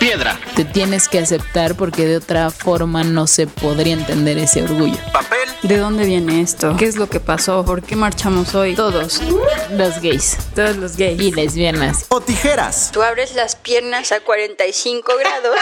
Piedra. 0.00 0.40
Te 0.56 0.64
tienes 0.64 1.08
que 1.08 1.18
aceptar 1.18 1.74
porque 1.76 2.06
de 2.06 2.16
otra 2.16 2.50
forma 2.50 3.04
no 3.04 3.26
se 3.26 3.46
podría 3.46 3.92
entender 3.92 4.38
ese 4.38 4.62
orgullo. 4.62 4.96
Papel. 5.12 5.48
¿De 5.62 5.76
dónde 5.76 6.06
viene 6.06 6.40
esto? 6.40 6.74
¿Qué 6.78 6.86
es 6.86 6.96
lo 6.96 7.08
que 7.08 7.20
pasó? 7.20 7.64
¿Por 7.66 7.82
qué 7.82 7.96
marchamos 7.96 8.54
hoy? 8.54 8.74
Todos. 8.74 9.20
Los 9.72 10.00
gays 10.00 10.38
Todos 10.54 10.76
los 10.76 10.96
gays. 10.96 11.20
y 11.20 11.32
lesbianas. 11.32 12.06
O 12.08 12.20
tijeras. 12.22 12.90
Tú 12.92 13.02
abres 13.02 13.34
las 13.34 13.56
piernas 13.56 14.10
a 14.12 14.20
45 14.20 15.12
grados 15.18 15.58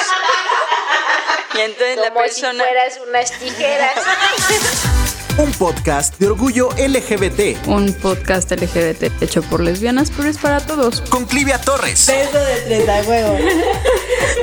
y 1.55 1.61
entonces 1.61 1.96
la 1.96 2.09
Como 2.11 2.20
persona... 2.20 2.62
si 2.64 2.68
fueras 2.68 3.00
unas 3.09 3.32
tijeras. 3.41 3.95
Un 5.39 5.52
podcast 5.52 6.18
de 6.18 6.27
orgullo 6.27 6.70
LGBT. 6.77 7.66
Un 7.68 7.93
podcast 7.95 8.50
LGBT 8.50 9.23
hecho 9.23 9.43
por 9.43 9.62
lesbianas, 9.62 10.11
pero 10.14 10.29
es 10.29 10.37
para 10.38 10.59
todos. 10.61 11.00
Con 11.02 11.27
Clivia 11.27 11.61
Torres. 11.61 12.12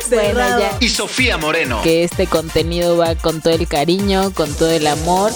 Bueno, 0.10 0.60
ya 0.60 0.78
Y 0.80 0.90
Sofía 0.90 1.38
Moreno. 1.38 1.82
que 1.82 2.04
este 2.04 2.28
contenido 2.28 2.96
va 2.98 3.16
con 3.16 3.42
todo 3.42 3.54
el 3.54 3.68
cariño, 3.68 4.34
con 4.34 4.54
todo 4.56 4.70
el 4.72 4.86
amor. 4.88 5.32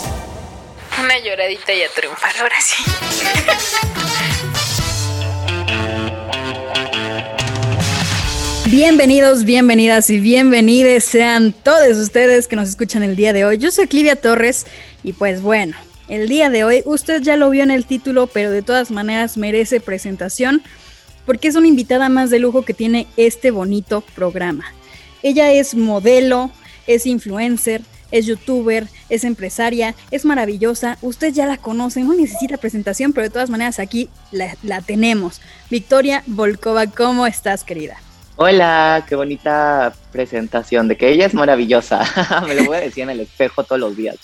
Una 1.02 1.18
lloradita 1.20 1.74
y 1.74 1.82
a 1.84 1.90
triunfar, 1.90 2.32
ahora 2.40 2.56
sí. 2.62 2.84
Bienvenidos, 8.72 9.46
bienvenidas 9.46 10.12
y 10.12 10.20
bienvenides 10.20 11.04
sean 11.04 11.54
todos 11.54 11.98
ustedes 11.98 12.48
que 12.48 12.56
nos 12.56 12.70
escuchan 12.70 13.02
el 13.02 13.16
día 13.16 13.34
de 13.34 13.44
hoy. 13.44 13.58
Yo 13.58 13.72
soy 13.72 13.88
Clivia 13.88 14.16
Torres 14.16 14.68
y 15.04 15.14
pues 15.14 15.42
bueno, 15.42 15.76
el 16.08 16.30
día 16.30 16.52
de 16.52 16.64
hoy 16.64 16.84
usted 16.86 17.24
ya 17.24 17.36
lo 17.36 17.50
vio 17.50 17.64
en 17.64 17.72
el 17.72 17.88
título, 17.88 18.28
pero 18.28 18.52
de 18.52 18.62
todas 18.62 18.92
maneras 18.92 19.38
merece 19.38 19.80
presentación 19.80 20.62
porque 21.26 21.48
es 21.48 21.56
una 21.56 21.66
invitada 21.66 22.10
más 22.10 22.30
de 22.30 22.38
lujo 22.38 22.62
que 22.62 22.76
tiene 22.76 23.08
este 23.18 23.50
bonito 23.50 24.02
programa. 24.14 24.66
Ella 25.24 25.52
es 25.52 25.74
modelo, 25.74 26.52
es 26.86 27.08
influencer, 27.08 27.82
es 28.12 28.28
youtuber, 28.28 28.88
es 29.10 29.24
empresaria, 29.24 29.96
es 30.12 30.26
maravillosa. 30.26 31.00
Usted 31.02 31.34
ya 31.34 31.48
la 31.48 31.58
conoce, 31.58 32.02
no 32.02 32.14
necesita 32.14 32.58
presentación, 32.58 33.14
pero 33.14 33.24
de 33.24 33.32
todas 33.32 33.50
maneras 33.50 33.80
aquí 33.80 34.10
la, 34.32 34.56
la 34.62 34.82
tenemos. 34.82 35.42
Victoria 35.72 36.22
Volkova, 36.28 36.86
¿cómo 36.86 37.26
estás, 37.26 37.64
querida? 37.64 37.98
Hola, 38.42 39.04
qué 39.06 39.16
bonita 39.18 39.94
presentación 40.14 40.88
de 40.88 40.96
que 40.96 41.10
ella 41.10 41.26
es 41.26 41.34
maravillosa. 41.34 42.06
Me 42.48 42.56
lo 42.56 42.64
voy 42.64 42.78
a 42.78 42.80
decir 42.80 43.04
en 43.04 43.10
el 43.10 43.20
espejo 43.20 43.66
todos 43.66 43.82
los 43.82 43.98
días. 43.98 44.16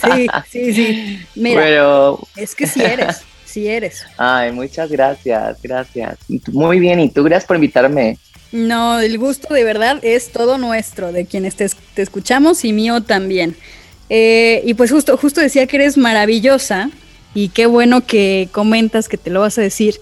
Sí, 0.00 0.26
sí, 0.48 0.72
sí. 0.72 1.20
Mira, 1.34 1.60
Pero, 1.60 2.26
es 2.34 2.54
que 2.54 2.66
si 2.66 2.80
eres, 2.82 3.20
si 3.44 3.68
eres. 3.68 4.06
ay, 4.16 4.52
muchas 4.52 4.90
gracias, 4.90 5.60
gracias. 5.62 6.16
Muy 6.50 6.80
bien, 6.80 6.98
y 6.98 7.10
tú, 7.10 7.24
gracias 7.24 7.44
por 7.44 7.56
invitarme. 7.56 8.16
No, 8.52 8.98
el 9.00 9.18
gusto 9.18 9.52
de 9.52 9.64
verdad 9.64 9.98
es 10.00 10.32
todo 10.32 10.56
nuestro, 10.56 11.12
de 11.12 11.26
quienes 11.26 11.54
te, 11.54 11.68
te 11.92 12.00
escuchamos 12.00 12.64
y 12.64 12.72
mío 12.72 13.02
también. 13.02 13.54
Eh, 14.08 14.62
y 14.64 14.72
pues 14.72 14.90
justo, 14.90 15.18
justo 15.18 15.42
decía 15.42 15.66
que 15.66 15.76
eres 15.76 15.98
maravillosa 15.98 16.88
y 17.34 17.50
qué 17.50 17.66
bueno 17.66 18.06
que 18.06 18.48
comentas 18.50 19.10
que 19.10 19.18
te 19.18 19.28
lo 19.28 19.40
vas 19.42 19.58
a 19.58 19.60
decir 19.60 19.96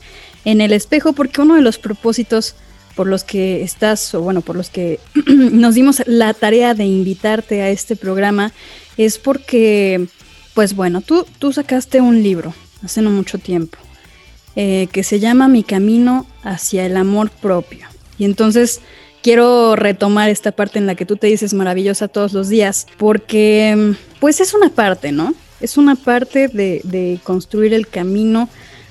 en 0.44 0.60
el 0.60 0.72
espejo, 0.72 1.14
porque 1.14 1.40
uno 1.40 1.56
de 1.56 1.62
los 1.62 1.78
propósitos 1.78 2.54
por 2.94 3.06
los 3.06 3.24
que 3.24 3.62
estás, 3.62 4.14
o 4.14 4.20
bueno, 4.20 4.40
por 4.40 4.56
los 4.56 4.70
que 4.70 5.00
nos 5.26 5.74
dimos 5.74 6.02
la 6.06 6.34
tarea 6.34 6.74
de 6.74 6.84
invitarte 6.84 7.62
a 7.62 7.70
este 7.70 7.96
programa, 7.96 8.52
es 8.96 9.18
porque, 9.18 10.06
pues 10.54 10.74
bueno, 10.74 11.00
tú, 11.00 11.26
tú 11.38 11.52
sacaste 11.52 12.00
un 12.00 12.22
libro 12.22 12.54
hace 12.84 13.02
no 13.02 13.10
mucho 13.10 13.38
tiempo, 13.38 13.78
eh, 14.56 14.88
que 14.92 15.02
se 15.02 15.20
llama 15.20 15.48
Mi 15.48 15.62
Camino 15.62 16.26
hacia 16.42 16.86
el 16.86 16.96
Amor 16.96 17.30
Propio. 17.30 17.86
Y 18.18 18.24
entonces 18.24 18.80
quiero 19.22 19.76
retomar 19.76 20.30
esta 20.30 20.52
parte 20.52 20.78
en 20.78 20.86
la 20.86 20.94
que 20.94 21.06
tú 21.06 21.16
te 21.16 21.26
dices 21.26 21.54
maravillosa 21.54 22.08
todos 22.08 22.32
los 22.32 22.48
días, 22.48 22.86
porque 22.98 23.94
pues 24.18 24.40
es 24.40 24.54
una 24.54 24.70
parte, 24.70 25.12
¿no? 25.12 25.34
Es 25.60 25.76
una 25.76 25.94
parte 25.94 26.48
de, 26.48 26.80
de 26.84 27.20
construir 27.22 27.74
el 27.74 27.86
camino 27.86 28.48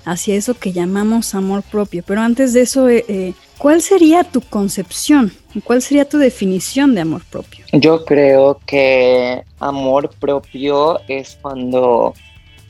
hacia 0.09 0.35
eso 0.35 0.53
que 0.53 0.71
llamamos 0.71 1.35
amor 1.35 1.63
propio. 1.63 2.03
Pero 2.05 2.21
antes 2.21 2.53
de 2.53 2.61
eso, 2.61 2.89
eh, 2.89 3.05
eh, 3.07 3.33
¿cuál 3.57 3.81
sería 3.81 4.23
tu 4.23 4.41
concepción? 4.41 5.31
¿Cuál 5.63 5.81
sería 5.81 6.05
tu 6.05 6.17
definición 6.17 6.95
de 6.95 7.01
amor 7.01 7.23
propio? 7.29 7.65
Yo 7.71 8.05
creo 8.05 8.59
que 8.65 9.43
amor 9.59 10.09
propio 10.19 10.99
es 11.07 11.37
cuando 11.41 12.13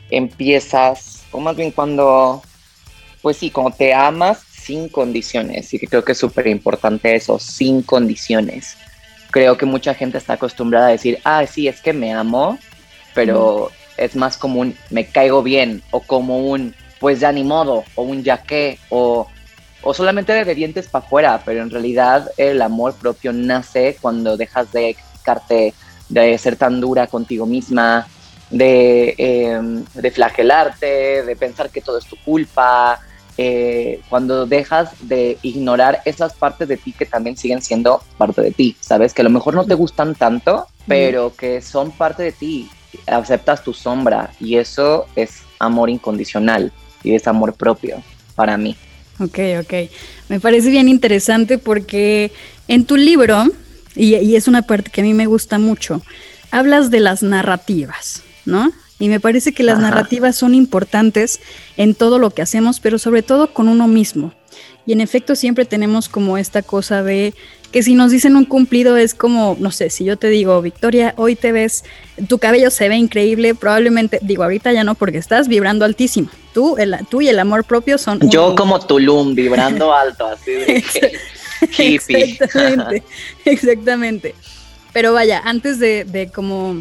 empiezas, 0.10 1.24
o 1.32 1.40
más 1.40 1.56
bien 1.56 1.72
cuando, 1.72 2.42
pues 3.22 3.38
sí, 3.38 3.52
cuando 3.52 3.76
te 3.76 3.94
amas 3.94 4.40
sin 4.52 4.90
condiciones. 4.90 5.74
Y 5.74 5.80
que 5.80 5.88
creo 5.88 6.04
que 6.04 6.14
es 6.14 6.18
súper 6.18 6.48
importante 6.48 7.16
eso, 7.16 7.40
sin 7.40 7.82
condiciones. 7.82 8.78
Creo 9.32 9.58
que 9.58 9.66
mucha 9.66 9.94
gente 9.94 10.18
está 10.18 10.34
acostumbrada 10.34 10.88
a 10.88 10.92
decir, 10.92 11.20
ah, 11.24 11.46
sí, 11.46 11.68
es 11.68 11.82
que 11.82 11.94
me 11.94 12.14
amo, 12.14 12.58
pero 13.14 13.72
es 13.98 14.16
más 14.16 14.38
como 14.38 14.62
un 14.62 14.76
me 14.90 15.06
caigo 15.06 15.44
bien 15.44 15.84
o 15.92 16.00
como 16.00 16.40
un 16.50 16.74
pues 17.00 17.20
ya 17.20 17.32
ni 17.32 17.44
modo 17.44 17.84
o 17.96 18.04
un 18.04 18.24
ya 18.24 18.44
o, 18.90 19.28
o 19.82 19.94
solamente 19.94 20.34
de 20.34 20.56
dientes 20.56 20.88
para 20.88 21.06
afuera, 21.06 21.42
pero 21.46 21.62
en 21.62 21.70
realidad 21.70 22.32
el 22.38 22.62
amor 22.62 22.94
propio 22.96 23.32
nace 23.34 23.98
cuando 24.02 24.38
dejas 24.38 24.72
de 24.72 24.96
criticarte, 24.96 25.74
de 26.10 26.38
ser 26.38 26.56
tan 26.56 26.82
dura 26.82 27.08
contigo 27.08 27.46
misma, 27.46 28.08
de, 28.50 29.16
eh, 29.18 29.62
de 29.94 30.12
flagelarte, 30.12 31.24
de 31.24 31.36
pensar 31.36 31.70
que 31.70 31.82
todo 31.82 32.00
es 32.00 32.06
tu 32.06 32.18
culpa, 32.18 33.00
eh, 33.38 34.02
cuando 34.10 34.46
dejas 34.46 34.90
de 35.08 35.38
ignorar 35.44 36.02
esas 36.04 36.34
partes 36.34 36.68
de 36.68 36.76
ti 36.76 36.92
que 36.92 37.06
también 37.06 37.38
siguen 37.38 37.62
siendo 37.62 38.04
parte 38.18 38.42
de 38.42 38.52
ti, 38.52 38.76
¿sabes? 38.82 39.14
Que 39.14 39.22
a 39.22 39.24
lo 39.24 39.30
mejor 39.30 39.54
no 39.54 39.66
te 39.66 39.76
gustan 39.76 40.14
tanto, 40.14 40.68
pero 40.86 41.34
que 41.34 41.62
son 41.62 41.92
parte 41.92 42.24
de 42.24 42.32
ti. 42.34 42.70
Aceptas 43.06 43.64
tu 43.64 43.72
sombra 43.72 44.32
y 44.40 44.58
eso 44.58 45.06
es 45.16 45.44
amor 45.60 45.90
incondicional 45.90 46.74
y 47.04 47.14
es 47.14 47.28
amor 47.28 47.54
propio 47.54 48.02
para 48.36 48.58
mí. 48.58 48.76
Ok, 49.20 49.40
ok. 49.62 49.74
Me 50.30 50.40
parece 50.40 50.70
bien 50.70 50.88
interesante 50.88 51.58
porque 51.58 52.32
en 52.68 52.86
tu 52.86 52.96
libro, 52.96 53.46
y, 53.96 54.16
y, 54.16 54.36
es 54.36 54.48
una 54.48 54.62
parte 54.62 54.92
que 54.92 55.02
a 55.02 55.04
mí 55.04 55.14
me 55.14 55.26
gusta 55.26 55.60
mucho, 55.60 56.02
hablas 56.52 56.90
de 56.90 57.02
las 57.02 57.22
narrativas, 57.22 58.24
¿no? 58.46 58.72
Y 59.00 59.10
me 59.10 59.20
parece 59.20 59.54
que 59.54 59.64
las 59.64 59.78
Ajá. 59.78 59.90
narrativas 59.90 60.36
son 60.36 60.54
importantes 60.54 61.40
en 61.78 61.96
todo 61.96 62.20
lo 62.20 62.32
que 62.32 62.42
hacemos, 62.42 62.80
pero 62.80 63.00
sobre 63.00 63.24
todo 63.24 63.54
con 63.54 63.68
uno 63.70 63.88
mismo. 63.88 64.34
Y 64.86 64.94
en 64.94 65.02
efecto 65.02 65.36
siempre 65.36 65.66
tenemos 65.66 66.10
como 66.10 66.38
esta 66.38 66.62
cosa 66.62 67.04
de 67.04 67.34
que 67.72 67.84
si 67.84 67.94
nos 67.94 68.12
dicen 68.12 68.36
un 68.36 68.46
cumplido 68.46 68.98
es 68.98 69.14
como, 69.14 69.56
no 69.60 69.72
sé, 69.72 69.90
si 69.90 70.04
yo 70.04 70.18
te 70.18 70.28
digo, 70.28 70.62
Victoria, 70.62 71.14
hoy 71.18 71.36
te 71.36 71.52
ves, 71.52 71.84
tu 72.28 72.40
cabello 72.40 72.72
se 72.72 72.90
ve 72.90 72.98
increíble, 72.98 73.54
probablemente, 73.54 74.20
digo, 74.22 74.44
ahorita 74.44 74.74
ya 74.74 74.84
no 74.84 74.96
porque 74.96 75.20
estás 75.20 75.48
vibrando 75.48 75.86
altísimo. 75.86 76.30
Tú, 76.54 76.78
el, 76.78 76.96
tú 77.10 77.22
y 77.22 77.30
el 77.30 77.40
amor 77.40 77.64
propio 77.64 77.98
son... 77.98 78.20
Yo 78.30 78.56
como 78.56 78.80
Tulum, 78.80 79.36
vibrando 79.36 79.94
alto, 79.96 80.28
así 80.28 80.52
de 80.52 80.82
que 80.82 81.20
hippie. 81.78 82.24
Exactamente, 82.24 83.04
exactamente. 83.46 84.36
Pero 84.94 85.14
vaya, 85.14 85.42
antes 85.44 85.80
de, 85.80 86.06
de 86.06 86.32
como 86.32 86.74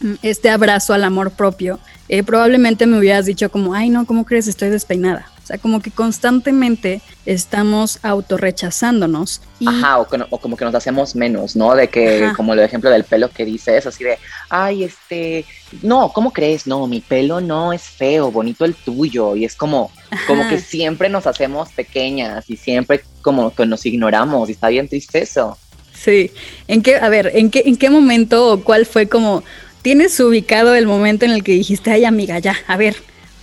mm, 0.00 0.14
este 0.22 0.50
abrazo 0.50 0.94
al 0.94 1.04
amor 1.04 1.32
propio, 1.32 1.80
eh, 2.08 2.22
probablemente 2.22 2.86
me 2.86 2.98
hubieras 2.98 3.26
dicho 3.26 3.50
como, 3.50 3.74
ay 3.74 3.90
no, 3.90 4.06
¿cómo 4.06 4.24
crees? 4.24 4.46
Estoy 4.46 4.68
despeinada. 4.68 5.30
O 5.46 5.48
sea, 5.48 5.58
como 5.58 5.80
que 5.80 5.92
constantemente 5.92 7.00
estamos 7.24 8.00
autorrechazándonos. 8.02 9.42
Y, 9.60 9.68
Ajá, 9.68 10.00
o, 10.00 10.08
que 10.08 10.18
no- 10.18 10.26
o 10.30 10.38
como 10.40 10.56
que 10.56 10.64
nos 10.64 10.74
hacemos 10.74 11.14
menos, 11.14 11.54
¿no? 11.54 11.72
De 11.76 11.86
que, 11.86 12.24
Ajá. 12.24 12.34
como 12.34 12.52
el 12.54 12.58
ejemplo 12.58 12.90
del 12.90 13.04
pelo 13.04 13.30
que 13.30 13.44
dices, 13.44 13.86
así 13.86 14.02
de, 14.02 14.18
ay, 14.48 14.82
este, 14.82 15.44
no, 15.82 16.12
¿cómo 16.12 16.32
crees? 16.32 16.66
No, 16.66 16.88
mi 16.88 17.00
pelo 17.00 17.40
no 17.40 17.72
es 17.72 17.82
feo, 17.82 18.32
bonito 18.32 18.64
el 18.64 18.74
tuyo. 18.74 19.36
Y 19.36 19.44
es 19.44 19.54
como, 19.54 19.92
como 20.26 20.48
que 20.48 20.58
siempre 20.60 21.08
nos 21.08 21.28
hacemos 21.28 21.70
pequeñas 21.70 22.50
y 22.50 22.56
siempre 22.56 23.04
como 23.22 23.54
que 23.54 23.66
nos 23.66 23.86
ignoramos 23.86 24.48
y 24.48 24.52
está 24.52 24.66
bien 24.66 24.88
triste 24.88 25.22
eso. 25.22 25.56
Sí. 25.94 26.32
¿En 26.66 26.82
qué, 26.82 26.96
a 26.96 27.08
ver, 27.08 27.30
¿en 27.36 27.52
qué, 27.52 27.62
en 27.66 27.76
qué 27.76 27.88
momento 27.88 28.50
o 28.52 28.64
cuál 28.64 28.84
fue 28.84 29.08
como, 29.08 29.44
tienes 29.82 30.18
ubicado 30.18 30.74
el 30.74 30.86
momento 30.88 31.24
en 31.24 31.30
el 31.30 31.44
que 31.44 31.52
dijiste, 31.52 31.92
ay 31.92 32.04
amiga, 32.04 32.40
ya, 32.40 32.56
a 32.66 32.76
ver, 32.76 32.96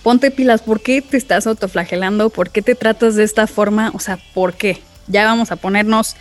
ponte 0.04 0.30
pilas, 0.30 0.62
¿por 0.62 0.80
qué 0.80 1.02
te 1.02 1.16
estás 1.16 1.48
autoflagelando? 1.48 2.30
¿Por 2.30 2.50
qué 2.50 2.62
te 2.62 2.76
tratas 2.76 3.16
de 3.16 3.24
esta 3.24 3.48
forma? 3.48 3.90
O 3.94 3.98
sea, 3.98 4.18
¿por 4.34 4.52
qué? 4.52 4.78
Ya 5.08 5.24
vamos 5.24 5.50
a 5.50 5.56
ponernos 5.56 6.14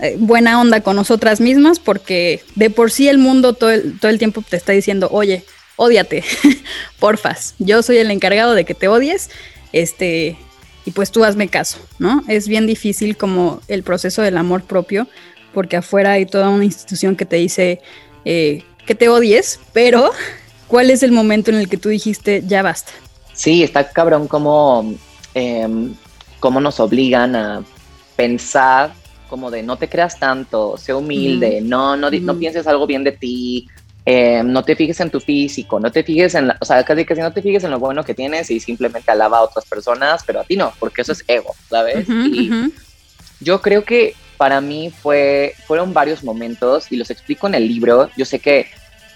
eh, 0.00 0.16
buena 0.18 0.60
onda 0.60 0.80
con 0.80 0.96
nosotras 0.96 1.40
mismas 1.40 1.78
porque 1.78 2.42
de 2.56 2.70
por 2.70 2.90
sí 2.90 3.06
el 3.08 3.18
mundo 3.18 3.52
todo 3.52 3.70
el, 3.70 4.00
todo 4.00 4.10
el 4.10 4.18
tiempo 4.18 4.42
te 4.42 4.56
está 4.56 4.72
diciendo, 4.72 5.08
oye, 5.12 5.44
ódiate, 5.76 6.24
porfas, 6.98 7.54
yo 7.58 7.82
soy 7.82 7.98
el 7.98 8.10
encargado 8.10 8.54
de 8.54 8.64
que 8.64 8.74
te 8.74 8.88
odies, 8.88 9.30
este, 9.72 10.38
y 10.86 10.90
pues 10.92 11.10
tú 11.10 11.22
hazme 11.22 11.48
caso, 11.48 11.78
¿no? 11.98 12.24
Es 12.28 12.48
bien 12.48 12.66
difícil 12.66 13.16
como 13.16 13.60
el 13.68 13.82
proceso 13.82 14.22
del 14.22 14.38
amor 14.38 14.64
propio 14.64 15.06
porque 15.52 15.76
afuera 15.76 16.12
hay 16.12 16.24
toda 16.24 16.48
una 16.48 16.64
institución 16.64 17.14
que 17.14 17.26
te 17.26 17.36
dice 17.36 17.80
eh, 18.24 18.62
que 18.86 18.94
te 18.94 19.10
odies, 19.10 19.60
pero 19.74 20.12
¿cuál 20.66 20.90
es 20.90 21.02
el 21.02 21.12
momento 21.12 21.50
en 21.50 21.58
el 21.58 21.68
que 21.68 21.76
tú 21.76 21.90
dijiste 21.90 22.42
ya 22.46 22.62
basta? 22.62 22.92
Sí, 23.38 23.62
está 23.62 23.88
cabrón 23.88 24.26
como, 24.26 24.94
em, 25.32 25.94
cómo 26.40 26.60
nos 26.60 26.80
obligan 26.80 27.36
a 27.36 27.62
pensar 28.16 28.92
como 29.28 29.48
de 29.48 29.62
no 29.62 29.76
te 29.76 29.88
creas 29.88 30.18
tanto, 30.18 30.76
sé 30.76 30.92
humilde, 30.92 31.60
no, 31.60 31.96
no, 31.96 32.10
no 32.10 32.36
pienses 32.36 32.66
algo 32.66 32.84
bien 32.84 33.04
de 33.04 33.12
ti, 33.12 33.68
eh, 34.04 34.42
no 34.42 34.64
te 34.64 34.74
fijes 34.74 34.98
en 34.98 35.10
tu 35.10 35.20
físico, 35.20 35.78
no 35.78 35.92
te 35.92 36.02
fijes 36.02 36.34
en, 36.34 36.48
la, 36.48 36.56
o 36.60 36.64
sea, 36.64 36.82
casi 36.82 37.04
que 37.04 37.14
si 37.14 37.20
no 37.20 37.32
te 37.32 37.40
fijes 37.40 37.62
en 37.62 37.70
lo 37.70 37.78
bueno 37.78 38.02
que 38.02 38.14
tienes 38.14 38.50
y 38.50 38.58
simplemente 38.58 39.12
alaba 39.12 39.38
a 39.38 39.42
otras 39.42 39.66
personas, 39.66 40.24
pero 40.26 40.40
a 40.40 40.44
ti 40.44 40.56
no, 40.56 40.72
porque 40.80 41.02
eso 41.02 41.12
es 41.12 41.22
ego, 41.28 41.54
¿sabes? 41.68 42.08
y 42.08 42.50
yo 43.38 43.60
creo 43.60 43.84
que 43.84 44.16
para 44.36 44.60
mí 44.60 44.90
fue, 44.90 45.54
fueron 45.64 45.94
varios 45.94 46.24
momentos 46.24 46.90
y 46.90 46.96
los 46.96 47.10
explico 47.10 47.46
en 47.46 47.54
el 47.54 47.68
libro. 47.68 48.10
Yo 48.16 48.24
sé 48.24 48.40
que 48.40 48.66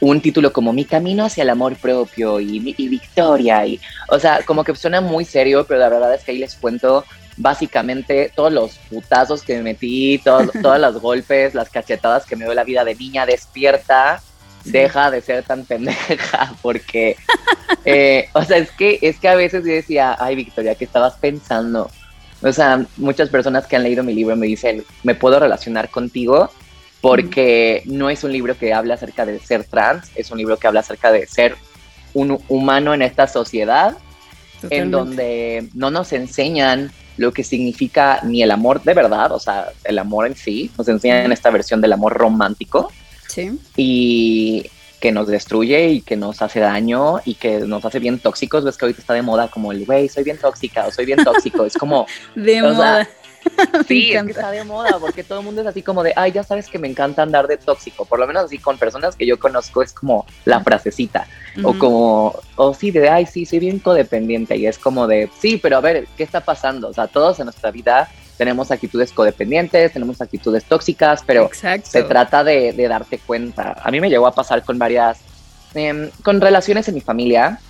un 0.03 0.21
título 0.21 0.53
como 0.53 0.73
Mi 0.73 0.85
camino 0.85 1.25
hacia 1.25 1.43
el 1.43 1.51
amor 1.51 1.77
propio 1.77 2.41
y, 2.41 2.75
y 2.77 2.89
Victoria, 2.89 3.65
y, 3.65 3.81
o 4.09 4.19
sea, 4.19 4.41
como 4.45 4.65
que 4.65 4.75
suena 4.75 5.01
muy 5.01 5.25
serio, 5.25 5.65
pero 5.65 5.79
la 5.79 5.89
verdad 5.89 6.13
es 6.13 6.25
que 6.25 6.33
ahí 6.33 6.39
les 6.39 6.57
cuento 6.57 7.05
básicamente 7.37 8.33
todos 8.35 8.53
los 8.53 8.79
putazos 8.91 9.43
que 9.43 9.55
me 9.57 9.63
metí, 9.63 10.19
todos, 10.19 10.51
todos 10.63 10.81
los 10.81 11.01
golpes, 11.01 11.55
las 11.55 11.71
cachetadas 11.71 12.27
que 12.27 12.35
me 12.35 12.45
dio 12.45 12.53
la 12.53 12.65
vida 12.65 12.85
de 12.85 12.97
niña 12.97 13.27
despierta. 13.27 14.21
Deja 14.65 15.11
de 15.11 15.21
ser 15.21 15.43
tan 15.45 15.65
pendeja, 15.65 16.55
porque, 16.63 17.17
eh, 17.85 18.29
o 18.33 18.45
sea, 18.45 18.59
es 18.59 18.71
que, 18.71 18.99
es 19.03 19.19
que 19.19 19.29
a 19.29 19.35
veces 19.35 19.65
yo 19.65 19.73
decía, 19.73 20.17
ay, 20.21 20.37
Victoria, 20.37 20.77
¿qué 20.77 20.85
estabas 20.85 21.15
pensando? 21.15 21.91
O 22.43 22.53
sea, 22.53 22.85
muchas 22.97 23.29
personas 23.29 23.67
que 23.67 23.75
han 23.77 23.83
leído 23.83 24.05
mi 24.05 24.15
libro 24.15 24.37
me 24.37 24.47
dicen, 24.47 24.85
me 25.03 25.17
puedo 25.17 25.41
relacionar 25.41 25.91
contigo 25.91 26.51
porque 27.03 27.83
no 27.85 28.09
es 28.09 28.25
un 28.25 28.33
libro 28.33 28.57
que 28.57 28.73
habla 28.73 28.95
acerca 28.95 29.27
de 29.27 29.39
ser 29.41 29.65
trans, 29.65 30.11
es 30.15 30.31
un 30.31 30.39
libro 30.39 30.57
que 30.57 30.69
habla 30.69 30.81
acerca 30.81 31.13
de 31.13 31.27
ser 31.27 31.57
un 32.15 32.39
humano 32.49 32.95
en 32.95 33.03
esta 33.03 33.27
sociedad, 33.27 33.99
en 34.71 34.93
donde 34.93 35.69
no 35.75 35.91
nos 35.91 36.13
enseñan 36.13 36.93
lo 37.17 37.33
que 37.33 37.43
significa 37.43 38.21
ni 38.23 38.43
el 38.43 38.53
amor 38.53 38.83
de 38.85 38.95
verdad, 38.95 39.33
o 39.33 39.41
sea, 39.41 39.71
el 39.85 39.99
amor 39.99 40.29
en 40.29 40.37
sí, 40.37 40.71
nos 40.79 40.89
enseñan 40.89 41.33
esta 41.33 41.51
versión 41.51 41.81
del 41.81 41.93
amor 41.93 42.15
romántico. 42.15 42.91
Sí. 43.29 43.59
Y 43.77 44.71
que 45.01 45.11
nos 45.11 45.27
destruye 45.27 45.89
y 45.89 46.01
que 46.01 46.17
nos 46.17 46.41
hace 46.43 46.61
daño 46.61 47.21
y 47.25 47.35
que 47.35 47.59
nos 47.61 47.85
hace 47.85 47.99
bien 47.99 48.21
tóxicos. 48.21 48.63
Ves 48.63 48.77
que 48.77 48.85
ahorita 48.85 49.01
está 49.01 49.15
de 49.15 49.23
moda 49.23 49.49
como 49.49 49.73
el, 49.73 49.85
güey, 49.85 50.09
soy 50.09 50.23
bien 50.23 50.39
tóxica 50.39 50.87
o 50.87 50.93
soy 50.93 51.07
bien 51.07 51.25
tóxico. 51.25 51.65
Es 51.65 51.75
como... 51.75 52.07
de 52.37 52.63
moda. 52.63 53.09
sí, 53.89 54.13
es 54.13 54.25
que 54.25 54.31
está 54.31 54.51
de 54.51 54.65
moda 54.65 54.99
porque 55.01 55.25
todo 55.25 55.41
el 55.41 55.45
mundo 55.45 55.61
es 55.61 55.67
así 55.67 55.83
como 55.83 56.03
de, 56.03 56.13
ay, 56.17 56.33
ya 56.33 56.43
sabes 56.43 56.69
que 56.69 56.79
me 56.79 56.89
encanta 56.89 57.23
andar 57.23 57.47
de 57.47 57.57
tóxico. 57.57 58.05
Por 58.05 58.19
lo 58.19 58.27
menos 58.27 58.45
así 58.45 58.59
con 58.59 58.79
personas 58.79 59.17
que 59.17 59.27
yo 59.27 59.39
conozco 59.39 59.83
es 59.83 59.93
como 59.93 60.27
la 60.45 60.61
frasecita. 60.61 61.27
O 61.63 61.79
como, 61.79 62.35
o 62.57 62.75
sí, 62.75 62.91
de, 62.91 63.09
ay, 63.09 63.27
sí, 63.27 63.45
soy 63.45 63.59
bien 63.59 63.79
codependiente. 63.79 64.57
Y 64.57 64.67
es 64.67 64.79
como 64.79 65.07
de, 65.07 65.31
sí, 65.39 65.59
pero 65.59 65.77
a 65.77 65.81
ver, 65.81 66.07
¿qué 66.17 66.23
está 66.23 66.41
pasando? 66.41 66.89
O 66.89 66.93
sea, 66.93 67.07
todos 67.07 67.39
en 67.41 67.47
nuestra 67.47 67.71
vida 67.71 68.09
tenemos 68.37 68.71
actitudes 68.71 69.13
codependientes, 69.13 69.93
tenemos 69.93 70.21
actitudes 70.21 70.65
tóxicas, 70.65 71.23
pero 71.27 71.51
se 71.53 72.03
trata 72.03 72.43
de, 72.43 72.73
darte 72.89 73.19
cuenta. 73.19 73.77
A 73.83 73.91
mí 73.91 74.01
me 74.01 74.09
llegó 74.09 74.27
a 74.27 74.35
pasar 74.35 74.65
con 74.65 74.79
varias, 74.79 75.21
em, 75.75 76.11
con 76.23 76.41
relaciones 76.41 76.89
en 76.89 76.95
mi 76.95 77.01
familia, 77.01 77.61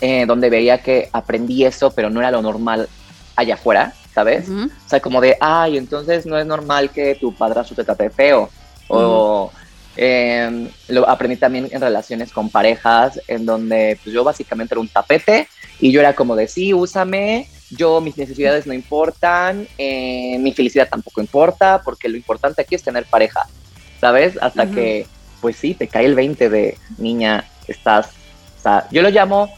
eh, 0.00 0.26
donde 0.26 0.48
veía 0.48 0.78
que 0.78 1.08
aprendí 1.12 1.64
eso, 1.64 1.90
pero 1.90 2.08
no 2.08 2.20
era 2.20 2.30
lo 2.30 2.40
normal 2.42 2.88
allá 3.36 3.54
afuera, 3.54 3.94
¿sabes? 4.14 4.48
O 4.48 4.88
sea, 4.88 5.00
como 5.00 5.20
de, 5.20 5.36
ay, 5.40 5.76
entonces 5.76 6.26
no 6.26 6.38
es 6.38 6.46
normal 6.46 6.90
que 6.90 7.14
tu 7.14 7.34
padrastro 7.34 7.76
te 7.76 7.84
trate 7.84 8.10
feo. 8.10 8.50
O 8.88 9.52
em, 9.96 10.68
lo 10.88 11.08
aprendí 11.08 11.36
también 11.36 11.68
en 11.70 11.80
relaciones 11.80 12.32
con 12.32 12.50
parejas, 12.50 13.20
en 13.28 13.46
donde 13.46 13.98
pues, 14.02 14.14
yo 14.14 14.24
básicamente 14.24 14.74
era 14.74 14.80
un 14.80 14.88
tapete 14.88 15.48
y 15.78 15.92
yo 15.92 16.00
era 16.00 16.14
como 16.14 16.34
de, 16.34 16.48
sí, 16.48 16.74
úsame, 16.74 17.48
yo 17.70 18.00
mis 18.00 18.16
necesidades 18.16 18.66
no 18.66 18.72
importan, 18.72 19.66
eh, 19.78 20.38
mi 20.40 20.52
felicidad 20.52 20.88
tampoco 20.88 21.20
importa, 21.20 21.82
porque 21.84 22.08
lo 22.08 22.16
importante 22.16 22.62
aquí 22.62 22.74
es 22.74 22.82
tener 22.82 23.04
pareja, 23.04 23.46
¿sabes? 24.00 24.36
Hasta 24.40 24.66
que, 24.66 25.06
pues 25.40 25.56
sí, 25.56 25.74
te 25.74 25.86
cae 25.86 26.06
el 26.06 26.14
20 26.14 26.50
de 26.50 26.76
niña, 26.98 27.44
estás, 27.68 28.08
o 28.58 28.62
sea, 28.62 28.88
yo 28.90 29.02
lo 29.02 29.10
llamo, 29.10 29.48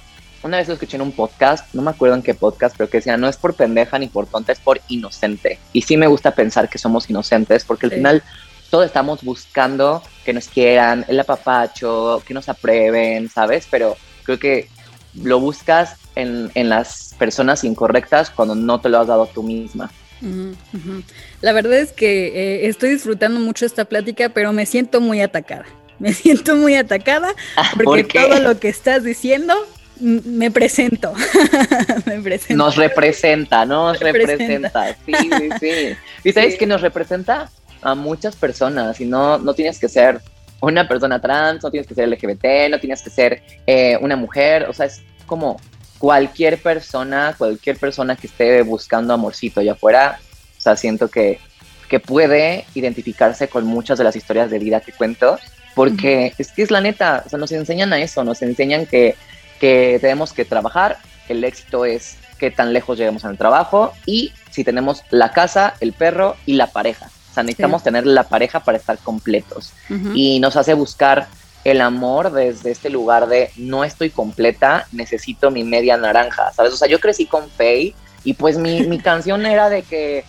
una 0.42 0.56
vez 0.58 0.68
lo 0.68 0.74
escuché 0.74 0.96
en 0.96 1.02
un 1.02 1.12
podcast, 1.12 1.72
no 1.74 1.82
me 1.82 1.90
acuerdo 1.90 2.16
en 2.16 2.22
qué 2.22 2.34
podcast, 2.34 2.74
pero 2.76 2.90
que 2.90 2.98
decía, 2.98 3.16
no 3.16 3.28
es 3.28 3.36
por 3.36 3.54
pendeja 3.54 3.98
ni 3.98 4.08
por 4.08 4.26
tonta, 4.26 4.52
es 4.52 4.58
por 4.58 4.80
inocente. 4.88 5.58
Y 5.72 5.82
sí 5.82 5.96
me 5.96 6.06
gusta 6.06 6.32
pensar 6.32 6.68
que 6.68 6.78
somos 6.78 7.08
inocentes, 7.08 7.64
porque 7.64 7.86
al 7.86 7.92
final 7.92 8.22
todos 8.70 8.86
estamos 8.86 9.22
buscando 9.22 10.02
que 10.24 10.32
nos 10.32 10.48
quieran, 10.48 11.04
el 11.08 11.20
apapacho, 11.20 12.22
que 12.26 12.34
nos 12.34 12.48
aprueben, 12.48 13.28
¿sabes? 13.28 13.68
Pero 13.70 13.96
creo 14.24 14.38
que 14.38 14.68
lo 15.14 15.40
buscas 15.40 15.96
en, 16.14 16.50
las 16.68 17.14
personas 17.18 17.64
incorrectas 17.64 18.30
cuando 18.30 18.54
no 18.54 18.80
te 18.80 18.88
lo 18.88 18.98
has 18.98 19.06
dado 19.06 19.26
tú 19.26 19.42
misma. 19.42 19.90
La 21.40 21.52
verdad 21.52 21.78
es 21.78 21.92
que 21.92 22.28
eh, 22.28 22.68
estoy 22.68 22.90
disfrutando 22.90 23.40
mucho 23.40 23.66
esta 23.66 23.84
plática, 23.84 24.28
pero 24.28 24.52
me 24.52 24.66
siento 24.66 25.00
muy 25.00 25.20
atacada. 25.20 25.66
Me 25.98 26.12
siento 26.12 26.56
muy 26.56 26.74
atacada 26.74 27.32
porque 27.84 28.02
todo 28.02 28.40
lo 28.40 28.58
que 28.58 28.68
estás 28.68 29.04
diciendo 29.04 29.54
me 30.02 30.50
presento. 30.50 31.12
me 32.06 32.20
presento. 32.20 32.62
Nos 32.62 32.76
representa, 32.76 33.64
nos 33.64 33.98
representa. 34.00 34.96
Sí, 35.06 35.12
sí, 35.14 35.48
sí. 35.60 35.96
¿Y 36.28 36.32
sabes 36.32 36.56
que 36.56 36.66
nos 36.66 36.80
representa? 36.80 37.50
A 37.82 37.94
muchas 37.94 38.36
personas 38.36 39.00
y 39.00 39.06
no, 39.06 39.38
no 39.38 39.54
tienes 39.54 39.78
que 39.78 39.88
ser 39.88 40.20
una 40.60 40.86
persona 40.86 41.20
trans, 41.20 41.64
no 41.64 41.70
tienes 41.70 41.88
que 41.88 41.94
ser 41.94 42.08
LGBT, 42.08 42.70
no 42.70 42.78
tienes 42.78 43.02
que 43.02 43.10
ser 43.10 43.42
eh, 43.66 43.98
una 44.00 44.16
mujer, 44.16 44.66
o 44.68 44.72
sea, 44.72 44.86
es 44.86 45.02
como 45.26 45.60
cualquier 45.98 46.58
persona, 46.58 47.34
cualquier 47.36 47.76
persona 47.76 48.14
que 48.14 48.28
esté 48.28 48.62
buscando 48.62 49.12
amorcito 49.12 49.60
allá 49.60 49.72
afuera, 49.72 50.20
o 50.56 50.60
sea, 50.60 50.76
siento 50.76 51.08
que, 51.08 51.40
que 51.88 51.98
puede 51.98 52.64
identificarse 52.74 53.48
con 53.48 53.66
muchas 53.66 53.98
de 53.98 54.04
las 54.04 54.14
historias 54.14 54.50
de 54.50 54.60
vida 54.60 54.80
que 54.80 54.92
cuento, 54.92 55.38
porque 55.74 56.32
es 56.38 56.52
que 56.52 56.62
es 56.62 56.70
la 56.70 56.80
neta, 56.80 57.24
o 57.26 57.28
sea, 57.28 57.38
nos 57.40 57.50
enseñan 57.50 57.92
a 57.92 57.98
eso, 57.98 58.22
nos 58.22 58.40
enseñan 58.42 58.86
que, 58.86 59.16
que 59.62 59.98
tenemos 60.00 60.32
que 60.32 60.44
trabajar, 60.44 60.98
el 61.28 61.44
éxito 61.44 61.84
es 61.84 62.16
qué 62.36 62.50
tan 62.50 62.72
lejos 62.72 62.98
lleguemos 62.98 63.22
en 63.22 63.30
el 63.30 63.38
trabajo 63.38 63.92
y 64.06 64.32
si 64.50 64.64
tenemos 64.64 65.04
la 65.10 65.30
casa, 65.30 65.74
el 65.78 65.92
perro 65.92 66.34
y 66.46 66.54
la 66.54 66.66
pareja. 66.66 67.06
O 67.30 67.32
sea, 67.32 67.44
necesitamos 67.44 67.84
tener 67.84 68.04
la 68.04 68.24
pareja 68.24 68.58
para 68.58 68.76
estar 68.76 68.98
completos. 68.98 69.72
Y 70.14 70.40
nos 70.40 70.56
hace 70.56 70.74
buscar 70.74 71.28
el 71.62 71.80
amor 71.80 72.32
desde 72.32 72.72
este 72.72 72.90
lugar 72.90 73.28
de 73.28 73.50
no 73.56 73.84
estoy 73.84 74.10
completa, 74.10 74.88
necesito 74.90 75.52
mi 75.52 75.62
media 75.62 75.96
naranja, 75.96 76.52
¿sabes? 76.52 76.72
O 76.72 76.76
sea, 76.76 76.88
yo 76.88 76.98
crecí 76.98 77.26
con 77.26 77.48
Faye 77.48 77.94
y 78.24 78.34
pues 78.34 78.58
mi, 78.58 78.82
mi 78.88 78.98
canción 79.10 79.46
era 79.46 79.70
de 79.70 79.82
que 79.82 80.24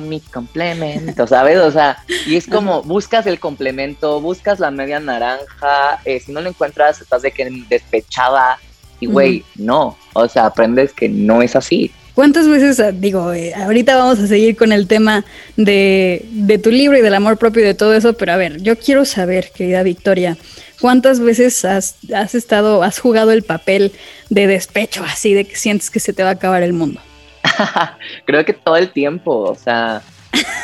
mi 0.00 0.20
complemento, 0.20 1.26
¿sabes? 1.26 1.58
O 1.58 1.70
sea, 1.70 2.02
y 2.26 2.36
es 2.36 2.46
como 2.46 2.82
buscas 2.82 3.26
el 3.26 3.38
complemento, 3.38 4.20
buscas 4.20 4.60
la 4.60 4.70
media 4.70 5.00
naranja, 5.00 6.00
eh, 6.04 6.20
si 6.20 6.32
no 6.32 6.40
lo 6.40 6.48
encuentras 6.50 7.00
estás 7.00 7.22
de 7.22 7.32
que 7.32 7.50
despechada 7.68 8.58
y 9.00 9.06
güey, 9.06 9.44
no, 9.56 9.96
o 10.12 10.28
sea, 10.28 10.46
aprendes 10.46 10.92
que 10.92 11.08
no 11.08 11.42
es 11.42 11.56
así. 11.56 11.90
¿Cuántas 12.14 12.48
veces, 12.48 12.80
ah, 12.80 12.92
digo, 12.92 13.32
eh, 13.32 13.54
ahorita 13.54 13.96
vamos 13.96 14.18
a 14.18 14.26
seguir 14.26 14.56
con 14.56 14.72
el 14.72 14.86
tema 14.86 15.24
de, 15.56 16.26
de, 16.32 16.58
tu 16.58 16.70
libro 16.70 16.98
y 16.98 17.00
del 17.00 17.14
amor 17.14 17.38
propio 17.38 17.62
y 17.62 17.64
de 17.64 17.74
todo 17.74 17.94
eso, 17.94 18.12
pero 18.12 18.32
a 18.32 18.36
ver, 18.36 18.60
yo 18.60 18.76
quiero 18.76 19.04
saber, 19.04 19.52
querida 19.54 19.82
Victoria, 19.82 20.36
¿cuántas 20.80 21.20
veces 21.20 21.64
has, 21.64 21.96
has 22.14 22.34
estado, 22.34 22.82
has 22.82 22.98
jugado 22.98 23.30
el 23.30 23.42
papel 23.42 23.92
de 24.28 24.46
despecho, 24.46 25.02
así 25.04 25.32
de 25.32 25.46
que 25.46 25.56
sientes 25.56 25.90
que 25.90 26.00
se 26.00 26.12
te 26.12 26.22
va 26.22 26.30
a 26.30 26.32
acabar 26.32 26.62
el 26.62 26.72
mundo? 26.72 27.00
Creo 28.26 28.44
que 28.44 28.52
todo 28.52 28.76
el 28.76 28.90
tiempo, 28.90 29.40
o 29.40 29.54
sea, 29.54 30.02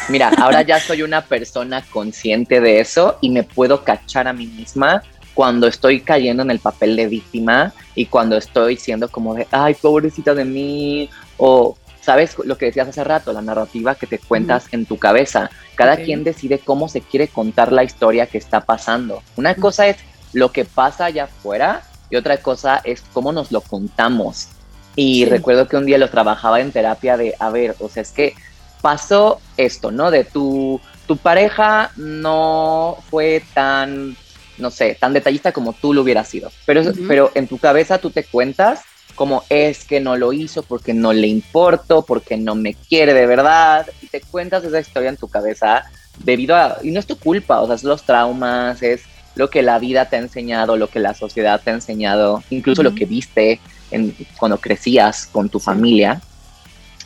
mira, 0.09 0.31
ahora 0.39 0.63
ya 0.63 0.81
soy 0.81 1.03
una 1.03 1.23
persona 1.23 1.83
consciente 1.91 2.61
de 2.61 2.81
eso 2.81 3.19
y 3.21 3.31
me 3.31 3.43
puedo 3.43 3.85
cachar 3.85 4.29
a 4.29 4.33
mí 4.33 4.47
misma 4.47 5.03
cuando 5.35 5.67
estoy 5.67 6.01
cayendo 6.01 6.43
en 6.43 6.51
el 6.51 6.61
papel 6.61 6.97
de 6.97 7.09
víctima 7.09 7.73
y 7.95 8.07
cuando 8.07 8.37
estoy 8.37 8.77
siendo 8.77 9.09
como 9.09 9.35
de, 9.35 9.47
ay, 9.51 9.75
pobrecita 9.75 10.35
de 10.35 10.47
mí, 10.47 11.11
o, 11.37 11.77
¿sabes? 12.01 12.37
Lo 12.45 12.57
que 12.57 12.67
decías 12.67 12.89
hace 12.89 13.05
rato, 13.05 13.35
la 13.35 13.43
narrativa 13.43 13.95
que 13.95 14.07
te 14.07 14.19
cuentas 14.19 14.67
en 14.73 14.87
tu 14.87 14.97
cabeza. 14.97 15.51
Cada 15.75 15.99
quien 15.99 16.25
decide 16.25 16.59
cómo 16.59 16.89
se 16.89 17.03
quiere 17.03 17.29
contar 17.29 17.71
la 17.71 17.85
historia 17.85 18.27
que 18.27 18.39
está 18.39 18.63
pasando. 18.63 19.23
Una 19.37 19.55
cosa 19.55 19.89
es 19.89 19.99
lo 20.33 20.53
que 20.53 20.65
pasa 20.65 21.07
allá 21.07 21.25
afuera 21.25 21.83
y 22.09 22.17
otra 22.17 22.39
cosa 22.39 22.81
es 22.85 23.03
cómo 23.13 23.33
nos 23.33 23.53
lo 23.53 23.61
contamos. 23.61 24.49
Y 24.97 25.27
recuerdo 25.27 25.69
que 25.69 25.77
un 25.77 25.87
día 25.87 25.99
lo 25.99 26.11
trabajaba 26.11 26.61
en 26.61 26.73
terapia 26.73 27.17
de, 27.17 27.35
a 27.39 27.51
ver, 27.51 27.77
o 27.81 27.89
sea, 27.89 28.03
es 28.03 28.11
que 28.11 28.35
pasó 28.81 29.41
esto, 29.57 29.91
¿no? 29.91 30.11
De 30.11 30.25
tu, 30.25 30.81
tu 31.07 31.19
pareja 31.19 31.93
no 31.97 32.97
fue 33.11 33.43
tan, 33.53 34.17
no 34.59 34.71
sé, 34.71 34.97
tan 34.99 35.13
detallista 35.13 35.53
como 35.53 35.75
tú 35.75 35.93
lo 35.93 36.01
hubieras 36.01 36.29
sido. 36.29 36.51
Pero, 36.65 36.83
pero 37.07 37.31
en 37.35 37.47
tu 37.47 37.59
cabeza 37.59 37.99
tú 37.99 38.11
te 38.11 38.25
cuentas 38.25 38.81
como 39.15 39.45
es 39.49 39.85
que 39.85 39.99
no 40.01 40.17
lo 40.17 40.33
hizo 40.33 40.63
porque 40.63 40.95
no 40.95 41.13
le 41.13 41.27
importo, 41.27 42.03
porque 42.03 42.37
no 42.37 42.55
me 42.55 42.75
quiere 42.75 43.15
de 43.15 43.27
verdad, 43.27 43.87
y 44.03 44.09
te 44.09 44.21
cuentas 44.21 44.63
esa 44.63 44.79
historia 44.79 45.09
en 45.09 45.17
tu 45.17 45.29
cabeza 45.29 45.85
debido 46.19 46.55
a, 46.55 46.79
y 46.83 46.91
no 46.91 47.01
es 47.01 47.07
tu 47.07 47.19
culpa, 47.19 47.61
o 47.61 47.67
sea, 47.67 47.77
es 47.77 47.83
los 47.83 48.03
traumas, 48.03 48.83
es 48.83 49.03
lo 49.35 49.51
que 49.51 49.63
la 49.63 49.79
vida 49.79 50.09
te 50.09 50.17
ha 50.17 50.21
enseñado, 50.21 50.77
lo 50.77 50.89
que 50.89 51.01
la 51.01 51.15
sociedad 51.15 51.61
te 51.63 51.71
ha 51.71 51.75
enseñado, 51.75 52.43
incluso 52.51 52.83
lo 52.83 52.95
que 52.95 53.05
viste 53.05 53.61
en, 53.91 54.15
cuando 54.39 54.59
crecías 54.59 55.27
con 55.27 55.49
tu 55.49 55.59
familia. 55.61 56.21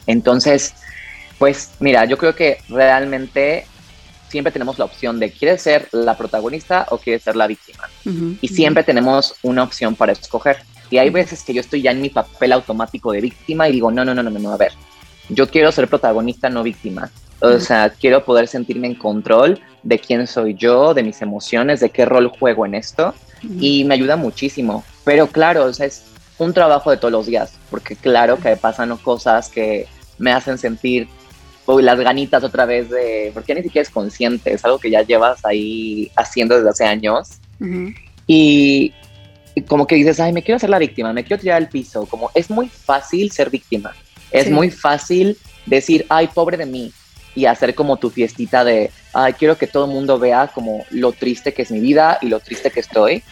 Entonces, 0.06 0.74
Pues 1.40 1.70
mira, 1.80 2.04
yo 2.04 2.18
creo 2.18 2.34
que 2.34 2.58
realmente 2.68 3.64
siempre 4.28 4.52
tenemos 4.52 4.78
la 4.78 4.84
opción 4.84 5.18
de 5.18 5.32
¿quieres 5.32 5.62
ser 5.62 5.88
la 5.90 6.14
protagonista 6.14 6.86
o 6.90 6.98
quieres 6.98 7.22
ser 7.22 7.34
la 7.34 7.46
víctima? 7.46 7.88
Y 8.42 8.48
siempre 8.48 8.84
tenemos 8.84 9.34
una 9.42 9.62
opción 9.62 9.96
para 9.96 10.12
escoger. 10.12 10.58
Y 10.90 10.98
hay 10.98 11.08
veces 11.08 11.42
que 11.42 11.54
yo 11.54 11.62
estoy 11.62 11.80
ya 11.80 11.92
en 11.92 12.02
mi 12.02 12.10
papel 12.10 12.52
automático 12.52 13.10
de 13.12 13.22
víctima 13.22 13.68
y 13.68 13.72
digo, 13.72 13.90
no, 13.90 14.04
no, 14.04 14.14
no, 14.14 14.22
no, 14.22 14.30
no, 14.30 14.52
a 14.52 14.58
ver, 14.58 14.72
yo 15.30 15.48
quiero 15.48 15.72
ser 15.72 15.88
protagonista, 15.88 16.50
no 16.50 16.62
víctima. 16.62 17.10
O 17.40 17.58
sea, 17.58 17.88
quiero 17.88 18.22
poder 18.22 18.46
sentirme 18.46 18.88
en 18.88 18.94
control 18.96 19.60
de 19.82 19.98
quién 19.98 20.26
soy 20.26 20.52
yo, 20.54 20.92
de 20.92 21.02
mis 21.02 21.22
emociones, 21.22 21.80
de 21.80 21.88
qué 21.88 22.04
rol 22.04 22.28
juego 22.28 22.66
en 22.66 22.74
esto. 22.74 23.14
Y 23.58 23.84
me 23.84 23.94
ayuda 23.94 24.16
muchísimo. 24.16 24.84
Pero 25.04 25.26
claro, 25.26 25.64
o 25.64 25.72
sea, 25.72 25.86
es 25.86 26.02
un 26.40 26.54
trabajo 26.54 26.90
de 26.90 26.96
todos 26.96 27.12
los 27.12 27.26
días, 27.26 27.52
porque 27.70 27.96
claro 27.96 28.38
que 28.38 28.56
pasan 28.56 28.96
cosas 28.96 29.48
que 29.48 29.86
me 30.18 30.32
hacen 30.32 30.58
sentir 30.58 31.08
las 31.66 32.00
ganitas 32.00 32.42
otra 32.42 32.64
vez 32.64 32.90
de, 32.90 33.30
porque 33.32 33.54
ni 33.54 33.62
siquiera 33.62 33.82
es 33.82 33.90
consciente, 33.90 34.52
es 34.52 34.64
algo 34.64 34.78
que 34.78 34.90
ya 34.90 35.02
llevas 35.02 35.44
ahí 35.44 36.10
haciendo 36.16 36.56
desde 36.56 36.70
hace 36.70 36.84
años. 36.84 37.38
y, 38.26 38.92
como 39.68 39.86
que 39.86 39.96
dices, 39.96 40.18
ay, 40.18 40.32
me 40.32 40.42
quiero 40.42 40.56
hacer 40.56 40.70
la 40.70 40.78
víctima, 40.78 41.12
me 41.12 41.22
quiero 41.22 41.40
tirar 41.40 41.58
al 41.58 41.68
piso, 41.68 42.06
como 42.06 42.30
es 42.34 42.50
muy 42.50 42.68
fácil 42.68 43.30
ser 43.30 43.50
víctima, 43.50 43.92
es 44.30 44.50
muy 44.50 44.70
fácil 44.70 45.36
decir, 45.66 46.06
ay, 46.08 46.28
pobre 46.28 46.56
de 46.56 46.66
mí, 46.66 46.92
y 47.34 47.46
hacer 47.46 47.74
como 47.74 47.96
tu 47.96 48.10
fiestita 48.10 48.64
de, 48.64 48.90
ay, 49.12 49.34
quiero 49.34 49.56
que 49.56 49.66
todo 49.66 49.84
el 49.84 49.92
mundo 49.92 50.18
vea 50.18 50.48
como 50.48 50.84
lo 50.90 51.12
triste 51.12 51.54
que 51.54 51.62
es 51.62 51.70
mi 51.70 51.80
vida 51.80 52.18
y 52.20 52.28
lo 52.28 52.40
triste 52.40 52.70
que 52.70 52.80
estoy. 52.80 53.22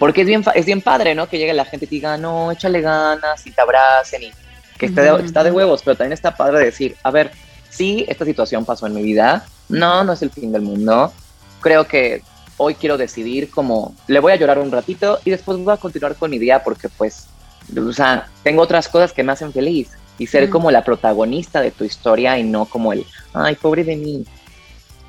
Porque 0.00 0.22
es 0.22 0.26
bien, 0.26 0.44
es 0.54 0.66
bien 0.66 0.82
padre, 0.82 1.14
¿no? 1.14 1.28
Que 1.28 1.38
llegue 1.38 1.52
la 1.52 1.64
gente 1.64 1.86
y 1.86 1.88
diga, 1.88 2.16
no, 2.16 2.50
échale 2.50 2.80
ganas 2.80 3.46
y 3.46 3.52
te 3.52 3.60
abracen 3.60 4.24
y 4.24 4.32
que 4.76 4.86
está, 4.86 5.02
de, 5.02 5.24
está 5.24 5.44
de 5.44 5.52
huevos, 5.52 5.82
pero 5.84 5.96
también 5.96 6.12
está 6.12 6.34
padre 6.34 6.64
decir, 6.64 6.96
a 7.04 7.12
ver, 7.12 7.30
sí, 7.70 8.04
esta 8.08 8.24
situación 8.24 8.64
pasó 8.64 8.88
en 8.88 8.94
mi 8.94 9.02
vida, 9.02 9.46
no, 9.68 10.02
no 10.02 10.14
es 10.14 10.22
el 10.22 10.30
fin 10.30 10.50
del 10.50 10.62
mundo. 10.62 11.12
Creo 11.60 11.86
que 11.86 12.22
hoy 12.56 12.74
quiero 12.74 12.98
decidir 12.98 13.50
como, 13.50 13.94
le 14.08 14.18
voy 14.18 14.32
a 14.32 14.36
llorar 14.36 14.58
un 14.58 14.72
ratito 14.72 15.20
y 15.24 15.30
después 15.30 15.58
voy 15.58 15.72
a 15.72 15.76
continuar 15.76 16.16
con 16.16 16.30
mi 16.30 16.40
día 16.40 16.64
porque 16.64 16.88
pues, 16.88 17.28
o 17.76 17.92
sea, 17.92 18.28
tengo 18.42 18.62
otras 18.62 18.88
cosas 18.88 19.12
que 19.12 19.22
me 19.22 19.30
hacen 19.30 19.52
feliz 19.52 19.90
y 20.22 20.26
ser 20.26 20.48
como 20.50 20.70
la 20.70 20.84
protagonista 20.84 21.60
de 21.60 21.70
tu 21.70 21.84
historia 21.84 22.38
y 22.38 22.44
no 22.44 22.66
como 22.66 22.92
el, 22.92 23.04
ay, 23.34 23.56
pobre 23.56 23.84
de 23.84 23.96
mí. 23.96 24.24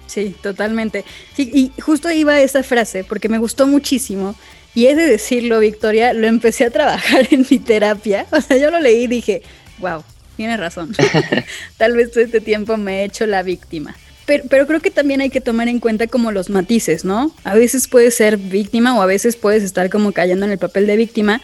Sí, 0.08 0.36
totalmente. 0.42 1.06
y 1.38 1.72
justo 1.82 2.12
iba 2.12 2.40
esa 2.40 2.62
frase 2.64 3.04
porque 3.04 3.30
me 3.30 3.40
gustó 3.40 3.68
muchísimo 3.68 4.36
y 4.76 4.88
he 4.88 4.96
de 4.96 5.06
decirlo, 5.06 5.60
Victoria, 5.60 6.14
lo 6.14 6.28
empecé 6.28 6.66
a 6.66 6.72
trabajar 6.72 7.28
en 7.32 7.46
mi 7.50 7.60
terapia. 7.60 8.26
O 8.32 8.42
sea, 8.42 8.58
yo 8.58 8.72
lo 8.72 8.80
leí 8.80 9.04
y 9.04 9.08
dije, 9.08 9.44
wow, 9.80 10.04
tienes 10.36 10.60
razón. 10.60 10.96
Tal 11.78 11.96
vez 11.96 12.12
todo 12.12 12.24
este 12.24 12.42
tiempo 12.42 12.78
me 12.78 13.02
he 13.02 13.06
hecho 13.06 13.26
la 13.26 13.44
víctima. 13.44 13.96
Pero, 14.26 14.46
pero, 14.50 14.66
creo 14.66 14.80
que 14.80 14.90
también 14.90 15.20
hay 15.20 15.30
que 15.30 15.42
tomar 15.42 15.68
en 15.68 15.82
cuenta 15.82 16.08
como 16.08 16.32
los 16.32 16.50
matices, 16.50 17.04
¿no? 17.04 17.36
A 17.44 17.56
veces 17.56 17.90
puedes 17.90 18.16
ser 18.16 18.38
víctima 18.38 18.98
o 18.98 19.02
a 19.02 19.06
veces 19.06 19.36
puedes 19.36 19.64
estar 19.64 19.90
como 19.90 20.14
cayendo 20.14 20.46
en 20.46 20.54
el 20.54 20.58
papel 20.58 20.88
de 20.88 20.96
víctima 20.96 21.42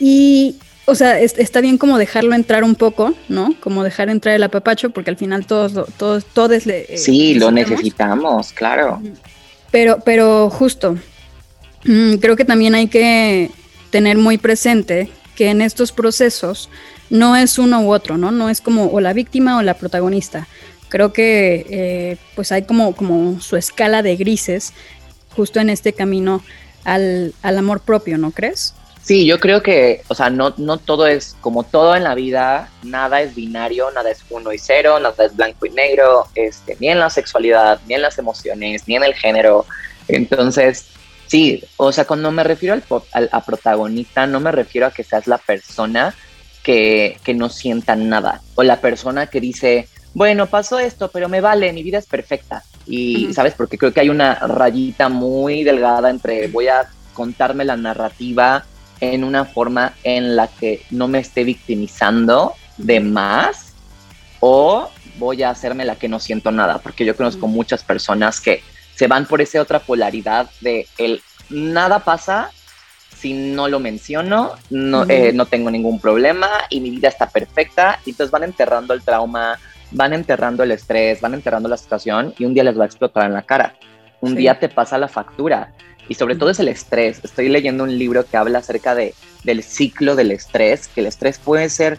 y, 0.00 0.56
o 0.84 0.94
sea, 0.94 1.20
está 1.20 1.60
bien 1.60 1.78
como 1.78 1.98
dejarlo 1.98 2.34
entrar 2.34 2.64
un 2.64 2.74
poco, 2.74 3.14
¿no? 3.28 3.54
Como 3.60 3.84
dejar 3.84 4.08
entrar 4.08 4.34
el 4.34 4.42
apapacho 4.42 4.90
porque 4.90 5.10
al 5.10 5.16
final 5.16 5.46
todos, 5.46 5.88
todos, 5.96 6.24
todos 6.24 6.66
le... 6.66 6.92
Eh, 6.94 6.98
sí, 6.98 7.34
lo 7.34 7.50
necesitamos, 7.50 8.52
claro. 8.52 9.00
Pero, 9.70 10.00
pero 10.04 10.50
justo, 10.50 10.96
mm, 11.84 12.14
creo 12.16 12.36
que 12.36 12.44
también 12.44 12.74
hay 12.74 12.88
que 12.88 13.50
tener 13.90 14.18
muy 14.18 14.38
presente 14.38 15.10
que 15.36 15.50
en 15.50 15.62
estos 15.62 15.92
procesos 15.92 16.68
no 17.10 17.36
es 17.36 17.58
uno 17.58 17.82
u 17.82 17.92
otro, 17.92 18.16
¿no? 18.16 18.30
No 18.30 18.48
es 18.48 18.60
como 18.60 18.86
o 18.86 19.00
la 19.00 19.12
víctima 19.12 19.58
o 19.58 19.62
la 19.62 19.74
protagonista. 19.74 20.48
Creo 20.88 21.12
que 21.12 21.66
eh, 21.70 22.16
pues 22.34 22.52
hay 22.52 22.62
como, 22.62 22.94
como 22.94 23.40
su 23.40 23.56
escala 23.56 24.02
de 24.02 24.16
grises 24.16 24.72
justo 25.34 25.60
en 25.60 25.70
este 25.70 25.92
camino 25.92 26.42
al, 26.84 27.34
amor 27.42 27.80
propio, 27.80 28.18
¿no 28.18 28.30
crees? 28.30 28.74
Sí, 29.02 29.26
yo 29.26 29.40
creo 29.40 29.62
que, 29.62 30.02
o 30.08 30.14
sea, 30.14 30.30
no, 30.30 30.54
no 30.58 30.76
todo 30.76 31.08
es 31.08 31.36
como 31.40 31.64
todo 31.64 31.96
en 31.96 32.04
la 32.04 32.14
vida, 32.14 32.70
nada 32.84 33.20
es 33.20 33.34
binario, 33.34 33.90
nada 33.90 34.10
es 34.10 34.22
uno 34.30 34.52
y 34.52 34.58
cero, 34.58 35.00
nada 35.00 35.24
es 35.24 35.34
blanco 35.34 35.66
y 35.66 35.70
negro, 35.70 36.28
este, 36.36 36.76
ni 36.78 36.88
en 36.88 37.00
la 37.00 37.10
sexualidad, 37.10 37.80
ni 37.88 37.94
en 37.94 38.02
las 38.02 38.18
emociones, 38.18 38.86
ni 38.86 38.94
en 38.94 39.02
el 39.02 39.14
género. 39.14 39.66
Entonces, 40.06 40.86
sí, 41.26 41.64
o 41.76 41.90
sea, 41.90 42.04
cuando 42.04 42.30
me 42.30 42.44
refiero 42.44 42.74
al, 42.74 42.84
al 43.12 43.28
a 43.32 43.44
protagonista, 43.44 44.26
no 44.28 44.38
me 44.38 44.52
refiero 44.52 44.86
a 44.86 44.92
que 44.92 45.02
seas 45.02 45.26
la 45.26 45.38
persona 45.38 46.14
que, 46.62 47.34
no 47.34 47.48
sientan 47.48 48.08
nada. 48.08 48.40
O 48.54 48.62
la 48.62 48.80
persona 48.80 49.26
que 49.26 49.40
dice, 49.40 49.88
bueno, 50.14 50.46
pasó 50.46 50.78
esto, 50.78 51.10
pero 51.10 51.28
me 51.28 51.40
vale, 51.40 51.72
mi 51.72 51.82
vida 51.82 51.98
es 51.98 52.06
perfecta. 52.06 52.62
Y, 52.86 53.32
¿sabes? 53.34 53.54
Porque 53.54 53.78
creo 53.78 53.92
que 53.92 54.00
hay 54.00 54.08
una 54.08 54.34
rayita 54.34 55.08
muy 55.08 55.64
delgada 55.64 56.10
entre 56.10 56.48
voy 56.48 56.68
a 56.68 56.88
contarme 57.14 57.64
la 57.64 57.76
narrativa 57.76 58.64
en 59.02 59.24
una 59.24 59.44
forma 59.44 59.94
en 60.04 60.36
la 60.36 60.46
que 60.46 60.80
no 60.90 61.08
me 61.08 61.18
esté 61.18 61.42
victimizando 61.42 62.54
de 62.78 63.00
más 63.00 63.74
o 64.38 64.88
voy 65.18 65.42
a 65.42 65.50
hacerme 65.50 65.84
la 65.84 65.96
que 65.96 66.08
no 66.08 66.20
siento 66.20 66.52
nada, 66.52 66.78
porque 66.78 67.04
yo 67.04 67.16
conozco 67.16 67.48
muchas 67.48 67.82
personas 67.82 68.40
que 68.40 68.62
se 68.94 69.08
van 69.08 69.26
por 69.26 69.42
esa 69.42 69.60
otra 69.60 69.80
polaridad 69.80 70.48
de 70.60 70.86
el 70.98 71.20
nada 71.50 71.98
pasa 71.98 72.50
si 73.16 73.32
no 73.34 73.68
lo 73.68 73.80
menciono, 73.80 74.52
no, 74.70 75.04
eh, 75.08 75.32
no 75.34 75.46
tengo 75.46 75.70
ningún 75.70 76.00
problema 76.00 76.48
y 76.70 76.80
mi 76.80 76.90
vida 76.90 77.08
está 77.08 77.28
perfecta. 77.28 78.00
Y 78.04 78.10
entonces 78.10 78.32
van 78.32 78.42
enterrando 78.42 78.94
el 78.94 79.02
trauma, 79.02 79.58
van 79.92 80.12
enterrando 80.12 80.62
el 80.62 80.72
estrés, 80.72 81.20
van 81.20 81.34
enterrando 81.34 81.68
la 81.68 81.76
situación 81.76 82.34
y 82.38 82.44
un 82.44 82.54
día 82.54 82.64
les 82.64 82.76
va 82.76 82.82
a 82.82 82.86
explotar 82.86 83.26
en 83.26 83.34
la 83.34 83.42
cara. 83.42 83.74
Un 84.20 84.34
día 84.34 84.58
te 84.58 84.68
pasa 84.68 84.98
la 84.98 85.08
factura. 85.08 85.72
Y 86.08 86.14
sobre 86.14 86.36
todo 86.36 86.50
es 86.50 86.58
el 86.58 86.68
estrés. 86.68 87.20
Estoy 87.22 87.48
leyendo 87.48 87.84
un 87.84 87.98
libro 87.98 88.24
que 88.26 88.36
habla 88.36 88.58
acerca 88.58 88.94
de, 88.94 89.14
del 89.44 89.62
ciclo 89.62 90.16
del 90.16 90.32
estrés, 90.32 90.88
que 90.88 91.00
el 91.00 91.06
estrés 91.06 91.38
puede 91.38 91.68
ser, 91.68 91.98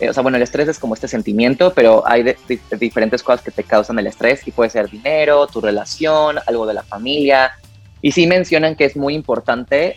eh, 0.00 0.08
o 0.08 0.12
sea, 0.12 0.22
bueno, 0.22 0.36
el 0.36 0.42
estrés 0.42 0.68
es 0.68 0.78
como 0.78 0.94
este 0.94 1.08
sentimiento, 1.08 1.72
pero 1.72 2.02
hay 2.06 2.34
diferentes 2.78 3.22
cosas 3.22 3.42
que 3.42 3.50
te 3.50 3.62
causan 3.62 3.98
el 3.98 4.06
estrés 4.06 4.46
y 4.46 4.50
puede 4.50 4.70
ser 4.70 4.90
dinero, 4.90 5.46
tu 5.46 5.60
relación, 5.60 6.38
algo 6.46 6.66
de 6.66 6.74
la 6.74 6.82
familia. 6.82 7.52
Y 8.02 8.12
sí 8.12 8.26
mencionan 8.26 8.76
que 8.76 8.84
es 8.84 8.96
muy 8.96 9.14
importante 9.14 9.96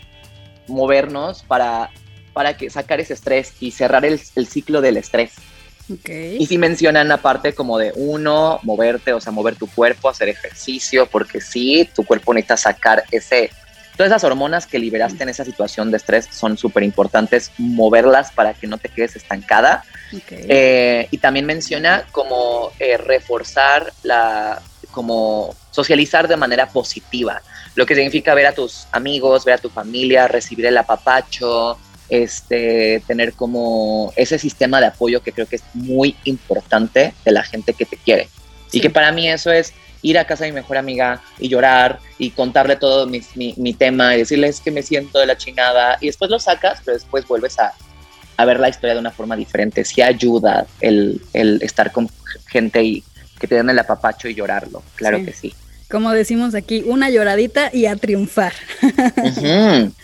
movernos 0.67 1.43
para, 1.43 1.89
para 2.33 2.55
que 2.55 2.69
sacar 2.69 2.99
ese 2.99 3.13
estrés 3.13 3.53
y 3.59 3.71
cerrar 3.71 4.05
el, 4.05 4.19
ciclo 4.19 4.81
del 4.81 4.97
estrés. 4.97 5.33
Y 6.39 6.45
si 6.45 6.57
mencionan 6.57 7.11
aparte 7.11 7.53
como 7.53 7.77
de 7.77 7.93
uno, 7.95 8.59
moverte, 8.63 9.13
o 9.13 9.21
sea, 9.21 9.31
mover 9.31 9.55
tu 9.55 9.67
cuerpo, 9.67 10.09
hacer 10.09 10.29
ejercicio, 10.29 11.05
porque 11.07 11.41
sí, 11.41 11.89
tu 11.95 12.03
cuerpo 12.03 12.33
necesita 12.33 12.57
sacar 12.57 13.03
ese... 13.11 13.51
Todas 13.95 14.11
esas 14.11 14.23
hormonas 14.25 14.67
que 14.67 14.77
liberaste 14.77 15.23
en 15.23 15.29
esa 15.29 15.43
situación 15.43 15.89
de 15.89 15.97
estrés 15.97 16.27
son 16.31 16.55
súper 16.55 16.83
importantes, 16.83 17.51
moverlas 17.57 18.31
para 18.31 18.53
que 18.53 18.67
no 18.67 18.77
te 18.77 18.89
quedes 18.89 19.15
estancada. 19.15 19.83
Eh, 20.29 21.07
y 21.09 21.17
también 21.17 21.47
menciona 21.47 22.05
como 22.11 22.71
eh, 22.79 22.97
reforzar 22.97 23.91
la, 24.03 24.61
como 24.91 25.55
socializar 25.71 26.27
de 26.27 26.37
manera 26.37 26.67
positiva 26.67 27.41
lo 27.77 27.85
que 27.85 27.93
significa 27.93 28.33
ver 28.33 28.47
a 28.47 28.53
tus 28.53 28.87
amigos, 28.91 29.45
ver 29.45 29.53
a 29.53 29.57
tu 29.59 29.69
familia, 29.69 30.27
recibir 30.27 30.65
el 30.65 30.77
apapacho, 30.77 31.77
este, 32.09 33.01
tener 33.07 33.33
como 33.33 34.13
ese 34.15 34.39
sistema 34.39 34.79
de 34.79 34.87
apoyo 34.87 35.21
que 35.21 35.31
creo 35.31 35.47
que 35.47 35.57
es 35.57 35.63
muy 35.73 36.15
importante 36.23 37.13
de 37.25 37.31
la 37.31 37.43
gente 37.43 37.73
que 37.73 37.85
te 37.85 37.97
quiere. 37.97 38.29
Y 38.71 38.81
que 38.81 38.89
para 38.89 39.11
mí 39.11 39.29
eso 39.29 39.51
es 39.51 39.73
ir 40.01 40.17
a 40.17 40.25
casa 40.25 40.43
de 40.43 40.51
mi 40.51 40.55
mejor 40.55 40.77
amiga 40.77 41.21
y 41.39 41.47
llorar 41.47 41.99
y 42.17 42.31
contarle 42.31 42.75
todo 42.75 43.07
mi, 43.07 43.21
mi, 43.35 43.73
tema 43.73 44.15
y 44.15 44.19
decirles 44.19 44.59
que 44.59 44.71
me 44.71 44.83
siento 44.83 45.19
de 45.19 45.25
la 45.25 45.37
chingada 45.37 45.97
y 46.01 46.07
después 46.07 46.29
lo 46.29 46.39
sacas, 46.39 46.81
pero 46.83 46.97
después 46.97 47.25
vuelves 47.27 47.57
a, 47.59 47.73
a 48.35 48.45
ver 48.45 48.59
la 48.59 48.69
historia 48.69 48.93
de 48.93 48.99
una 48.99 49.11
forma 49.11 49.35
diferente. 49.35 49.83
Sí 49.85 50.01
ayuda 50.01 50.67
el, 50.81 51.21
el 51.33 51.61
estar 51.61 51.91
con 51.91 52.09
gente 52.47 52.83
y 52.83 53.03
que 53.39 53.47
te 53.47 53.55
den 53.55 53.69
el 53.69 53.79
apapacho 53.79 54.27
y 54.27 54.35
llorarlo, 54.35 54.83
claro 54.95 55.23
que 55.23 55.31
sí 55.33 55.53
como 55.89 56.11
decimos 56.11 56.53
aquí, 56.53 56.83
una 56.85 57.09
lloradita 57.09 57.69
y 57.73 57.85
a 57.85 57.95
triunfar. 57.95 58.53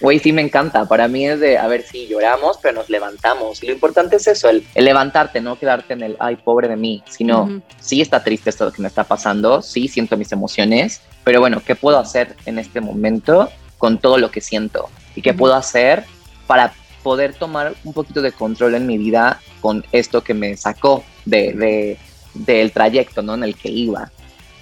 Güey, 0.01 0.19
sí 0.19 0.31
me 0.31 0.41
encanta. 0.41 0.85
Para 0.85 1.07
mí 1.07 1.27
es 1.27 1.39
de, 1.39 1.57
a 1.57 1.67
ver, 1.67 1.83
si 1.83 2.07
lloramos, 2.07 2.57
pero 2.61 2.75
nos 2.75 2.89
levantamos. 2.89 3.61
Lo 3.61 3.71
importante 3.71 4.15
es 4.15 4.27
eso, 4.27 4.49
el, 4.49 4.65
levantarte, 4.75 5.41
no 5.41 5.59
quedarte 5.59 5.93
en 5.93 6.03
el, 6.03 6.17
ay, 6.19 6.37
pobre 6.37 6.69
de 6.69 6.77
mí, 6.77 7.03
sino, 7.09 7.61
sí 7.79 8.01
está 8.01 8.23
triste 8.23 8.49
esto 8.49 8.71
que 8.71 8.81
me 8.81 8.87
está 8.87 9.03
pasando, 9.03 9.61
sí 9.61 9.87
siento 9.87 10.15
mis 10.15 10.31
emociones, 10.31 11.01
pero 11.23 11.41
bueno, 11.41 11.61
¿qué 11.65 11.75
puedo 11.75 11.99
hacer 11.99 12.35
en 12.45 12.59
este 12.59 12.79
momento 12.79 13.49
con 13.77 13.97
todo 13.99 14.17
lo 14.17 14.31
que 14.31 14.39
siento? 14.39 14.89
¿Y 15.15 15.21
qué 15.21 15.33
puedo 15.33 15.53
hacer 15.53 16.05
para 16.47 16.73
poder 17.03 17.33
tomar 17.33 17.75
un 17.83 17.93
poquito 17.93 18.21
de 18.21 18.31
control 18.31 18.75
en 18.75 18.87
mi 18.87 18.97
vida 18.97 19.41
con 19.59 19.85
esto 19.91 20.23
que 20.23 20.33
me 20.33 20.55
sacó 20.55 21.03
de, 21.25 21.97
del 22.33 22.71
trayecto 22.71 23.21
¿no? 23.21 23.33
en 23.35 23.43
el 23.43 23.55
que 23.55 23.69
iba? 23.69 24.11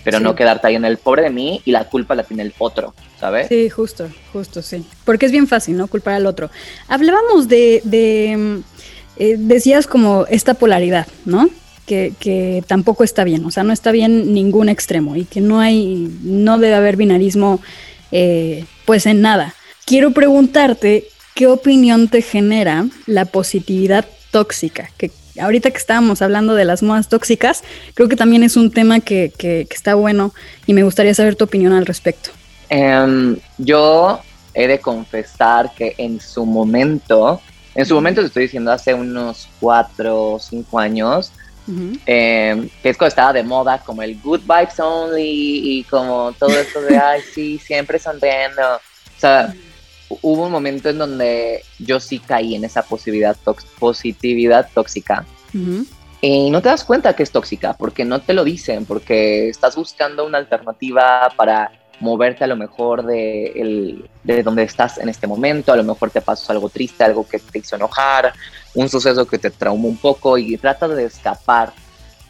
Pero 0.03 0.19
no 0.19 0.35
quedarte 0.35 0.67
ahí 0.67 0.75
en 0.75 0.85
el 0.85 0.97
pobre 0.97 1.23
de 1.23 1.29
mí 1.29 1.61
y 1.65 1.71
la 1.71 1.85
culpa 1.85 2.15
la 2.15 2.23
tiene 2.23 2.43
el 2.43 2.53
otro, 2.57 2.93
¿sabes? 3.19 3.47
Sí, 3.47 3.69
justo, 3.69 4.09
justo, 4.33 4.61
sí. 4.61 4.85
Porque 5.05 5.25
es 5.25 5.31
bien 5.31 5.47
fácil, 5.47 5.77
¿no? 5.77 5.87
Culpar 5.87 6.15
al 6.15 6.25
otro. 6.25 6.49
Hablábamos 6.87 7.47
de, 7.47 7.81
de 7.83 8.61
eh, 9.17 9.35
decías 9.37 9.87
como 9.87 10.25
esta 10.29 10.53
polaridad, 10.53 11.07
¿no? 11.25 11.49
que, 11.85 12.13
que, 12.19 12.63
tampoco 12.67 13.03
está 13.03 13.23
bien, 13.23 13.43
o 13.43 13.51
sea, 13.51 13.63
no 13.63 13.73
está 13.73 13.91
bien 13.91 14.33
ningún 14.33 14.69
extremo 14.69 15.15
y 15.15 15.25
que 15.25 15.41
no 15.41 15.59
hay, 15.59 16.15
no 16.21 16.57
debe 16.57 16.75
haber 16.75 16.95
binarismo 16.95 17.59
eh, 18.11 18.65
pues 18.85 19.05
en 19.05 19.21
nada. 19.21 19.55
Quiero 19.85 20.11
preguntarte, 20.11 21.05
¿qué 21.33 21.47
opinión 21.47 22.07
te 22.07 22.21
genera 22.21 22.85
la 23.07 23.25
positividad 23.25 24.05
tóxica? 24.31 24.89
Que 24.97 25.11
ahorita 25.39 25.71
que 25.71 25.77
estábamos 25.77 26.21
hablando 26.21 26.55
de 26.55 26.65
las 26.65 26.83
modas 26.83 27.07
tóxicas, 27.09 27.63
creo 27.93 28.09
que 28.09 28.15
también 28.15 28.43
es 28.43 28.57
un 28.57 28.71
tema 28.71 28.99
que, 28.99 29.31
que, 29.37 29.67
está 29.69 29.95
bueno 29.95 30.33
y 30.65 30.73
me 30.73 30.83
gustaría 30.83 31.13
saber 31.13 31.35
tu 31.35 31.45
opinión 31.45 31.73
al 31.73 31.85
respecto. 31.85 32.31
Um, 32.69 33.37
yo 33.57 34.21
he 34.53 34.67
de 34.67 34.79
confesar 34.79 35.71
que 35.75 35.95
en 35.97 36.19
su 36.19 36.45
momento, 36.45 37.41
en 37.75 37.85
su 37.85 37.95
momento 37.95 38.21
te 38.21 38.27
estoy 38.27 38.43
diciendo 38.43 38.71
hace 38.71 38.93
unos 38.93 39.47
cuatro 39.59 40.33
o 40.33 40.39
cinco 40.39 40.79
años, 40.79 41.31
eh, 42.05 42.69
que 42.81 42.89
es 42.89 42.97
cuando 42.97 43.09
estaba 43.09 43.33
de 43.33 43.43
moda 43.43 43.79
como 43.79 44.01
el 44.01 44.19
good 44.19 44.41
vibes 44.41 44.77
only 44.79 45.79
y 45.79 45.83
como 45.85 46.33
todo 46.33 46.49
esto 46.59 46.81
de, 46.81 46.97
ay, 47.03 47.21
sí, 47.33 47.59
siempre 47.59 47.99
sonriendo. 47.99 48.61
O 48.75 49.19
sea, 49.19 49.53
hubo 50.21 50.45
un 50.45 50.51
momento 50.51 50.89
en 50.89 50.97
donde 50.97 51.63
yo 51.79 51.99
sí 51.99 52.19
caí 52.19 52.55
en 52.55 52.63
esa 52.63 52.83
positividad, 52.83 53.37
positividad 53.79 54.69
tóxica. 54.73 55.25
Y 56.21 56.49
no 56.49 56.61
te 56.61 56.69
das 56.69 56.83
cuenta 56.83 57.15
que 57.15 57.23
es 57.23 57.31
tóxica, 57.31 57.73
porque 57.73 58.05
no 58.05 58.21
te 58.21 58.33
lo 58.33 58.43
dicen, 58.43 58.85
porque 58.85 59.49
estás 59.49 59.75
buscando 59.75 60.25
una 60.25 60.37
alternativa 60.37 61.31
para 61.35 61.71
moverte 62.01 62.43
a 62.43 62.47
lo 62.47 62.55
mejor 62.55 63.05
de, 63.05 63.47
el, 63.47 64.09
de 64.23 64.43
donde 64.43 64.63
estás 64.63 64.97
en 64.97 65.07
este 65.07 65.27
momento, 65.27 65.71
a 65.71 65.77
lo 65.77 65.83
mejor 65.83 66.09
te 66.09 66.21
pasó 66.21 66.51
algo 66.51 66.69
triste, 66.69 67.03
algo 67.03 67.27
que 67.27 67.39
te 67.39 67.59
hizo 67.59 67.75
enojar, 67.75 68.33
un 68.73 68.89
suceso 68.89 69.25
que 69.25 69.37
te 69.37 69.49
traumó 69.49 69.87
un 69.87 69.97
poco 69.97 70.37
y 70.37 70.57
trata 70.57 70.87
de 70.87 71.05
escapar, 71.05 71.73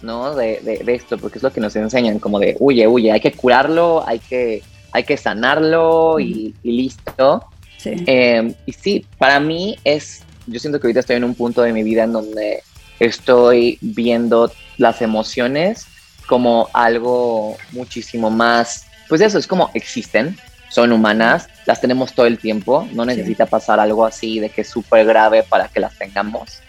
¿no? 0.01 0.35
De, 0.35 0.59
de, 0.61 0.93
esto, 0.93 1.17
porque 1.17 1.39
es 1.39 1.43
lo 1.43 1.51
que 1.51 1.61
nos 1.61 1.75
enseñan, 1.75 2.19
como 2.19 2.39
de, 2.39 2.55
huye, 2.59 2.87
huye, 2.87 3.11
hay 3.11 3.21
que 3.21 3.31
curarlo, 3.31 4.03
hay 4.05 4.19
que, 4.19 4.61
hay 4.91 5.03
que 5.03 5.17
sanarlo 5.17 6.19
y, 6.19 6.53
listo. 6.63 7.45
Sí. 7.81 8.03
Em, 8.05 8.53
y 8.65 8.73
sí, 8.73 9.05
para 9.17 9.39
mí 9.39 9.77
es, 9.83 10.21
yo 10.47 10.59
siento 10.59 10.79
que 10.79 10.87
ahorita 10.87 10.99
estoy 10.99 11.15
en 11.15 11.23
un 11.23 11.35
punto 11.35 11.61
de 11.61 11.73
mi 11.73 11.83
vida 11.83 12.03
en 12.03 12.13
donde 12.13 12.63
estoy 12.99 13.79
viendo 13.81 14.51
las 14.77 15.01
emociones 15.01 15.87
como 16.27 16.69
algo 16.73 17.57
muchísimo 17.71 18.29
más, 18.29 18.85
pues 19.09 19.21
eso, 19.21 19.37
es 19.37 19.47
como 19.47 19.71
existen, 19.73 20.37
son 20.69 20.91
humanas, 20.91 21.49
las 21.65 21.81
tenemos 21.81 22.13
todo 22.13 22.27
el 22.27 22.37
tiempo, 22.37 22.87
no 22.93 23.05
necesita 23.05 23.45
pasar 23.45 23.79
algo 23.79 24.05
así 24.05 24.39
de 24.39 24.49
que 24.49 24.61
es 24.61 24.69
súper 24.69 25.05
grave 25.05 25.43
para 25.43 25.67
que 25.67 25.79
las 25.79 25.97
tengamos. 25.97 26.59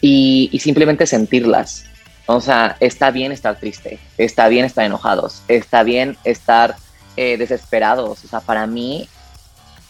y, 0.00 0.58
simplemente 0.60 1.06
sentirlas. 1.06 1.84
O 2.26 2.40
sea, 2.40 2.76
está 2.80 3.10
bien 3.10 3.32
estar 3.32 3.58
triste, 3.58 3.98
está 4.16 4.48
bien 4.48 4.64
estar 4.64 4.84
enojados, 4.84 5.42
está 5.48 5.82
bien 5.82 6.16
estar 6.24 6.76
eh, 7.16 7.36
desesperados. 7.36 8.24
O 8.24 8.28
sea, 8.28 8.40
para 8.40 8.66
mí 8.66 9.08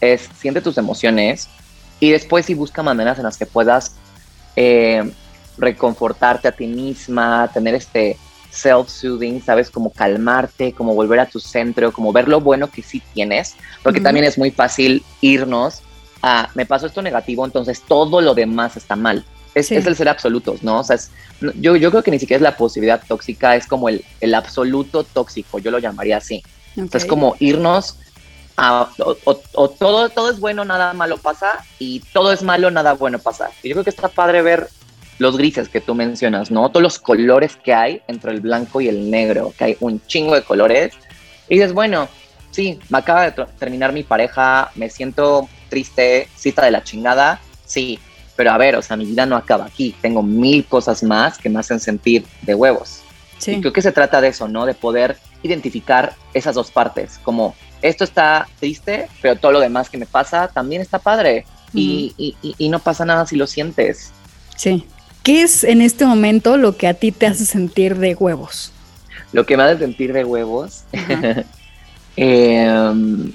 es 0.00 0.28
siente 0.38 0.60
tus 0.60 0.78
emociones 0.78 1.48
y 1.98 2.10
después 2.10 2.46
sí 2.46 2.54
busca 2.54 2.82
maneras 2.82 3.18
en 3.18 3.24
las 3.24 3.36
que 3.36 3.46
puedas 3.46 3.94
eh, 4.56 5.12
reconfortarte 5.58 6.48
a 6.48 6.52
ti 6.52 6.66
misma, 6.66 7.50
tener 7.52 7.74
este 7.74 8.16
self-soothing, 8.50 9.42
¿sabes? 9.44 9.70
Como 9.70 9.90
calmarte, 9.90 10.72
como 10.72 10.94
volver 10.94 11.20
a 11.20 11.26
tu 11.26 11.38
centro, 11.38 11.92
como 11.92 12.12
ver 12.12 12.28
lo 12.28 12.40
bueno 12.40 12.70
que 12.70 12.82
sí 12.82 13.02
tienes, 13.14 13.54
porque 13.82 14.00
también 14.00 14.24
es 14.24 14.38
muy 14.38 14.50
fácil 14.50 15.04
irnos 15.20 15.82
a, 16.22 16.50
me 16.54 16.66
pasó 16.66 16.86
esto 16.86 17.02
negativo, 17.02 17.44
entonces 17.44 17.82
todo 17.86 18.20
lo 18.20 18.34
demás 18.34 18.76
está 18.76 18.96
mal. 18.96 19.24
Es, 19.54 19.70
el 19.72 19.96
ser 19.96 20.08
absolutos, 20.08 20.62
¿no? 20.62 20.80
O 20.80 20.84
sea, 20.84 20.96
yo, 21.40 21.74
yo 21.74 21.90
creo 21.90 22.02
que 22.02 22.10
ni 22.12 22.20
siquiera 22.20 22.36
es 22.36 22.42
la 22.42 22.56
posibilidad 22.56 23.02
tóxica, 23.06 23.56
es 23.56 23.66
como 23.66 23.88
el, 23.88 24.04
el 24.20 24.34
absoluto 24.34 25.02
tóxico, 25.02 25.58
yo 25.58 25.70
lo 25.70 25.78
llamaría 25.78 26.18
así. 26.18 26.42
es 26.92 27.04
como 27.04 27.34
irnos 27.40 27.96
o, 28.60 29.34
todo, 29.78 30.08
todo 30.10 30.30
es 30.30 30.38
bueno, 30.38 30.64
nada 30.64 30.92
malo 30.92 31.16
pasa, 31.16 31.64
y 31.78 32.00
todo 32.12 32.32
es 32.32 32.42
malo, 32.42 32.70
nada 32.70 32.92
bueno 32.92 33.18
pasa. 33.18 33.50
Y 33.62 33.68
yo 33.68 33.74
creo 33.74 33.84
que 33.84 33.90
está 33.90 34.08
padre 34.08 34.42
ver 34.42 34.68
los 35.18 35.36
grises 35.36 35.68
que 35.68 35.80
tú 35.80 35.94
mencionas, 35.94 36.50
¿no? 36.50 36.68
Todos 36.68 36.82
los 36.82 36.98
colores 36.98 37.56
que 37.56 37.74
hay 37.74 38.02
entre 38.06 38.32
el 38.32 38.40
blanco 38.40 38.80
y 38.80 38.88
el 38.88 39.10
negro, 39.10 39.52
que 39.56 39.64
hay 39.64 39.76
un 39.80 40.04
chingo 40.06 40.34
de 40.34 40.42
colores. 40.42 40.94
Y 41.48 41.54
dices, 41.54 41.72
bueno, 41.72 42.08
sí, 42.50 42.78
me 42.88 42.98
acaba 42.98 43.30
de 43.30 43.46
terminar 43.58 43.92
mi 43.92 44.02
pareja, 44.02 44.70
me 44.74 44.90
siento 44.90 45.48
triste, 45.68 46.28
cita 46.36 46.64
de 46.64 46.70
la 46.70 46.82
chingada, 46.82 47.40
sí, 47.64 47.98
pero 48.36 48.52
a 48.52 48.58
ver, 48.58 48.76
o 48.76 48.82
sea, 48.82 48.96
mi 48.96 49.04
vida 49.04 49.26
no 49.26 49.36
acaba 49.36 49.66
aquí, 49.66 49.94
tengo 50.00 50.22
mil 50.22 50.64
cosas 50.66 51.02
más 51.02 51.38
que 51.38 51.48
me 51.48 51.60
hacen 51.60 51.80
sentir 51.80 52.24
de 52.42 52.54
huevos. 52.54 53.02
Sí. 53.38 53.52
Y 53.52 53.60
creo 53.60 53.72
que 53.72 53.82
se 53.82 53.92
trata 53.92 54.20
de 54.20 54.28
eso, 54.28 54.48
¿no? 54.48 54.66
De 54.66 54.74
poder 54.74 55.16
identificar 55.42 56.14
esas 56.34 56.54
dos 56.54 56.70
partes, 56.70 57.18
como 57.22 57.54
esto 57.82 58.04
está 58.04 58.48
triste, 58.58 59.08
pero 59.22 59.36
todo 59.36 59.52
lo 59.52 59.60
demás 59.60 59.88
que 59.88 59.98
me 59.98 60.06
pasa 60.06 60.48
también 60.48 60.82
está 60.82 60.98
padre. 60.98 61.44
y, 61.72 62.14
y, 62.18 62.36
y, 62.42 62.68
no 62.68 62.80
pasa 62.80 63.04
nada 63.04 63.26
si 63.26 63.36
lo 63.36 63.46
sientes. 63.46 64.10
Sí. 64.56 64.84
¿Qué 65.22 65.42
es 65.42 65.62
en 65.62 65.82
este 65.82 66.04
momento 66.04 66.56
lo 66.56 66.76
que 66.76 66.88
a 66.88 66.94
ti 66.94 67.12
te 67.12 67.26
hace 67.26 67.44
sentir 67.44 67.96
de 67.96 68.14
huevos? 68.14 68.72
Lo 69.32 69.46
que 69.46 69.56
me 69.56 69.62
hace 69.62 69.78
sentir 69.78 70.12
de 70.12 70.24
huevos. 70.24 70.84
Em, 72.16 73.32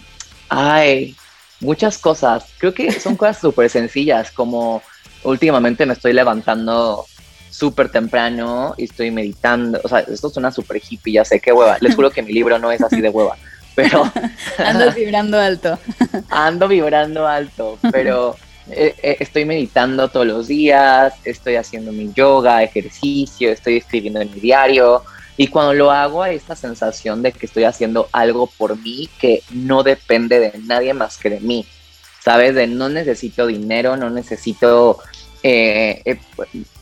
ay, 0.49 1.15
muchas 1.59 1.97
cosas. 1.97 2.45
Creo 2.59 2.73
que 2.73 2.91
son 2.91 3.15
cosas 3.15 3.39
súper 3.39 3.69
sencillas, 3.69 4.29
como 4.29 4.83
últimamente 5.23 5.85
me 5.85 5.93
estoy 5.93 6.13
levantando 6.13 7.05
súper 7.49 7.89
temprano 7.89 8.75
y 8.77 8.83
estoy 8.83 9.11
meditando. 9.11 9.79
O 9.83 9.87
sea, 9.87 9.99
esto 9.99 10.29
suena 10.29 10.51
súper 10.51 10.81
hippie, 10.87 11.13
ya 11.13 11.25
sé 11.25 11.39
qué 11.39 11.51
hueva. 11.51 11.77
Les 11.79 11.95
juro 11.95 12.11
que 12.11 12.21
mi 12.21 12.33
libro 12.33 12.59
no 12.59 12.71
es 12.71 12.81
así 12.81 13.01
de 13.01 13.09
hueva. 13.09 13.37
Pero. 13.75 14.11
Ando 14.57 14.91
vibrando 14.93 15.39
alto. 15.39 15.77
Ando 16.29 16.67
vibrando 16.67 17.27
alto, 17.27 17.77
pero 17.91 18.35
eh, 18.69 18.95
eh, 19.03 19.17
estoy 19.19 19.45
meditando 19.45 20.07
todos 20.09 20.25
los 20.25 20.47
días, 20.47 21.13
estoy 21.23 21.55
haciendo 21.55 21.91
mi 21.91 22.11
yoga, 22.13 22.63
ejercicio, 22.63 23.51
estoy 23.51 23.77
escribiendo 23.77 24.21
en 24.21 24.31
mi 24.31 24.39
diario. 24.39 25.03
Y 25.37 25.47
cuando 25.47 25.73
lo 25.73 25.91
hago 25.91 26.23
hay 26.23 26.37
esta 26.37 26.55
sensación 26.55 27.21
de 27.21 27.33
que 27.33 27.45
estoy 27.45 27.65
haciendo 27.65 28.07
algo 28.13 28.47
por 28.47 28.77
mí 28.77 29.09
que 29.19 29.43
no 29.51 29.83
depende 29.83 30.39
de 30.39 30.57
nadie 30.59 30.93
más 30.93 31.17
que 31.17 31.29
de 31.29 31.41
mí. 31.41 31.65
¿Sabes? 32.23 32.55
De 32.55 32.65
no 32.65 32.89
necesito 32.89 33.45
dinero, 33.45 33.97
no 33.97 34.09
necesito 34.09 34.97
eh, 35.43 36.17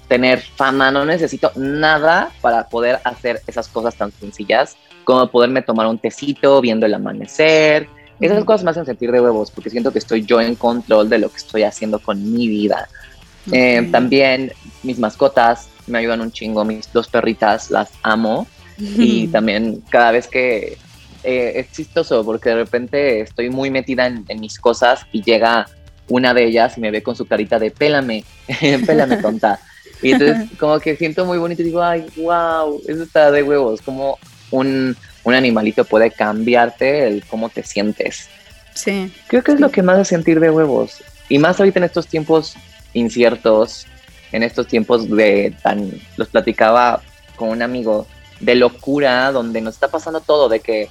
tener 0.07 0.39
fama, 0.39 0.91
no 0.91 1.03
necesito 1.03 1.51
nada 1.55 2.31
para 2.39 2.69
poder 2.69 2.99
hacer 3.03 3.41
esas 3.47 3.67
cosas 3.67 3.95
tan 3.95 4.11
sencillas 4.11 4.77
como 5.03 5.29
poderme 5.29 5.61
tomar 5.61 5.87
un 5.87 5.97
tecito 5.97 6.61
viendo 6.61 6.85
el 6.85 6.93
amanecer, 6.93 7.87
esas 8.19 8.43
cosas 8.45 8.63
me 8.63 8.71
hacen 8.71 8.85
sentir 8.85 9.11
de 9.11 9.19
huevos 9.19 9.51
porque 9.51 9.69
siento 9.69 9.91
que 9.91 9.99
estoy 9.99 10.25
yo 10.25 10.39
en 10.39 10.55
control 10.55 11.09
de 11.09 11.19
lo 11.19 11.29
que 11.29 11.37
estoy 11.37 11.63
haciendo 11.63 11.99
con 11.99 12.31
mi 12.31 12.47
vida. 12.47 12.87
Eh, 13.51 13.89
también 13.91 14.53
mis 14.83 14.99
mascotas 14.99 15.67
me 15.87 15.99
ayudan 15.99 16.21
un 16.21 16.31
chingo, 16.31 16.63
mis 16.63 16.91
dos 16.93 17.09
perritas 17.09 17.69
las 17.69 17.89
amo 18.03 18.47
y 18.77 19.27
también 19.31 19.83
cada 19.89 20.11
vez 20.11 20.27
que 20.27 20.77
eh, 21.23 21.53
es 21.55 21.71
chistoso 21.71 22.23
porque 22.23 22.49
de 22.49 22.55
repente 22.55 23.21
estoy 23.21 23.49
muy 23.49 23.69
metida 23.69 24.07
en, 24.07 24.39
mis 24.39 24.57
cosas 24.59 25.05
y 25.11 25.21
llega 25.21 25.67
una 26.07 26.33
de 26.33 26.45
ellas 26.45 26.77
y 26.77 26.81
me 26.81 26.91
ve 26.91 27.03
con 27.03 27.15
su 27.15 27.25
carita 27.25 27.59
de 27.59 27.71
pélame, 27.71 28.23
pélame 28.85 29.17
tonta. 29.17 29.59
Y 30.01 30.11
entonces 30.11 30.49
como 30.59 30.79
que 30.79 30.95
siento 30.95 31.25
muy 31.25 31.37
bonito 31.37 31.61
y 31.61 31.65
digo, 31.65 31.81
ay, 31.81 32.05
wow, 32.17 32.81
eso 32.87 33.03
está 33.03 33.31
de 33.31 33.43
huevos, 33.43 33.81
como 33.81 34.17
un, 34.53 34.95
un 35.23 35.33
animalito 35.33 35.83
puede 35.83 36.11
cambiarte 36.11 37.07
el 37.07 37.25
cómo 37.25 37.49
te 37.49 37.63
sientes. 37.63 38.29
Sí. 38.73 39.11
Creo 39.27 39.43
que 39.43 39.53
es 39.53 39.59
lo 39.59 39.71
que 39.71 39.81
más 39.81 39.97
hace 39.97 40.15
sentir 40.15 40.39
de 40.39 40.49
huevos. 40.49 41.03
Y 41.27 41.39
más 41.39 41.59
ahorita 41.59 41.79
en 41.79 41.85
estos 41.85 42.07
tiempos 42.07 42.55
inciertos, 42.93 43.87
en 44.31 44.43
estos 44.43 44.67
tiempos 44.67 45.09
de 45.09 45.55
tan, 45.63 45.91
los 46.17 46.27
platicaba 46.27 47.01
con 47.35 47.49
un 47.49 47.61
amigo, 47.61 48.07
de 48.39 48.55
locura, 48.55 49.31
donde 49.31 49.61
nos 49.61 49.75
está 49.75 49.87
pasando 49.87 50.19
todo, 50.19 50.49
de 50.49 50.59
que 50.59 50.89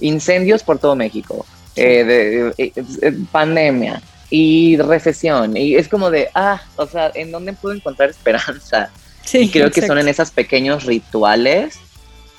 incendios 0.00 0.62
por 0.62 0.78
todo 0.78 0.94
México, 0.94 1.44
eh, 1.74 2.04
de, 2.04 2.54
eh, 2.58 2.72
eh, 2.76 3.12
pandemia 3.30 4.00
y 4.30 4.76
recesión, 4.76 5.56
y 5.56 5.74
es 5.74 5.88
como 5.88 6.10
de, 6.10 6.28
ah, 6.34 6.62
o 6.76 6.86
sea, 6.86 7.10
¿en 7.14 7.32
dónde 7.32 7.52
puedo 7.54 7.74
encontrar 7.74 8.10
esperanza? 8.10 8.90
Sí, 9.24 9.38
y 9.38 9.50
creo 9.50 9.70
que 9.70 9.86
son 9.86 9.98
en 9.98 10.08
esos 10.08 10.30
pequeños 10.30 10.84
rituales 10.84 11.78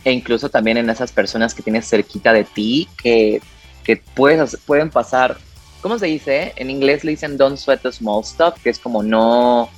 e 0.03 0.11
incluso 0.11 0.49
también 0.49 0.77
en 0.77 0.89
esas 0.89 1.11
personas 1.11 1.53
que 1.53 1.63
tienes 1.63 1.87
cerquita 1.87 2.33
de 2.33 2.43
ti 2.43 2.87
que, 3.01 3.41
que 3.83 3.97
puedes, 3.97 4.57
pueden 4.65 4.89
pasar, 4.89 5.37
¿cómo 5.81 5.97
se 5.99 6.07
dice? 6.07 6.53
En 6.55 6.69
inglés 6.69 7.03
le 7.03 7.11
dicen 7.11 7.37
don't 7.37 7.57
sweat 7.57 7.81
the 7.81 7.91
small 7.91 8.23
stuff, 8.23 8.55
que 8.63 8.69
es 8.69 8.79
como 8.79 9.03
no, 9.03 9.69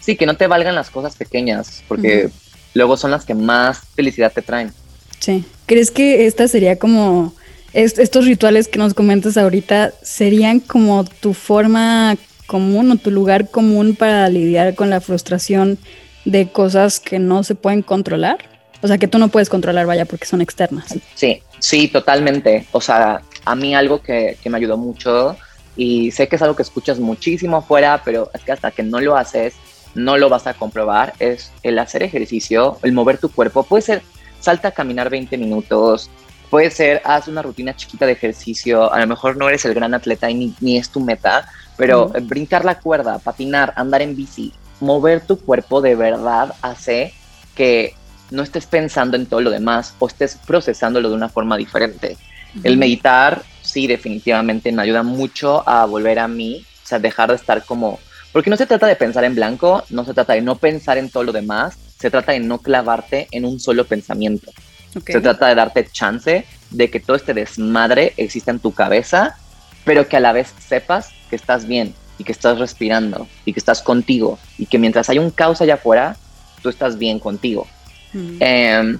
sí, 0.00 0.16
que 0.16 0.26
no 0.26 0.36
te 0.36 0.46
valgan 0.46 0.74
las 0.74 0.90
cosas 0.90 1.16
pequeñas, 1.16 1.82
porque 1.88 2.30
luego 2.74 2.96
son 2.96 3.10
las 3.10 3.24
que 3.24 3.34
más 3.34 3.80
felicidad 3.94 4.32
te 4.32 4.42
traen. 4.42 4.72
Sí, 5.18 5.44
¿crees 5.66 5.90
que 5.90 6.26
esta 6.26 6.48
sería 6.48 6.78
como, 6.78 7.32
estos 7.72 8.26
rituales 8.26 8.68
que 8.68 8.78
nos 8.78 8.92
comentas 8.92 9.36
ahorita, 9.36 9.92
serían 10.02 10.60
como 10.60 11.04
tu 11.04 11.32
forma 11.32 12.16
común 12.46 12.90
o 12.90 12.96
tu 12.96 13.10
lugar 13.10 13.50
común 13.50 13.94
para 13.94 14.28
lidiar 14.28 14.74
con 14.74 14.90
la 14.90 15.00
frustración 15.00 15.78
de 16.24 16.50
cosas 16.50 17.00
que 17.00 17.18
no 17.18 17.44
se 17.44 17.54
pueden 17.54 17.82
controlar. 17.82 18.51
O 18.82 18.88
sea, 18.88 18.98
que 18.98 19.08
tú 19.08 19.18
no 19.18 19.28
puedes 19.28 19.48
controlar, 19.48 19.86
vaya, 19.86 20.04
porque 20.04 20.26
son 20.26 20.40
externas. 20.40 20.94
Sí, 21.14 21.42
sí, 21.58 21.88
totalmente. 21.88 22.66
O 22.72 22.80
sea, 22.80 23.22
a 23.44 23.54
mí 23.54 23.74
algo 23.74 24.02
que, 24.02 24.36
que 24.42 24.50
me 24.50 24.58
ayudó 24.58 24.76
mucho 24.76 25.36
y 25.76 26.10
sé 26.10 26.28
que 26.28 26.36
es 26.36 26.42
algo 26.42 26.56
que 26.56 26.62
escuchas 26.62 26.98
muchísimo 26.98 27.58
afuera, 27.58 28.02
pero 28.04 28.30
es 28.34 28.42
que 28.42 28.52
hasta 28.52 28.70
que 28.70 28.82
no 28.82 29.00
lo 29.00 29.16
haces, 29.16 29.54
no 29.94 30.18
lo 30.18 30.28
vas 30.28 30.46
a 30.46 30.54
comprobar, 30.54 31.14
es 31.18 31.52
el 31.62 31.78
hacer 31.78 32.02
ejercicio, 32.02 32.78
el 32.82 32.92
mover 32.92 33.18
tu 33.18 33.30
cuerpo. 33.30 33.62
Puede 33.62 33.82
ser, 33.82 34.02
salta 34.40 34.68
a 34.68 34.72
caminar 34.72 35.10
20 35.10 35.38
minutos, 35.38 36.10
puede 36.50 36.70
ser, 36.70 37.00
haz 37.04 37.28
una 37.28 37.42
rutina 37.42 37.74
chiquita 37.76 38.04
de 38.04 38.12
ejercicio, 38.12 38.92
a 38.92 39.00
lo 39.00 39.06
mejor 39.06 39.36
no 39.36 39.48
eres 39.48 39.64
el 39.64 39.74
gran 39.74 39.94
atleta 39.94 40.30
y 40.30 40.34
ni, 40.34 40.54
ni 40.60 40.76
es 40.76 40.90
tu 40.90 41.00
meta, 41.00 41.48
pero 41.76 42.12
brincar 42.22 42.64
la 42.64 42.78
cuerda, 42.78 43.18
patinar, 43.18 43.72
andar 43.76 44.02
en 44.02 44.14
bici, 44.14 44.52
mover 44.80 45.20
tu 45.20 45.38
cuerpo 45.38 45.80
de 45.80 45.94
verdad 45.94 46.54
hace 46.60 47.14
que 47.54 47.94
no 48.32 48.42
estés 48.42 48.66
pensando 48.66 49.16
en 49.16 49.26
todo 49.26 49.40
lo 49.40 49.50
demás 49.50 49.94
o 49.98 50.06
estés 50.06 50.38
procesándolo 50.46 51.10
de 51.10 51.14
una 51.14 51.28
forma 51.28 51.56
diferente. 51.56 52.16
El 52.64 52.76
meditar, 52.76 53.42
sí, 53.62 53.86
definitivamente 53.86 54.72
me 54.72 54.82
ayuda 54.82 55.02
mucho 55.02 55.66
a 55.68 55.86
volver 55.86 56.18
a 56.18 56.28
mí, 56.28 56.64
o 56.84 56.86
sea, 56.86 56.98
dejar 56.98 57.30
de 57.30 57.36
estar 57.36 57.64
como, 57.64 57.98
porque 58.32 58.50
no 58.50 58.56
se 58.56 58.66
trata 58.66 58.86
de 58.86 58.96
pensar 58.96 59.24
en 59.24 59.34
blanco, 59.34 59.84
no 59.90 60.04
se 60.04 60.12
trata 60.12 60.34
de 60.34 60.42
no 60.42 60.56
pensar 60.56 60.98
en 60.98 61.08
todo 61.08 61.22
lo 61.24 61.32
demás, 61.32 61.76
se 61.98 62.10
trata 62.10 62.32
de 62.32 62.40
no 62.40 62.58
clavarte 62.58 63.28
en 63.30 63.44
un 63.44 63.60
solo 63.60 63.84
pensamiento. 63.84 64.50
Se 65.06 65.20
trata 65.20 65.48
de 65.48 65.54
darte 65.54 65.88
chance 65.90 66.44
de 66.70 66.90
que 66.90 67.00
todo 67.00 67.16
este 67.16 67.32
desmadre 67.32 68.12
exista 68.16 68.50
en 68.50 68.58
tu 68.58 68.72
cabeza, 68.72 69.36
pero 69.84 70.08
que 70.08 70.16
a 70.16 70.20
la 70.20 70.32
vez 70.32 70.52
sepas 70.58 71.10
que 71.30 71.36
estás 71.36 71.66
bien 71.66 71.94
y 72.18 72.24
que 72.24 72.32
estás 72.32 72.58
respirando 72.58 73.26
y 73.46 73.54
que 73.54 73.60
estás 73.60 73.80
contigo 73.80 74.38
y 74.58 74.66
que 74.66 74.78
mientras 74.78 75.08
hay 75.08 75.18
un 75.18 75.30
caos 75.30 75.62
allá 75.62 75.74
afuera, 75.74 76.16
tú 76.62 76.68
estás 76.68 76.98
bien 76.98 77.18
contigo. 77.18 77.66
Em, 78.14 78.98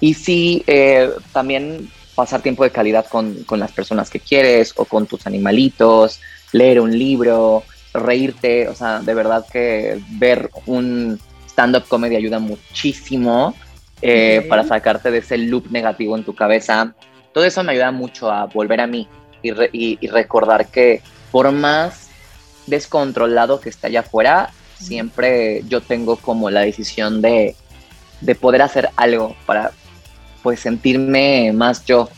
y 0.00 0.14
sí, 0.14 0.62
eh, 0.66 1.10
también 1.32 1.90
pasar 2.14 2.42
tiempo 2.42 2.64
de 2.64 2.70
calidad 2.70 3.06
con, 3.06 3.44
con, 3.44 3.60
las 3.60 3.72
personas 3.72 4.10
que 4.10 4.20
quieres 4.20 4.74
o 4.76 4.84
con 4.84 5.06
tus 5.06 5.26
animalitos, 5.26 6.20
leer 6.52 6.80
un 6.80 6.96
libro, 6.98 7.64
reírte, 7.94 8.68
o 8.68 8.74
sea, 8.74 9.00
de 9.00 9.14
verdad 9.14 9.46
que 9.50 10.00
ver 10.10 10.50
un 10.66 11.18
stand-up 11.48 11.86
comedy 11.88 12.16
ayuda 12.16 12.38
muchísimo 12.38 13.54
eh, 14.02 14.46
para 14.48 14.64
sacarte 14.64 15.10
de 15.10 15.18
ese 15.18 15.36
loop 15.36 15.70
negativo 15.70 16.16
en 16.16 16.24
tu 16.24 16.34
cabeza. 16.34 16.94
Todo 17.32 17.44
eso 17.44 17.62
me 17.62 17.72
ayuda 17.72 17.90
mucho 17.90 18.30
a 18.30 18.46
volver 18.46 18.80
a 18.80 18.86
mí 18.86 19.08
y, 19.42 19.98
y, 20.00 20.06
recordar 20.08 20.68
que 20.68 21.02
por 21.30 21.50
más 21.52 22.08
descontrolado 22.66 23.60
que 23.60 23.68
esté 23.68 23.88
allá 23.88 24.00
afuera, 24.00 24.50
siempre 24.78 25.62
yo 25.68 25.80
tengo 25.80 26.16
como 26.16 26.50
la 26.50 26.60
decisión 26.60 27.20
de, 27.20 27.56
de 28.20 28.34
poder 28.34 28.62
hacer 28.62 28.88
algo 28.96 29.36
para 29.46 29.72
pues 30.42 30.60
sentirme 30.60 31.52
más 31.52 31.84
yo. 31.84 32.08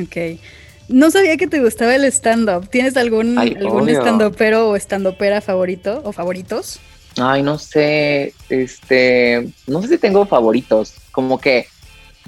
Ok. 0.00 0.38
No 0.88 1.10
sabía 1.10 1.36
que 1.36 1.46
te 1.46 1.60
gustaba 1.60 1.94
el 1.94 2.04
stand-up. 2.04 2.68
¿Tienes 2.68 2.96
algún, 2.96 3.38
algún 3.38 3.88
stand-upero 3.88 4.70
o 4.70 4.76
stand-upera 4.76 5.40
favorito 5.40 6.02
o 6.04 6.12
favoritos? 6.12 6.80
Ay, 7.16 7.42
no 7.42 7.58
sé, 7.58 8.34
este, 8.48 9.48
no 9.66 9.82
sé 9.82 9.88
si 9.88 9.98
tengo 9.98 10.26
favoritos, 10.26 10.94
como 11.10 11.38
que 11.38 11.66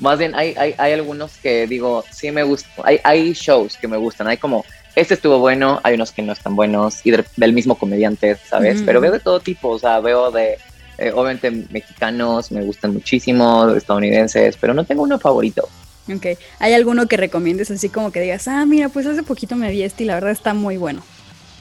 más 0.01 0.19
bien 0.19 0.35
hay, 0.35 0.55
hay, 0.59 0.75
hay 0.77 0.93
algunos 0.93 1.37
que 1.37 1.67
digo, 1.67 2.05
sí 2.11 2.31
me 2.31 2.43
gustan, 2.43 2.71
hay, 2.85 2.99
hay 3.05 3.33
shows 3.33 3.77
que 3.77 3.87
me 3.87 3.97
gustan, 3.97 4.27
hay 4.27 4.39
como, 4.39 4.65
este 4.97 5.15
estuvo 5.15 5.39
bueno, 5.39 5.81
hay 5.85 5.95
unos 5.95 6.11
que 6.11 6.23
no 6.23 6.33
están 6.33 6.57
buenos, 6.57 7.07
y 7.07 7.13
del 7.13 7.53
mismo 7.53 7.77
comediante, 7.77 8.37
¿sabes? 8.49 8.83
Pero 8.85 9.01
veo 9.01 9.13
de 9.13 9.21
todo 9.21 9.41
tipo, 9.41 9.69
o 9.69 9.79
sea, 9.79 10.01
veo 10.01 10.31
de, 10.31 10.59
eh, 11.03 11.13
obviamente 11.13 11.51
mexicanos, 11.71 12.53
me 12.53 12.63
gustan 12.63 12.93
muchísimo, 12.93 13.69
estadounidenses, 13.71 14.57
pero 14.57 14.73
no 14.73 14.85
tengo 14.85 15.03
uno 15.03 15.19
favorito. 15.19 15.69
Ok, 16.13 16.39
¿hay 16.59 16.75
alguno 16.75 17.07
que 17.07 17.17
recomiendes 17.17 17.71
así 17.71 17.89
como 17.89 18.13
que 18.13 18.21
digas, 18.21 18.47
ah, 18.47 18.65
mira, 18.67 18.89
pues 18.89 19.07
hace 19.07 19.23
poquito 19.23 19.57
me 19.57 19.71
vi 19.71 19.83
este 19.83 20.05
y 20.05 20.07
la 20.07 20.15
verdad 20.15 20.31
está 20.31 20.55
muy 20.55 20.77
bueno? 20.77 21.03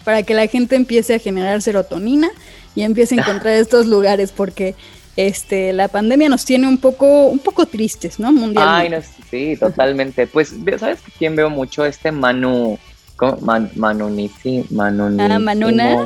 Para 0.03 0.23
que 0.23 0.33
la 0.33 0.47
gente 0.47 0.75
empiece 0.75 1.15
a 1.15 1.19
generar 1.19 1.61
serotonina 1.61 2.29
y 2.75 2.83
empiece 2.83 3.15
a 3.15 3.17
encontrar 3.21 3.55
estos 3.55 3.87
lugares, 3.87 4.31
porque 4.31 4.75
este, 5.15 5.73
la 5.73 5.87
pandemia 5.87 6.29
nos 6.29 6.45
tiene 6.45 6.67
un 6.67 6.77
poco, 6.77 7.25
un 7.25 7.39
poco 7.39 7.65
tristes, 7.65 8.19
¿no? 8.19 8.31
Mundialmente. 8.31 8.95
Ay, 8.95 9.01
no, 9.01 9.25
sí, 9.29 9.57
totalmente. 9.57 10.27
Pues, 10.27 10.53
¿sabes 10.79 10.99
quién 11.17 11.35
veo 11.35 11.49
mucho? 11.49 11.85
Este 11.85 12.11
Manu, 12.11 12.77
¿cómo? 13.15 13.37
Man, 13.41 13.71
Manunisi, 13.75 14.65
Ah, 14.77 15.39
Manuna. 15.39 16.05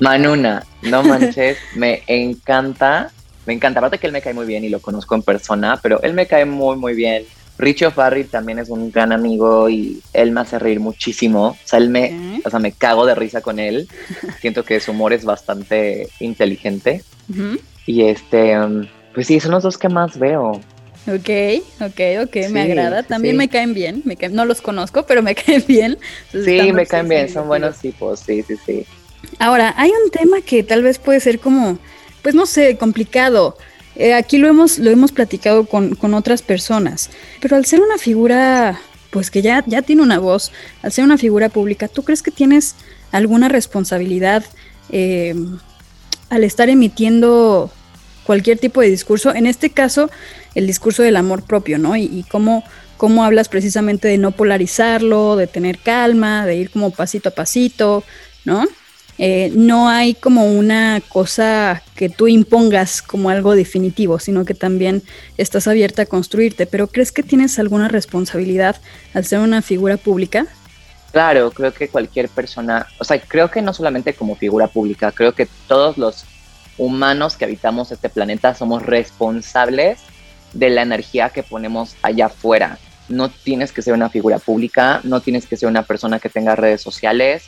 Manuna, 0.00 0.64
no 0.82 1.02
manches, 1.02 1.58
me 1.76 2.02
encanta, 2.06 3.10
me 3.46 3.54
encanta. 3.54 3.80
Aparte 3.80 3.98
que 3.98 4.06
él 4.06 4.12
me 4.12 4.22
cae 4.22 4.34
muy 4.34 4.46
bien 4.46 4.64
y 4.64 4.68
lo 4.68 4.80
conozco 4.80 5.14
en 5.14 5.22
persona, 5.22 5.78
pero 5.82 6.02
él 6.02 6.12
me 6.12 6.26
cae 6.26 6.44
muy, 6.44 6.76
muy 6.76 6.94
bien. 6.94 7.24
Richie 7.58 7.90
Farrell 7.90 8.28
también 8.28 8.58
es 8.58 8.68
un 8.68 8.92
gran 8.92 9.12
amigo 9.12 9.70
y 9.70 10.02
él 10.12 10.30
me 10.30 10.42
hace 10.42 10.58
reír 10.58 10.78
muchísimo. 10.78 11.48
O 11.48 11.58
sea, 11.64 11.78
él 11.78 11.88
me, 11.88 12.40
o 12.44 12.50
sea, 12.50 12.58
me 12.58 12.72
cago 12.72 13.06
de 13.06 13.14
risa 13.14 13.40
con 13.40 13.58
él. 13.58 13.88
Siento 14.40 14.62
que 14.62 14.78
su 14.80 14.90
humor 14.90 15.14
es 15.14 15.24
bastante 15.24 16.08
inteligente. 16.20 17.02
Y 17.86 18.02
este, 18.02 18.58
um, 18.58 18.86
pues 19.14 19.28
sí, 19.28 19.40
son 19.40 19.52
los 19.52 19.62
dos 19.62 19.78
que 19.78 19.88
más 19.88 20.18
veo. 20.18 20.60
Ok, 21.08 21.30
ok, 21.80 22.00
ok, 22.24 22.50
me 22.50 22.62
agrada. 22.62 23.04
También 23.04 23.36
me 23.36 23.48
caen 23.48 23.72
bien, 23.72 24.02
me 24.04 24.16
caen, 24.16 24.34
no 24.34 24.44
los 24.44 24.60
conozco, 24.60 25.06
pero 25.06 25.22
me 25.22 25.34
caen 25.36 25.64
bien. 25.66 25.98
sí, 26.32 26.72
me 26.72 26.84
caen 26.84 27.08
bien, 27.08 27.28
son 27.28 27.46
buenos 27.48 27.78
tipos, 27.78 28.20
sí, 28.20 28.42
sí, 28.42 28.56
sí. 28.66 28.86
Ahora, 29.38 29.74
hay 29.76 29.90
un 29.90 30.10
tema 30.10 30.40
que 30.40 30.62
tal 30.62 30.82
vez 30.82 30.98
puede 30.98 31.20
ser 31.20 31.38
como, 31.40 31.78
pues 32.22 32.34
no 32.34 32.46
sé, 32.46 32.76
complicado. 32.76 33.56
Eh, 33.96 34.14
aquí 34.14 34.38
lo 34.38 34.48
hemos, 34.48 34.78
lo 34.78 34.90
hemos 34.90 35.12
platicado 35.12 35.64
con, 35.66 35.94
con, 35.94 36.12
otras 36.14 36.42
personas, 36.42 37.10
pero 37.40 37.56
al 37.56 37.64
ser 37.64 37.80
una 37.80 37.96
figura, 37.96 38.78
pues 39.10 39.30
que 39.30 39.40
ya, 39.40 39.64
ya 39.66 39.80
tiene 39.80 40.02
una 40.02 40.18
voz, 40.18 40.52
al 40.82 40.92
ser 40.92 41.04
una 41.04 41.16
figura 41.16 41.48
pública, 41.48 41.88
¿tú 41.88 42.02
crees 42.02 42.22
que 42.22 42.30
tienes 42.30 42.74
alguna 43.10 43.48
responsabilidad 43.48 44.44
eh, 44.90 45.34
al 46.28 46.44
estar 46.44 46.68
emitiendo 46.68 47.70
cualquier 48.24 48.58
tipo 48.58 48.82
de 48.82 48.90
discurso? 48.90 49.34
En 49.34 49.46
este 49.46 49.70
caso, 49.70 50.10
el 50.54 50.66
discurso 50.66 51.02
del 51.02 51.16
amor 51.16 51.42
propio, 51.42 51.78
¿no? 51.78 51.96
Y, 51.96 52.04
y 52.04 52.24
cómo, 52.24 52.64
cómo 52.98 53.24
hablas 53.24 53.48
precisamente 53.48 54.08
de 54.08 54.18
no 54.18 54.32
polarizarlo, 54.32 55.36
de 55.36 55.46
tener 55.46 55.78
calma, 55.78 56.44
de 56.44 56.56
ir 56.56 56.70
como 56.70 56.90
pasito 56.90 57.30
a 57.30 57.32
pasito, 57.34 58.04
¿no? 58.44 58.66
Eh, 59.18 59.50
no 59.54 59.88
hay 59.88 60.14
como 60.14 60.44
una 60.44 61.00
cosa 61.08 61.82
que 61.94 62.08
tú 62.08 62.28
impongas 62.28 63.00
como 63.00 63.30
algo 63.30 63.54
definitivo, 63.54 64.18
sino 64.18 64.44
que 64.44 64.54
también 64.54 65.02
estás 65.38 65.66
abierta 65.66 66.02
a 66.02 66.06
construirte. 66.06 66.66
Pero 66.66 66.88
¿crees 66.88 67.12
que 67.12 67.22
tienes 67.22 67.58
alguna 67.58 67.88
responsabilidad 67.88 68.76
al 69.14 69.24
ser 69.24 69.40
una 69.40 69.62
figura 69.62 69.96
pública? 69.96 70.46
Claro, 71.12 71.50
creo 71.50 71.72
que 71.72 71.88
cualquier 71.88 72.28
persona, 72.28 72.86
o 72.98 73.04
sea, 73.04 73.18
creo 73.18 73.50
que 73.50 73.62
no 73.62 73.72
solamente 73.72 74.12
como 74.12 74.36
figura 74.36 74.66
pública, 74.66 75.12
creo 75.12 75.32
que 75.32 75.48
todos 75.66 75.96
los 75.96 76.26
humanos 76.76 77.36
que 77.36 77.46
habitamos 77.46 77.90
este 77.90 78.10
planeta 78.10 78.54
somos 78.54 78.82
responsables 78.82 79.98
de 80.52 80.68
la 80.68 80.82
energía 80.82 81.30
que 81.30 81.42
ponemos 81.42 81.96
allá 82.02 82.26
afuera. 82.26 82.78
No 83.08 83.30
tienes 83.30 83.72
que 83.72 83.82
ser 83.82 83.94
una 83.94 84.10
figura 84.10 84.38
pública, 84.38 85.00
no 85.04 85.20
tienes 85.20 85.46
que 85.46 85.56
ser 85.56 85.68
una 85.68 85.84
persona 85.84 86.18
que 86.18 86.28
tenga 86.28 86.56
redes 86.56 86.82
sociales, 86.82 87.44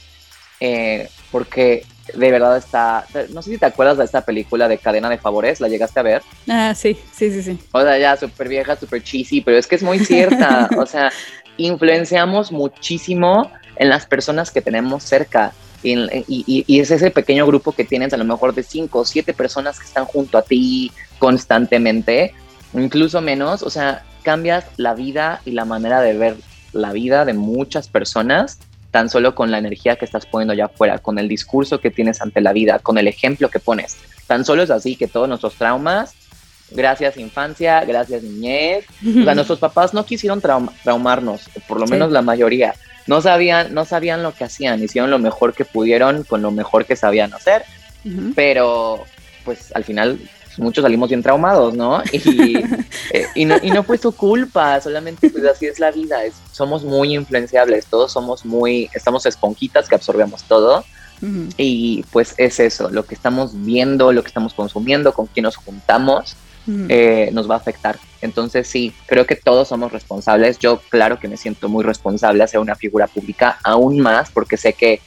eh, 0.60 1.10
porque 1.30 1.84
de 2.14 2.30
verdad 2.30 2.56
está, 2.56 3.06
no 3.30 3.42
sé 3.42 3.50
si 3.50 3.58
te 3.58 3.66
acuerdas 3.66 3.98
de 3.98 4.04
esta 4.04 4.22
película 4.22 4.68
de 4.68 4.78
Cadena 4.78 5.10
de 5.10 5.18
Favores, 5.18 5.60
¿la 5.60 5.68
llegaste 5.68 6.00
a 6.00 6.02
ver? 6.02 6.22
Ah, 6.48 6.74
sí, 6.74 6.96
sí, 7.12 7.30
sí, 7.30 7.42
sí. 7.42 7.58
O 7.72 7.82
sea, 7.82 7.98
ya 7.98 8.16
súper 8.16 8.48
vieja, 8.48 8.76
súper 8.76 9.02
cheesy, 9.02 9.40
pero 9.40 9.58
es 9.58 9.66
que 9.66 9.74
es 9.74 9.82
muy 9.82 9.98
cierta, 9.98 10.68
o 10.78 10.86
sea, 10.86 11.12
influenciamos 11.56 12.50
muchísimo 12.50 13.50
en 13.76 13.88
las 13.88 14.06
personas 14.06 14.50
que 14.50 14.62
tenemos 14.62 15.02
cerca. 15.04 15.52
Y, 15.82 15.96
y, 16.26 16.64
y, 16.66 16.80
es 16.80 16.90
ese 16.90 17.12
pequeño 17.12 17.46
grupo 17.46 17.70
que 17.70 17.84
tienes 17.84 18.12
a 18.12 18.16
lo 18.16 18.24
mejor 18.24 18.52
de 18.52 18.64
cinco 18.64 19.00
o 19.00 19.04
siete 19.04 19.32
personas 19.32 19.78
que 19.78 19.84
están 19.84 20.06
junto 20.06 20.36
a 20.36 20.42
ti 20.42 20.90
constantemente, 21.20 22.34
incluso 22.74 23.20
menos, 23.20 23.62
o 23.62 23.70
sea, 23.70 24.04
cambias 24.24 24.64
la 24.76 24.94
vida 24.94 25.40
y 25.44 25.52
la 25.52 25.64
manera 25.64 26.00
de 26.00 26.18
ver 26.18 26.36
la 26.72 26.92
vida 26.92 27.24
de 27.24 27.32
muchas 27.32 27.88
personas 27.88 28.58
tan 28.90 29.10
solo 29.10 29.34
con 29.34 29.50
la 29.50 29.58
energía 29.58 29.96
que 29.96 30.04
estás 30.04 30.26
poniendo 30.26 30.52
allá 30.52 30.66
afuera, 30.66 30.98
con 30.98 31.18
el 31.18 31.28
discurso 31.28 31.80
que 31.80 31.90
tienes 31.90 32.20
ante 32.20 32.40
la 32.40 32.52
vida, 32.52 32.78
con 32.78 32.98
el 32.98 33.06
ejemplo 33.08 33.50
que 33.50 33.58
pones. 33.58 33.96
Tan 34.26 34.44
solo 34.44 34.62
es 34.62 34.70
así 34.70 34.96
que 34.96 35.06
todos 35.06 35.28
nuestros 35.28 35.54
traumas, 35.54 36.14
gracias 36.70 37.16
infancia, 37.16 37.84
gracias 37.84 38.22
niñez, 38.22 38.86
o 39.00 39.24
sea, 39.24 39.34
nuestros 39.34 39.58
papás 39.58 39.94
no 39.94 40.04
quisieron 40.04 40.40
traumarnos, 40.40 41.42
por 41.66 41.80
lo 41.80 41.86
menos 41.86 42.12
la 42.12 42.22
mayoría. 42.22 42.74
No 43.06 43.20
sabían, 43.22 43.72
no 43.72 43.84
sabían 43.84 44.22
lo 44.22 44.34
que 44.34 44.44
hacían, 44.44 44.82
hicieron 44.82 45.10
lo 45.10 45.18
mejor 45.18 45.54
que 45.54 45.64
pudieron 45.64 46.24
con 46.24 46.42
lo 46.42 46.50
mejor 46.50 46.84
que 46.84 46.96
sabían 46.96 47.32
hacer, 47.32 47.64
pero 48.34 49.04
pues 49.44 49.74
al 49.74 49.84
final 49.84 50.18
muchos 50.58 50.82
salimos 50.82 51.08
bien 51.08 51.22
traumados, 51.22 51.74
¿no? 51.74 52.02
Eh, 53.10 53.26
y, 53.34 53.46
no, 53.46 53.56
y 53.62 53.70
no 53.70 53.84
fue 53.84 53.96
su 53.96 54.12
culpa, 54.12 54.80
solamente 54.80 55.30
pues 55.30 55.42
así 55.44 55.66
es 55.66 55.78
la 55.78 55.90
vida, 55.90 56.18
somos 56.52 56.84
muy 56.84 57.14
influenciables, 57.14 57.86
todos 57.86 58.12
somos 58.12 58.44
muy, 58.44 58.90
estamos 58.92 59.24
esponjitas 59.24 59.88
que 59.88 59.94
absorbemos 59.94 60.42
todo, 60.42 60.84
Y 61.56 62.04
pues 62.12 62.34
es 62.36 62.60
eso, 62.60 62.90
lo 62.90 63.04
que 63.06 63.14
estamos 63.14 63.52
viendo, 63.64 64.12
lo 64.12 64.22
que 64.22 64.28
estamos 64.28 64.52
consumiendo, 64.52 65.14
con 65.14 65.26
quién 65.26 65.44
nos 65.44 65.56
juntamos, 65.56 66.36
eh, 66.88 67.30
nos 67.32 67.48
va 67.48 67.54
a 67.54 67.58
afectar. 67.58 67.98
Entonces 68.20 68.66
sí, 68.68 68.92
creo 69.06 69.24
que 69.26 69.36
todos 69.36 69.68
somos 69.68 69.90
responsables. 69.90 70.58
Yo 70.58 70.80
claro 70.90 71.18
que 71.18 71.28
me 71.28 71.36
siento 71.36 71.68
muy 71.68 71.82
responsable 71.82 72.44
hacia 72.44 72.60
una 72.60 72.74
figura 72.74 73.06
pública, 73.06 73.58
aún 73.64 74.00
más 74.00 74.30
porque 74.30 74.56
sé 74.56 74.74
que 74.74 75.00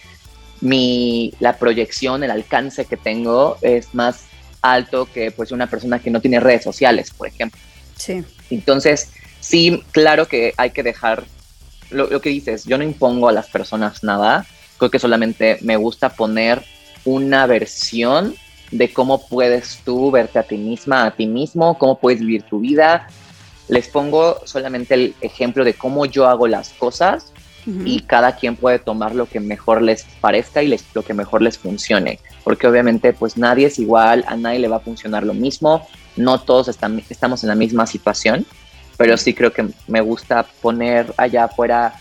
mi, 0.62 1.34
la 1.40 1.58
proyección, 1.58 2.24
el 2.24 2.32
alcance 2.32 2.86
que 2.86 2.98
tengo 2.98 3.58
es 3.62 3.94
más 3.94 4.26
alto 4.62 5.08
que 5.12 5.32
pues 5.32 5.52
una 5.52 5.68
persona 5.68 6.00
que 6.00 6.12
no 6.12 6.22
tiene 6.22 6.40
redes 6.40 6.64
sociales, 6.64 7.12
por 7.12 7.28
ejemplo. 7.28 7.60
Sí. 7.96 8.24
Entonces, 8.50 9.12
sí, 9.40 9.84
claro 9.92 10.28
que 10.28 10.54
hay 10.58 10.72
que 10.72 10.84
dejar 10.84 11.24
lo, 11.90 12.08
lo, 12.08 12.22
que 12.22 12.30
dices, 12.30 12.66
yo 12.66 12.78
no 12.78 12.84
impongo 12.84 13.28
a 13.28 13.34
las 13.34 13.48
personas 13.48 14.04
nada, 14.04 14.46
creo 14.78 14.90
que 14.90 15.00
solamente 15.00 15.58
me 15.62 15.76
gusta 15.76 16.10
poner 16.10 16.64
una 17.04 17.46
versión 17.46 18.36
de 18.72 18.94
cómo 18.94 19.28
puedes 19.28 19.80
tú 19.84 20.12
verte 20.12 20.40
a 20.40 20.44
ti 20.44 20.58
misma, 20.58 21.06
a 21.06 21.12
ti 21.12 21.28
mismo, 21.28 21.78
cómo 21.78 22.00
puedes 22.00 22.22
vivir 22.22 22.44
tu 22.44 22.60
vida. 22.60 23.08
Les 23.68 23.90
pongo 23.90 24.40
solamente 24.46 24.94
el 24.94 25.16
ejemplo 25.22 25.64
de 25.64 25.74
cómo 25.74 26.06
yo 26.06 26.28
hago 26.28 26.48
las 26.48 26.70
cosas 26.70 27.32
y 27.66 28.02
cada 28.02 28.36
quien 28.36 28.56
puede 28.56 28.80
tomar 28.80 29.14
lo 29.14 29.28
que 29.28 29.40
mejor 29.40 29.82
les 29.82 30.04
parezca 30.20 30.64
y 30.64 30.68
les, 30.68 30.84
lo 30.94 31.04
que 31.04 31.14
mejor 31.14 31.42
les 31.42 31.58
funcione. 31.58 32.20
Porque 32.44 32.68
obviamente 32.68 33.14
pues 33.14 33.38
nadie 33.38 33.68
es 33.68 33.80
igual, 33.80 34.26
a 34.28 34.36
nadie 34.36 34.60
le 34.60 34.68
va 34.68 34.78
a 34.78 34.82
funcionar 34.82 35.24
lo 35.24 35.34
mismo, 35.34 35.88
no 36.16 36.42
todos 36.42 36.68
están, 36.68 37.02
estamos 37.10 37.44
en 37.44 37.50
la 37.50 37.56
misma 37.56 37.86
situación 37.86 38.46
pero 39.02 39.18
sí 39.18 39.34
creo 39.34 39.52
que 39.52 39.68
me 39.88 40.00
gusta 40.00 40.46
poner 40.62 41.12
allá 41.18 41.46
afuera 41.46 41.96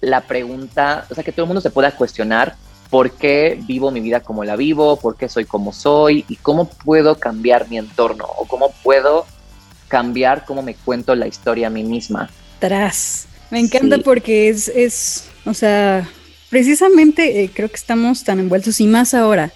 la 0.00 0.22
pregunta, 0.22 1.06
o 1.08 1.14
sea, 1.14 1.22
que 1.22 1.30
todo 1.30 1.44
el 1.44 1.46
mundo 1.46 1.60
se 1.60 1.70
pueda 1.70 1.92
cuestionar 1.92 2.56
por 2.90 3.12
qué 3.12 3.56
vivo 3.68 3.92
mi 3.92 4.00
vida 4.00 4.18
como 4.18 4.42
la 4.42 4.56
vivo, 4.56 4.96
por 4.96 5.16
qué 5.16 5.28
soy 5.28 5.44
como 5.44 5.72
soy 5.72 6.24
y 6.28 6.34
cómo 6.34 6.68
puedo 6.68 7.14
cambiar 7.14 7.68
mi 7.68 7.78
entorno 7.78 8.24
o 8.36 8.46
cómo 8.46 8.72
puedo 8.82 9.26
cambiar 9.86 10.44
cómo 10.44 10.60
me 10.62 10.74
cuento 10.74 11.14
la 11.14 11.28
historia 11.28 11.68
a 11.68 11.70
mí 11.70 11.84
misma. 11.84 12.28
Tras. 12.58 13.28
Me 13.50 13.58
encanta 13.58 13.96
sí. 13.96 14.02
porque 14.02 14.48
es, 14.48 14.68
es, 14.68 15.24
o 15.44 15.54
sea, 15.54 16.08
precisamente 16.48 17.42
eh, 17.42 17.50
creo 17.52 17.68
que 17.68 17.76
estamos 17.76 18.24
tan 18.24 18.38
envueltos 18.38 18.80
y 18.80 18.86
más 18.86 19.14
ahora 19.14 19.52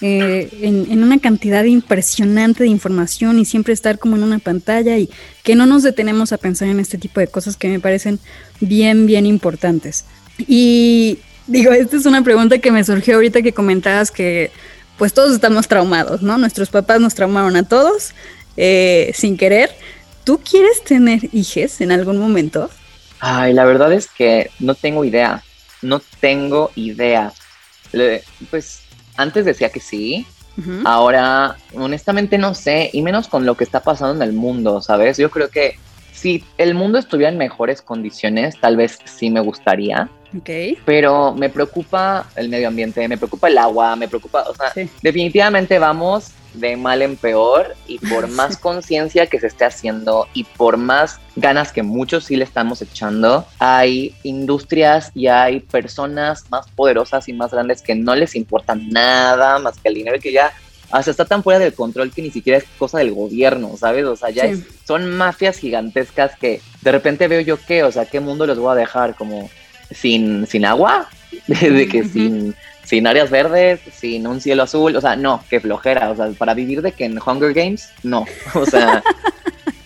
eh, 0.00 0.48
en, 0.60 0.90
en, 0.90 1.02
una 1.02 1.18
cantidad 1.18 1.64
impresionante 1.64 2.62
de 2.62 2.68
información 2.68 3.38
y 3.38 3.44
siempre 3.44 3.74
estar 3.74 3.98
como 3.98 4.16
en 4.16 4.22
una 4.22 4.38
pantalla 4.38 4.96
y 4.96 5.10
que 5.42 5.56
no 5.56 5.66
nos 5.66 5.82
detenemos 5.82 6.32
a 6.32 6.38
pensar 6.38 6.68
en 6.68 6.78
este 6.78 6.98
tipo 6.98 7.18
de 7.18 7.26
cosas 7.26 7.56
que 7.56 7.68
me 7.68 7.80
parecen 7.80 8.20
bien, 8.60 9.06
bien 9.06 9.26
importantes. 9.26 10.04
Y 10.38 11.18
digo, 11.48 11.72
esta 11.72 11.96
es 11.96 12.06
una 12.06 12.22
pregunta 12.22 12.58
que 12.58 12.70
me 12.70 12.84
surgió 12.84 13.16
ahorita 13.16 13.42
que 13.42 13.52
comentabas 13.52 14.10
que 14.10 14.52
pues 14.98 15.12
todos 15.12 15.32
estamos 15.32 15.66
traumados, 15.68 16.22
¿no? 16.22 16.38
Nuestros 16.38 16.70
papás 16.70 17.00
nos 17.00 17.14
traumaron 17.14 17.56
a 17.56 17.62
todos 17.62 18.14
eh, 18.56 19.12
sin 19.14 19.36
querer. 19.36 19.70
¿Tú 20.24 20.40
quieres 20.48 20.84
tener 20.84 21.28
hijos 21.32 21.80
en 21.80 21.92
algún 21.92 22.18
momento? 22.18 22.70
Ay, 23.20 23.52
la 23.52 23.64
verdad 23.64 23.92
es 23.92 24.08
que 24.08 24.50
no 24.60 24.74
tengo 24.74 25.04
idea. 25.04 25.42
No 25.82 26.00
tengo 26.20 26.70
idea. 26.74 27.32
Le, 27.92 28.22
pues 28.50 28.82
antes 29.16 29.44
decía 29.44 29.70
que 29.70 29.80
sí, 29.80 30.26
uh 30.56 30.60
-huh. 30.60 30.82
ahora 30.84 31.56
honestamente 31.74 32.38
no 32.38 32.54
sé, 32.54 32.90
y 32.92 33.02
menos 33.02 33.28
con 33.28 33.46
lo 33.46 33.56
que 33.56 33.64
está 33.64 33.80
pasando 33.80 34.22
en 34.22 34.28
el 34.28 34.34
mundo, 34.34 34.80
¿sabes? 34.80 35.16
Yo 35.16 35.30
creo 35.30 35.50
que 35.50 35.78
si 36.12 36.44
el 36.58 36.74
mundo 36.74 36.98
estuviera 36.98 37.30
en 37.30 37.38
mejores 37.38 37.80
condiciones, 37.80 38.58
tal 38.60 38.76
vez 38.76 38.98
sí 39.04 39.30
me 39.30 39.40
gustaría. 39.40 40.08
Okay. 40.36 40.78
Pero 40.84 41.34
me 41.34 41.48
preocupa 41.48 42.28
el 42.36 42.48
medio 42.48 42.68
ambiente, 42.68 43.06
me 43.08 43.16
preocupa 43.16 43.48
el 43.48 43.58
agua, 43.58 43.96
me 43.96 44.08
preocupa, 44.08 44.42
o 44.48 44.54
sea, 44.54 44.72
sí. 44.72 44.88
definitivamente 45.02 45.78
vamos 45.78 46.32
de 46.54 46.76
mal 46.76 47.02
en 47.02 47.16
peor 47.16 47.76
y 47.86 47.98
por 47.98 48.28
más 48.32 48.56
conciencia 48.56 49.26
que 49.26 49.40
se 49.40 49.46
esté 49.46 49.64
haciendo 49.64 50.26
y 50.34 50.44
por 50.44 50.76
más 50.76 51.20
ganas 51.36 51.72
que 51.72 51.82
muchos 51.82 52.24
sí 52.24 52.36
le 52.36 52.44
estamos 52.44 52.82
echando, 52.82 53.46
hay 53.58 54.14
industrias 54.22 55.10
y 55.14 55.28
hay 55.28 55.60
personas 55.60 56.44
más 56.50 56.68
poderosas 56.70 57.28
y 57.28 57.32
más 57.32 57.52
grandes 57.52 57.80
que 57.80 57.94
no 57.94 58.14
les 58.14 58.34
importa 58.34 58.74
nada 58.74 59.58
más 59.58 59.78
que 59.78 59.88
el 59.88 59.94
dinero 59.94 60.16
y 60.16 60.20
que 60.20 60.32
ya 60.32 60.52
hasta 60.90 61.10
está 61.10 61.24
tan 61.24 61.42
fuera 61.42 61.58
del 61.58 61.74
control 61.74 62.10
que 62.10 62.22
ni 62.22 62.30
siquiera 62.30 62.58
es 62.58 62.64
cosa 62.78 62.98
del 62.98 63.12
gobierno, 63.12 63.76
¿sabes? 63.76 64.06
O 64.06 64.16
sea, 64.16 64.30
ya 64.30 64.44
sí. 64.44 64.50
es, 64.52 64.64
son 64.86 65.16
mafias 65.16 65.58
gigantescas 65.58 66.36
que 66.38 66.62
de 66.80 66.92
repente 66.92 67.28
veo 67.28 67.40
yo 67.40 67.58
qué, 67.66 67.84
o 67.84 67.92
sea, 67.92 68.06
¿qué 68.06 68.20
mundo 68.20 68.46
les 68.46 68.58
voy 68.58 68.72
a 68.72 68.74
dejar? 68.74 69.14
Como 69.14 69.50
sin, 69.90 70.46
sin 70.46 70.64
agua, 70.64 71.08
de 71.46 71.88
que 71.88 72.00
uh 72.00 72.04
-huh. 72.04 72.12
sin 72.12 72.54
sin 72.88 73.06
áreas 73.06 73.28
verdes, 73.28 73.80
sin 73.92 74.26
un 74.26 74.40
cielo 74.40 74.62
azul, 74.62 74.96
o 74.96 75.00
sea, 75.02 75.14
no, 75.14 75.44
qué 75.50 75.60
flojera, 75.60 76.10
o 76.10 76.16
sea, 76.16 76.30
para 76.30 76.54
vivir 76.54 76.80
de 76.80 76.92
que 76.92 77.04
en 77.04 77.18
Hunger 77.18 77.52
Games, 77.52 77.90
no, 78.02 78.24
o 78.54 78.64
sea, 78.64 79.02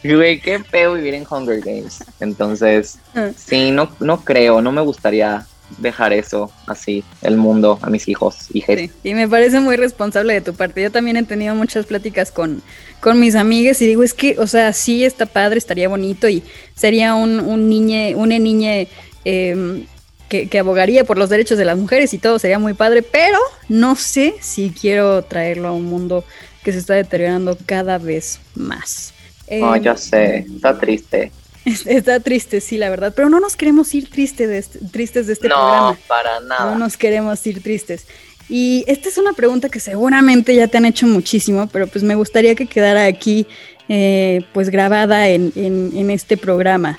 güey, 0.05 0.41
qué 0.41 0.61
feo 0.61 0.95
vivir 0.95 1.15
en 1.15 1.27
Hunger 1.29 1.61
Games. 1.61 2.05
Entonces, 2.21 3.01
sí, 3.37 3.73
no, 3.73 3.91
no 3.99 4.21
creo, 4.25 4.63
no 4.63 4.71
me 4.71 4.83
gustaría 4.83 5.45
dejar 5.79 6.13
eso 6.13 6.53
así, 6.69 7.03
el 7.23 7.39
mundo 7.39 7.81
a 7.83 7.91
mis 7.91 8.07
hijos, 8.07 8.47
hijas. 8.53 8.77
Sí, 8.79 8.91
y 9.03 9.15
me 9.15 9.29
parece 9.29 9.59
muy 9.59 9.75
responsable 9.75 10.35
de 10.35 10.41
tu 10.41 10.55
parte. 10.55 10.81
Yo 10.81 10.93
también 10.93 11.17
he 11.17 11.25
tenido 11.25 11.57
muchas 11.57 11.87
pláticas 11.87 12.31
con, 12.31 12.63
con 13.01 13.19
mis 13.19 13.35
amigas 13.35 13.83
y 13.83 13.89
digo, 13.89 14.05
es 14.05 14.15
que, 14.15 14.39
o 14.39 14.47
sea, 14.47 14.73
sí 14.73 15.05
está 15.05 15.27
padre, 15.27 15.59
estaría 15.59 15.89
bonito 15.89 16.29
y 16.29 16.45
sería 16.77 17.17
un, 17.17 17.41
un 17.41 17.69
niñe, 17.69 18.15
una 18.15 18.39
niña 18.39 18.87
eh, 19.25 19.87
que, 20.33 20.49
que, 20.49 20.59
abogaría 20.59 21.05
por 21.05 21.19
los 21.19 21.29
derechos 21.29 21.59
de 21.59 21.67
las 21.67 21.77
mujeres 21.77 22.15
y 22.15 22.19
todo 22.19 22.39
sería 22.39 22.59
muy 22.59 22.73
padre, 22.73 23.03
pero 23.03 23.39
no 23.69 23.97
sé 23.97 24.35
si 24.41 24.71
quiero 24.71 25.23
traerlo 25.23 25.69
a 25.69 25.73
un 25.73 25.85
mundo 25.85 26.25
que 26.65 26.73
se 26.73 26.79
está 26.79 26.95
deteriorando 26.95 27.59
cada 27.67 27.99
vez 27.99 28.41
más. 28.55 29.13
No, 29.51 29.75
eh, 29.77 29.81
ya 29.83 29.95
sé, 29.95 30.47
está 30.55 30.79
triste. 30.79 31.31
Está 31.85 32.19
triste, 32.19 32.61
sí, 32.61 32.77
la 32.79 32.91
verdad, 32.91 33.13
pero 33.15 33.29
no 33.29 33.39
nos 33.39 33.57
queremos 33.57 33.95
ir 33.95 34.11
triste 34.11 34.49
de 34.49 34.59
este, 34.59 34.81
tristes 34.91 35.29
de 35.29 35.35
este 35.35 35.49
no, 35.49 35.55
programa. 35.55 35.91
No, 35.91 35.97
para 36.09 36.41
nada. 36.41 36.73
No 36.73 36.79
nos 36.79 36.97
queremos 36.97 37.47
ir 37.47 37.63
tristes. 37.63 38.07
Y 38.49 38.85
esta 38.89 39.09
es 39.09 39.19
una 39.19 39.33
pregunta 39.33 39.69
que 39.69 39.79
seguramente 39.79 40.57
ya 40.57 40.67
te 40.67 40.79
han 40.79 40.87
hecho 40.87 41.07
muchísimo, 41.07 41.69
pero 41.69 41.87
pues 41.87 42.03
me 42.03 42.17
gustaría 42.17 42.57
que 42.57 42.67
quedara 42.67 43.05
aquí 43.05 43.47
eh, 43.89 44.41
pues 44.53 44.71
grabada 44.71 45.29
en, 45.29 45.53
en, 45.55 45.93
en, 45.95 46.11
este 46.11 46.37
programa. 46.37 46.99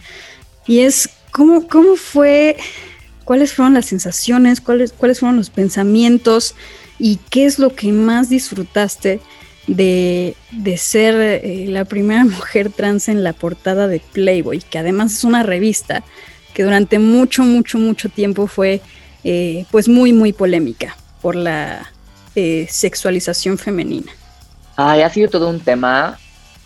Y 0.66 0.80
es, 0.80 1.10
¿cómo, 1.32 1.68
cómo 1.68 1.98
fue 1.98 2.56
cuáles 3.24 3.54
fueron 3.54 3.74
las 3.74 3.86
sensaciones, 3.86 4.62
cuáles, 4.62 4.94
cuáles 4.94 5.20
fueron 5.20 5.38
los 5.38 5.50
pensamientos 5.50 6.56
y 7.00 7.18
qué 7.30 7.46
es 7.46 7.60
lo 7.60 7.76
que 7.76 7.92
más 7.92 8.30
disfrutaste 8.30 9.20
de, 9.68 10.36
de 10.52 10.78
ser 10.78 11.16
eh, 11.44 11.66
la 11.68 11.86
primera 11.86 12.24
mujer 12.26 12.70
trans 12.70 13.08
en 13.10 13.24
la 13.24 13.34
portada 13.34 13.88
de 13.88 14.00
Playboy, 14.00 14.60
que 14.60 14.80
además 14.80 15.14
es 15.14 15.24
una 15.24 15.44
revista 15.44 16.04
que 16.54 16.64
durante 16.64 17.00
mucho, 17.00 17.44
mucho, 17.44 17.78
mucho 17.78 18.10
tiempo 18.10 18.48
fue 18.48 18.82
eh, 19.24 19.66
pues 19.72 19.88
muy, 19.88 20.14
muy 20.14 20.34
polémica 20.34 20.96
por 21.22 21.36
la 21.36 21.92
eh, 22.36 22.68
sexualización 22.70 23.58
femenina. 23.58 24.12
Ay, 24.76 25.02
ha 25.02 25.10
sido 25.10 25.30
todo 25.30 25.50
un 25.50 25.60
tema, 25.60 26.20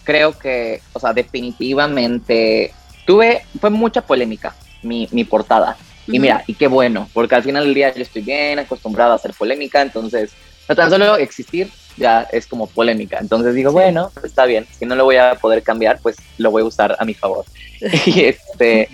creo 0.04 0.38
que, 0.38 0.82
o 0.94 1.00
sea, 1.00 1.14
definitivamente 1.14 2.74
tuve, 3.06 3.44
fue 3.60 3.70
mucha 3.70 4.02
polémica 4.02 4.56
mi, 4.82 5.08
mi 5.12 5.24
portada 5.24 5.78
y 6.08 6.20
mira, 6.20 6.44
y 6.48 6.54
qué 6.54 6.68
bueno, 6.68 7.10
porque 7.14 7.36
al 7.36 7.44
final 7.44 7.66
del 7.66 7.74
día 7.74 7.94
yo 7.94 8.02
estoy 8.02 8.22
bien 8.22 8.60
acostumbrada 8.60 9.14
a 9.14 9.16
hacer 9.16 9.34
polémica, 9.34 9.82
entonces 9.82 10.32
no 10.68 10.76
tan 10.76 10.90
solo 10.90 11.18
existir 11.18 11.70
ya 11.98 12.28
es 12.32 12.48
como 12.48 12.68
polémica. 12.68 13.18
Entonces 13.20 13.56
digo, 13.56 13.72
bueno, 13.72 14.12
está 14.24 14.46
bien, 14.46 14.68
si 14.78 14.86
no 14.86 14.96
lo 14.96 15.04
voy 15.04 15.18
a 15.18 15.36
poder 15.36 15.64
cambiar, 15.64 16.00
pues 16.00 16.16
lo 16.38 16.52
voy 16.52 16.62
a 16.62 16.66
usar 16.66 16.96
a 17.00 17.06
mi 17.06 17.14
favor. 17.14 17.46
y 18.06 18.22
este, 18.22 18.90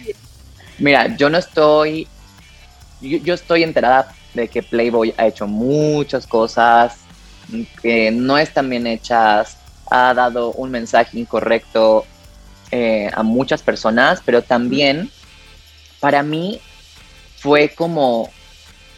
mira, 0.79 1.15
yo 1.15 1.29
no 1.29 1.37
estoy, 1.37 2.07
yo, 3.01 3.17
yo, 3.17 3.33
estoy 3.33 3.63
enterada 3.63 4.13
de 4.33 4.47
que 4.47 4.63
Playboy 4.63 5.13
ha 5.17 5.27
hecho 5.27 5.47
muchas 5.47 6.25
cosas 6.25 6.97
que 7.81 8.09
no 8.09 8.37
están 8.37 8.69
bien 8.69 8.87
hechas, 8.87 9.57
ha 9.91 10.13
dado 10.13 10.51
un 10.53 10.71
mensaje 10.71 11.19
incorrecto 11.19 12.05
eh, 12.71 13.11
a 13.13 13.21
muchas 13.21 13.61
personas, 13.61 14.21
pero 14.25 14.41
también 14.41 15.11
para 15.99 16.23
mí 16.23 16.59
fue 17.43 17.69
como 17.75 18.29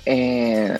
eh, 0.05 0.77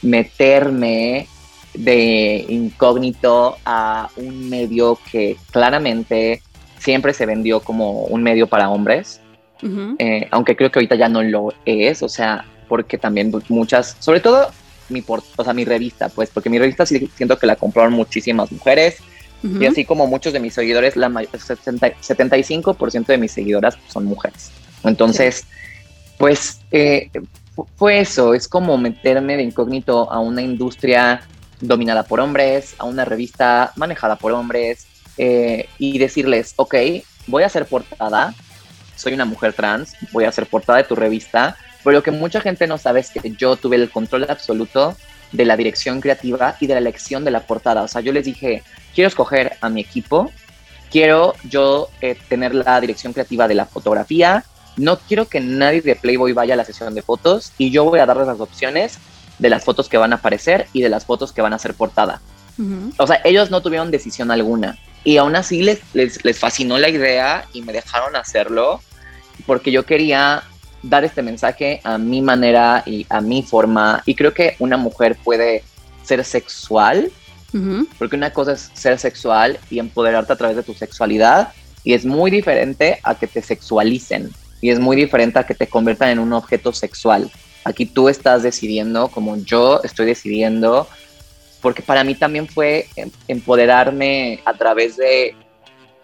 meterme 0.00 1.28
de 1.74 2.46
incógnito 2.48 3.58
a 3.66 4.08
un 4.16 4.48
medio 4.48 4.98
que 5.12 5.36
claramente 5.50 6.40
siempre 6.78 7.12
se 7.12 7.26
vendió 7.26 7.60
como 7.60 8.04
un 8.04 8.22
medio 8.22 8.46
para 8.46 8.70
hombres, 8.70 9.20
uh 9.62 9.66
-huh. 9.66 9.96
eh, 9.98 10.26
aunque 10.30 10.56
creo 10.56 10.72
que 10.72 10.78
ahorita 10.78 10.96
ya 10.96 11.10
no 11.10 11.22
lo 11.22 11.52
es, 11.66 12.02
o 12.02 12.08
sea, 12.08 12.46
porque 12.66 12.96
también 12.96 13.30
muchas, 13.50 13.96
sobre 14.00 14.20
todo 14.20 14.50
mi, 14.88 15.02
por, 15.02 15.22
o 15.36 15.44
sea, 15.44 15.52
mi 15.52 15.66
revista, 15.66 16.08
pues, 16.08 16.30
porque 16.30 16.48
mi 16.48 16.58
revista 16.58 16.86
sí 16.86 17.10
siento 17.14 17.38
que 17.38 17.46
la 17.46 17.56
compraron 17.56 17.92
muchísimas 17.92 18.50
mujeres, 18.50 19.00
uh 19.42 19.48
-huh. 19.48 19.62
y 19.62 19.66
así 19.66 19.84
como 19.84 20.06
muchos 20.06 20.32
de 20.32 20.40
mis 20.40 20.54
seguidores, 20.54 20.96
la 20.96 21.10
70, 21.10 21.92
75% 22.00 23.06
de 23.06 23.18
mis 23.18 23.32
seguidoras 23.32 23.76
son 23.88 24.06
mujeres. 24.06 24.50
Entonces, 24.82 25.44
sí 25.46 25.56
pues 26.18 26.60
eh, 26.70 27.10
fue 27.76 28.00
eso, 28.00 28.34
es 28.34 28.48
como 28.48 28.76
meterme 28.78 29.36
de 29.36 29.42
incógnito 29.42 30.10
a 30.10 30.20
una 30.20 30.42
industria 30.42 31.22
dominada 31.60 32.04
por 32.04 32.20
hombres, 32.20 32.74
a 32.78 32.84
una 32.84 33.04
revista 33.04 33.72
manejada 33.76 34.16
por 34.16 34.32
hombres 34.32 34.86
eh, 35.16 35.68
y 35.78 35.98
decirles, 35.98 36.52
ok, 36.56 36.74
voy 37.26 37.42
a 37.42 37.48
ser 37.48 37.66
portada, 37.66 38.34
soy 38.94 39.14
una 39.14 39.24
mujer 39.24 39.52
trans, 39.52 39.94
voy 40.12 40.24
a 40.24 40.32
ser 40.32 40.46
portada 40.46 40.78
de 40.78 40.84
tu 40.84 40.94
revista, 40.94 41.56
pero 41.82 41.94
lo 41.94 42.02
que 42.02 42.10
mucha 42.10 42.40
gente 42.40 42.66
no 42.66 42.78
sabe 42.78 43.00
es 43.00 43.10
que 43.10 43.30
yo 43.38 43.56
tuve 43.56 43.76
el 43.76 43.90
control 43.90 44.26
absoluto 44.28 44.96
de 45.32 45.44
la 45.44 45.56
dirección 45.56 46.00
creativa 46.00 46.56
y 46.60 46.66
de 46.66 46.74
la 46.74 46.80
elección 46.80 47.24
de 47.24 47.30
la 47.30 47.40
portada. 47.40 47.82
O 47.82 47.88
sea, 47.88 48.00
yo 48.00 48.12
les 48.12 48.24
dije, 48.24 48.62
quiero 48.94 49.08
escoger 49.08 49.56
a 49.60 49.68
mi 49.68 49.80
equipo, 49.80 50.30
quiero 50.90 51.34
yo 51.48 51.88
eh, 52.00 52.16
tener 52.28 52.54
la 52.54 52.80
dirección 52.80 53.12
creativa 53.12 53.48
de 53.48 53.54
la 53.54 53.66
fotografía, 53.66 54.44
no 54.76 54.98
quiero 54.98 55.26
que 55.26 55.40
nadie 55.40 55.80
de 55.80 55.96
Playboy 55.96 56.32
vaya 56.32 56.54
a 56.54 56.56
la 56.56 56.64
sesión 56.64 56.94
de 56.94 57.02
fotos 57.02 57.52
y 57.58 57.70
yo 57.70 57.84
voy 57.84 58.00
a 58.00 58.06
darles 58.06 58.26
las 58.26 58.40
opciones 58.40 58.98
de 59.38 59.50
las 59.50 59.64
fotos 59.64 59.88
que 59.88 59.98
van 59.98 60.12
a 60.12 60.16
aparecer 60.16 60.66
y 60.72 60.82
de 60.82 60.88
las 60.88 61.04
fotos 61.04 61.32
que 61.32 61.42
van 61.42 61.52
a 61.52 61.58
ser 61.58 61.74
portada. 61.74 62.20
O 62.96 63.06
sea, 63.06 63.20
ellos 63.24 63.50
no 63.50 63.60
tuvieron 63.60 63.90
decisión 63.90 64.30
alguna 64.30 64.78
y 65.04 65.18
aún 65.18 65.36
así 65.36 65.62
les, 65.62 65.80
les, 65.92 66.24
les 66.24 66.38
fascinó 66.38 66.78
la 66.78 66.88
idea 66.88 67.44
y 67.52 67.60
me 67.60 67.72
dejaron 67.72 68.16
hacerlo 68.16 68.80
porque 69.44 69.70
yo 69.70 69.84
quería 69.84 70.42
dar 70.82 71.04
este 71.04 71.22
mensaje 71.22 71.80
a 71.84 71.98
mi 71.98 72.22
manera 72.22 72.82
y 72.86 73.06
a 73.08 73.20
mi 73.20 73.42
forma. 73.42 74.02
Y 74.06 74.14
creo 74.14 74.32
que 74.32 74.56
una 74.58 74.76
mujer 74.76 75.16
puede 75.22 75.64
ser 76.02 76.24
sexual, 76.24 77.10
porque 77.98 78.16
una 78.16 78.30
cosa 78.34 78.52
es 78.52 78.70
ser 78.74 78.98
sexual 78.98 79.58
y 79.70 79.78
empoderarte 79.78 80.32
a 80.32 80.36
través 80.36 80.56
de 80.56 80.62
tu 80.62 80.74
sexualidad, 80.74 81.52
y 81.84 81.94
es 81.94 82.04
muy 82.04 82.30
diferente 82.30 83.00
a 83.02 83.14
que 83.14 83.26
te 83.26 83.40
sexualicen, 83.40 84.30
y 84.60 84.70
es 84.70 84.78
muy 84.78 84.96
diferente 84.96 85.38
a 85.38 85.44
que 85.44 85.54
te 85.54 85.66
conviertan 85.66 86.10
en 86.10 86.18
un 86.18 86.32
objeto 86.32 86.72
sexual. 86.72 87.30
Aquí 87.64 87.86
tú 87.86 88.08
estás 88.08 88.42
decidiendo, 88.42 89.08
como 89.08 89.36
yo 89.36 89.80
estoy 89.82 90.06
decidiendo, 90.06 90.88
porque 91.60 91.82
para 91.82 92.04
mí 92.04 92.14
también 92.14 92.46
fue 92.46 92.86
em, 92.96 93.10
empoderarme 93.28 94.40
a 94.44 94.54
través 94.54 94.96
de 94.96 95.34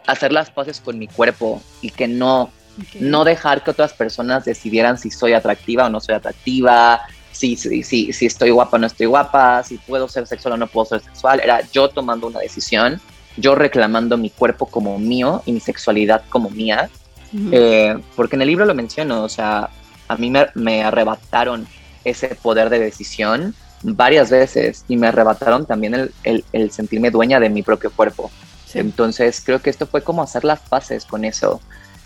hacer 0.06 0.32
las 0.32 0.50
paces 0.50 0.80
con 0.80 0.98
mi 0.98 1.06
cuerpo 1.06 1.62
y 1.80 1.90
que 1.90 2.08
no 2.08 2.50
no 2.98 3.24
dejar 3.24 3.62
que 3.62 3.70
otras 3.70 3.92
personas 3.92 4.44
decidieran 4.44 4.98
si 4.98 5.10
soy 5.10 5.34
atractiva 5.34 5.86
o 5.86 5.88
no 5.88 6.00
soy 6.00 6.14
atractiva, 6.14 7.02
si, 7.30 7.56
si, 7.56 7.82
si, 7.82 8.12
si 8.12 8.26
estoy 8.26 8.50
guapa 8.50 8.76
o 8.76 8.80
no 8.80 8.86
estoy 8.86 9.06
guapa, 9.06 9.62
si 9.62 9.78
puedo 9.78 10.08
ser 10.08 10.26
sexual 10.26 10.54
o 10.54 10.56
no 10.56 10.66
puedo 10.66 10.86
ser 10.86 11.02
sexual. 11.02 11.40
Era 11.40 11.60
yo 11.72 11.88
tomando 11.88 12.26
una 12.26 12.40
decisión, 12.40 13.00
yo 13.36 13.54
reclamando 13.54 14.16
mi 14.16 14.30
cuerpo 14.30 14.66
como 14.66 14.98
mío 14.98 15.42
y 15.46 15.52
mi 15.52 15.60
sexualidad 15.60 16.24
como 16.28 16.50
mía. 16.50 16.90
Eh, 17.34 17.98
porque 18.14 18.36
en 18.36 18.42
el 18.42 18.48
libro 18.48 18.64
lo 18.64 18.74
menciono, 18.74 19.22
o 19.22 19.28
sea, 19.28 19.70
a 20.08 20.16
mí 20.16 20.32
me, 20.54 20.82
arrebataron 20.82 21.66
ese 22.04 22.34
poder 22.34 22.68
de 22.70 22.78
decisión 22.78 23.54
varias 23.82 24.30
veces 24.30 24.84
y 24.88 24.96
me 24.96 25.08
arrebataron 25.08 25.66
también 25.66 26.10
el, 26.24 26.70
sentirme 26.70 27.10
dueña 27.10 27.40
de 27.40 27.48
mi 27.48 27.62
propio 27.62 27.90
cuerpo. 27.90 28.30
Entonces 28.74 29.42
creo 29.44 29.60
que 29.60 29.70
esto 29.70 29.86
fue 29.86 30.02
como 30.02 30.22
hacer 30.22 30.44
las 30.44 30.60
paces 30.60 31.04
con 31.04 31.24
eso 31.24 31.60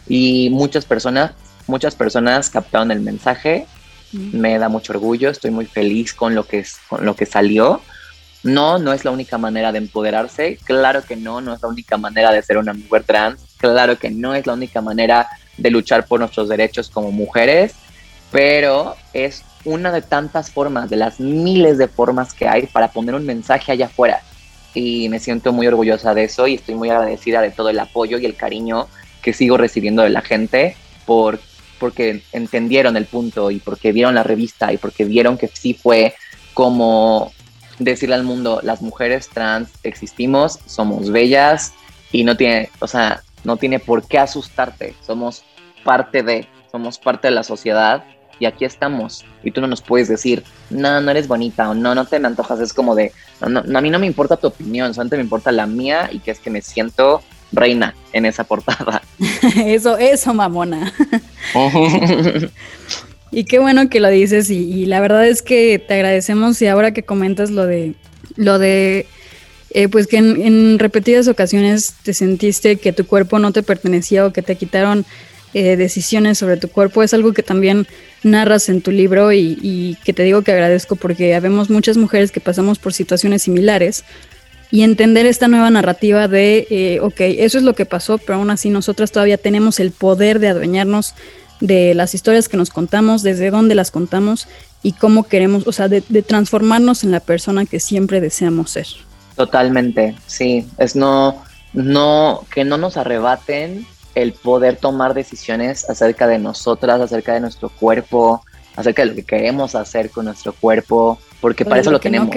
y 0.08 0.50
muchas 0.50 0.84
personas, 0.84 1.32
muchas 1.66 1.94
personas 1.94 2.50
captaron 2.50 2.90
el 2.90 3.00
mensaje. 3.00 3.66
Me 4.12 4.58
da 4.58 4.68
mucho 4.68 4.92
orgullo, 4.92 5.30
estoy 5.30 5.50
muy 5.50 5.66
feliz 5.66 6.14
con 6.14 6.34
lo 6.34 6.44
que, 6.44 6.64
con 6.88 7.04
lo 7.04 7.14
que 7.14 7.26
salió. 7.26 7.82
No, 8.42 8.78
no 8.78 8.92
es 8.92 9.04
la 9.04 9.10
única 9.10 9.36
manera 9.38 9.72
de 9.72 9.78
empoderarse. 9.78 10.58
Claro 10.64 11.02
que 11.02 11.16
no, 11.16 11.40
no 11.40 11.52
es 11.52 11.62
la 11.62 11.68
única 11.68 11.96
manera 11.96 12.32
de 12.32 12.42
ser 12.42 12.58
una 12.58 12.72
mujer 12.72 13.02
trans. 13.04 13.45
Claro 13.58 13.98
que 13.98 14.10
no 14.10 14.34
es 14.34 14.46
la 14.46 14.54
única 14.54 14.80
manera 14.80 15.28
de 15.56 15.70
luchar 15.70 16.06
por 16.06 16.20
nuestros 16.20 16.48
derechos 16.48 16.90
como 16.90 17.10
mujeres, 17.10 17.74
pero 18.30 18.96
es 19.12 19.44
una 19.64 19.90
de 19.90 20.02
tantas 20.02 20.50
formas, 20.50 20.90
de 20.90 20.96
las 20.96 21.18
miles 21.20 21.78
de 21.78 21.88
formas 21.88 22.32
que 22.32 22.48
hay 22.48 22.66
para 22.66 22.88
poner 22.88 23.14
un 23.14 23.26
mensaje 23.26 23.72
allá 23.72 23.86
afuera. 23.86 24.22
Y 24.74 25.08
me 25.08 25.18
siento 25.18 25.52
muy 25.52 25.66
orgullosa 25.66 26.14
de 26.14 26.24
eso 26.24 26.46
y 26.46 26.54
estoy 26.54 26.74
muy 26.74 26.90
agradecida 26.90 27.40
de 27.40 27.50
todo 27.50 27.70
el 27.70 27.78
apoyo 27.78 28.18
y 28.18 28.26
el 28.26 28.36
cariño 28.36 28.88
que 29.22 29.32
sigo 29.32 29.56
recibiendo 29.56 30.02
de 30.02 30.10
la 30.10 30.20
gente 30.20 30.76
por, 31.06 31.40
porque 31.80 32.22
entendieron 32.32 32.96
el 32.96 33.06
punto 33.06 33.50
y 33.50 33.58
porque 33.58 33.92
vieron 33.92 34.14
la 34.14 34.22
revista 34.22 34.72
y 34.72 34.76
porque 34.76 35.04
vieron 35.04 35.38
que 35.38 35.48
sí 35.48 35.74
fue 35.74 36.14
como 36.54 37.32
decirle 37.78 38.14
al 38.14 38.22
mundo, 38.22 38.60
las 38.62 38.82
mujeres 38.82 39.28
trans 39.28 39.70
existimos, 39.82 40.58
somos 40.66 41.10
bellas 41.10 41.72
y 42.12 42.24
no 42.24 42.36
tiene, 42.36 42.70
o 42.78 42.86
sea, 42.86 43.22
no 43.46 43.56
tiene 43.56 43.78
por 43.78 44.06
qué 44.06 44.18
asustarte, 44.18 44.94
somos 45.06 45.44
parte 45.84 46.24
de, 46.24 46.48
somos 46.70 46.98
parte 46.98 47.28
de 47.28 47.34
la 47.34 47.44
sociedad 47.44 48.04
y 48.40 48.46
aquí 48.46 48.64
estamos. 48.64 49.24
Y 49.44 49.52
tú 49.52 49.60
no 49.60 49.68
nos 49.68 49.80
puedes 49.80 50.08
decir, 50.08 50.42
no, 50.68 51.00
no 51.00 51.10
eres 51.12 51.28
bonita 51.28 51.70
o 51.70 51.74
no, 51.74 51.94
no 51.94 52.04
te 52.04 52.18
me 52.18 52.26
antojas. 52.26 52.58
Es 52.58 52.72
como 52.72 52.96
de, 52.96 53.12
no, 53.40 53.62
no, 53.62 53.78
a 53.78 53.80
mí 53.80 53.88
no 53.88 54.00
me 54.00 54.06
importa 54.06 54.36
tu 54.36 54.48
opinión, 54.48 54.92
solamente 54.92 55.16
me 55.16 55.22
importa 55.22 55.52
la 55.52 55.66
mía 55.66 56.10
y 56.12 56.18
que 56.18 56.32
es 56.32 56.40
que 56.40 56.50
me 56.50 56.60
siento 56.60 57.22
reina 57.52 57.94
en 58.12 58.26
esa 58.26 58.42
portada. 58.42 59.00
eso, 59.64 59.96
eso, 59.96 60.34
mamona. 60.34 60.92
y 63.30 63.44
qué 63.44 63.60
bueno 63.60 63.88
que 63.88 64.00
lo 64.00 64.08
dices 64.08 64.50
y, 64.50 64.86
la 64.86 65.00
verdad 65.00 65.26
es 65.26 65.40
que 65.42 65.78
te 65.78 65.94
agradecemos 65.94 66.60
y 66.60 66.66
ahora 66.66 66.92
que 66.92 67.04
comentas 67.04 67.50
lo 67.52 67.64
de, 67.64 67.94
lo 68.34 68.58
de, 68.58 69.06
eh, 69.76 69.88
pues 69.90 70.06
que 70.06 70.16
en, 70.16 70.78
repetidas 70.78 71.28
ocasiones 71.28 71.92
te 72.02 72.14
sentiste 72.14 72.76
que 72.76 72.94
tu 72.94 73.06
cuerpo 73.06 73.38
no 73.38 73.52
te 73.52 73.62
pertenecía 73.62 74.24
o 74.24 74.32
que 74.32 74.40
te 74.40 74.56
quitaron 74.56 75.04
eh, 75.52 75.76
decisiones 75.76 76.38
sobre 76.38 76.56
tu 76.56 76.68
cuerpo, 76.68 77.02
es 77.02 77.12
algo 77.12 77.34
que 77.34 77.42
también 77.42 77.86
narras 78.22 78.70
en 78.70 78.80
tu 78.80 78.90
libro 78.90 79.34
y, 79.34 79.98
que 80.02 80.14
te 80.14 80.22
digo 80.22 80.40
que 80.40 80.52
agradezco 80.52 80.96
porque 80.96 81.34
habemos 81.34 81.68
muchas 81.68 81.98
mujeres 81.98 82.32
que 82.32 82.40
pasamos 82.40 82.78
por 82.78 82.94
situaciones 82.94 83.42
similares 83.42 84.04
y 84.70 84.80
entender 84.80 85.26
esta 85.26 85.46
nueva 85.46 85.68
narrativa 85.68 86.26
de, 86.26 86.66
eh, 86.70 87.00
ok, 87.02 87.20
eso 87.20 87.58
es 87.58 87.64
lo 87.64 87.74
que 87.74 87.84
pasó, 87.84 88.16
pero 88.16 88.38
aún 88.38 88.48
así 88.48 88.70
nosotras 88.70 89.12
todavía 89.12 89.36
tenemos 89.36 89.78
el 89.78 89.90
poder 89.90 90.38
de 90.38 90.48
adueñarnos 90.48 91.12
de 91.60 91.94
las 91.94 92.14
historias 92.14 92.48
que 92.48 92.56
nos 92.56 92.70
contamos, 92.70 93.22
desde 93.22 93.50
dónde 93.50 93.74
las 93.74 93.90
contamos 93.90 94.48
y 94.82 94.92
cómo 94.92 95.24
queremos, 95.24 95.66
o 95.66 95.72
sea, 95.72 95.88
de, 95.88 96.00
transformarnos 96.00 97.04
en 97.04 97.10
la 97.10 97.20
persona 97.20 97.66
que 97.66 97.78
siempre 97.78 98.22
deseamos 98.22 98.70
ser. 98.70 98.86
Totalmente, 99.36 100.16
sí, 100.26 100.66
es 100.78 100.96
no, 100.96 101.42
no, 101.72 102.44
que 102.50 102.64
no 102.64 102.78
nos 102.78 102.96
arrebaten 102.96 103.86
el 104.14 104.32
poder 104.32 104.76
tomar 104.76 105.12
decisiones 105.12 105.88
acerca 105.90 106.26
de 106.26 106.38
nosotras, 106.38 107.00
acerca 107.00 107.34
de 107.34 107.40
nuestro 107.40 107.68
cuerpo, 107.68 108.42
acerca 108.76 109.02
de 109.02 109.10
lo 109.10 109.14
que 109.14 109.24
queremos 109.24 109.74
hacer 109.74 110.10
con 110.10 110.24
nuestro 110.24 110.54
cuerpo, 110.54 111.18
porque 111.40 111.64
para 111.64 111.82
eso 111.82 111.90
lo, 111.90 112.00
tenemos. 112.00 112.30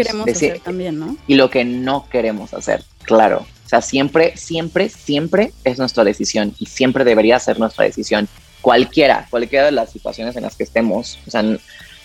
también, 0.64 1.00
¿no? 1.00 1.16
Y 1.26 1.36
lo 1.36 1.50
que 1.50 1.64
no 1.64 2.08
queremos 2.10 2.54
hacer, 2.54 2.84
claro. 3.04 3.46
O 3.66 3.70
sea, 3.70 3.82
siempre, 3.82 4.36
siempre, 4.36 4.90
siempre 4.90 5.54
es 5.64 5.78
nuestra 5.78 6.04
decisión 6.04 6.54
y 6.60 6.66
siempre 6.66 7.04
debería 7.04 7.40
ser 7.40 7.60
nuestra 7.60 7.86
decisión. 7.86 8.28
Cualquiera, 8.62 9.28
cualquiera 9.30 9.66
de 9.66 9.72
las 9.72 9.92
situaciones 9.92 10.36
en 10.36 10.44
las 10.44 10.56
que 10.56 10.64
estemos. 10.64 11.20
O 11.28 11.32
sea, 11.32 11.44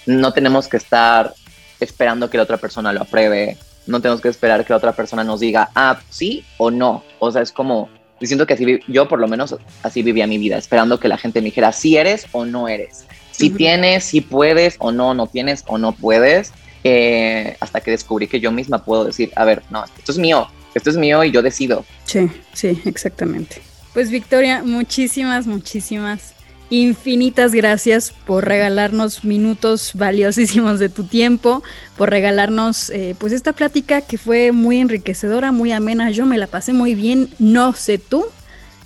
no 0.07 0.33
tenemos 0.33 0.69
que 0.69 0.77
estar 0.77 1.35
esperando 1.81 2.29
que 2.31 2.37
la 2.37 2.43
otra 2.43 2.59
persona 2.59 2.93
lo 2.93 3.03
apruebe. 3.03 3.57
No 3.87 4.01
tenemos 4.01 4.21
que 4.21 4.29
esperar 4.29 4.65
que 4.65 4.73
la 4.73 4.79
otra 4.79 4.93
persona 4.93 5.25
nos 5.25 5.41
diga, 5.41 5.71
ah, 5.75 6.01
sí 6.11 6.45
o 6.59 6.71
no. 6.71 7.05
O 7.19 7.31
sea, 7.31 7.43
es 7.43 7.53
como, 7.53 7.89
diciendo 8.21 8.47
que 8.47 8.55
así, 8.55 8.81
yo 8.89 9.09
por 9.09 9.21
lo 9.21 9.29
menos 9.29 9.57
así 9.83 10.03
vivía 10.03 10.27
mi 10.27 10.39
vida, 10.39 10.57
esperando 10.57 10.99
que 10.99 11.09
la 11.09 11.19
gente 11.19 11.41
me 11.41 11.47
dijera, 11.47 11.73
si 11.73 11.97
eres 11.97 12.27
o 12.33 12.45
no 12.45 12.69
eres. 12.69 13.07
Si 13.31 13.51
tienes, 13.51 14.05
si 14.05 14.21
puedes 14.21 14.77
o 14.79 14.93
no, 14.93 15.13
no 15.13 15.27
tienes 15.27 15.65
o 15.67 15.77
no 15.77 15.93
puedes 15.93 16.53
eh, 16.85 17.57
hasta 17.61 17.81
que 17.81 17.91
descubrí 17.91 18.29
que 18.29 18.41
yo 18.41 18.53
misma 18.53 18.85
puedo 18.85 19.07
decir, 19.07 19.33
a 19.37 19.45
ver, 19.47 19.63
no, 19.71 19.85
esto 19.85 20.13
es 20.13 20.19
mío, 20.19 20.47
esto 20.75 20.91
es 20.91 20.97
mío 20.99 21.25
y 21.25 21.31
yo 21.31 21.41
decido. 21.41 21.85
Sí, 22.05 22.31
sí, 22.53 22.81
exactamente. 22.85 23.63
Pues 23.95 24.11
Victoria, 24.11 24.63
muchísimas, 24.63 25.47
muchísimas, 25.47 26.34
infinitas 26.83 27.53
gracias 27.53 28.11
por 28.11 28.47
regalarnos 28.47 29.25
minutos 29.25 29.93
valiosísimos 29.95 30.79
de 30.79 30.89
tu 30.89 31.05
tiempo, 31.05 31.63
por 31.97 32.11
regalarnos 32.11 32.91
eh, 32.91 33.15
pues 33.19 33.33
esta 33.33 33.53
plática 33.53 34.01
que 34.01 34.19
fue 34.19 34.53
muy 34.53 34.81
enriquecedora, 34.81 35.53
muy 35.53 35.73
amena. 35.73 36.11
Yo 36.11 36.27
me 36.27 36.39
la 36.39 36.47
pasé 36.47 36.73
muy 36.73 36.95
bien, 36.95 37.29
no 37.39 37.73
sé 37.73 37.99
tú. 37.99 38.27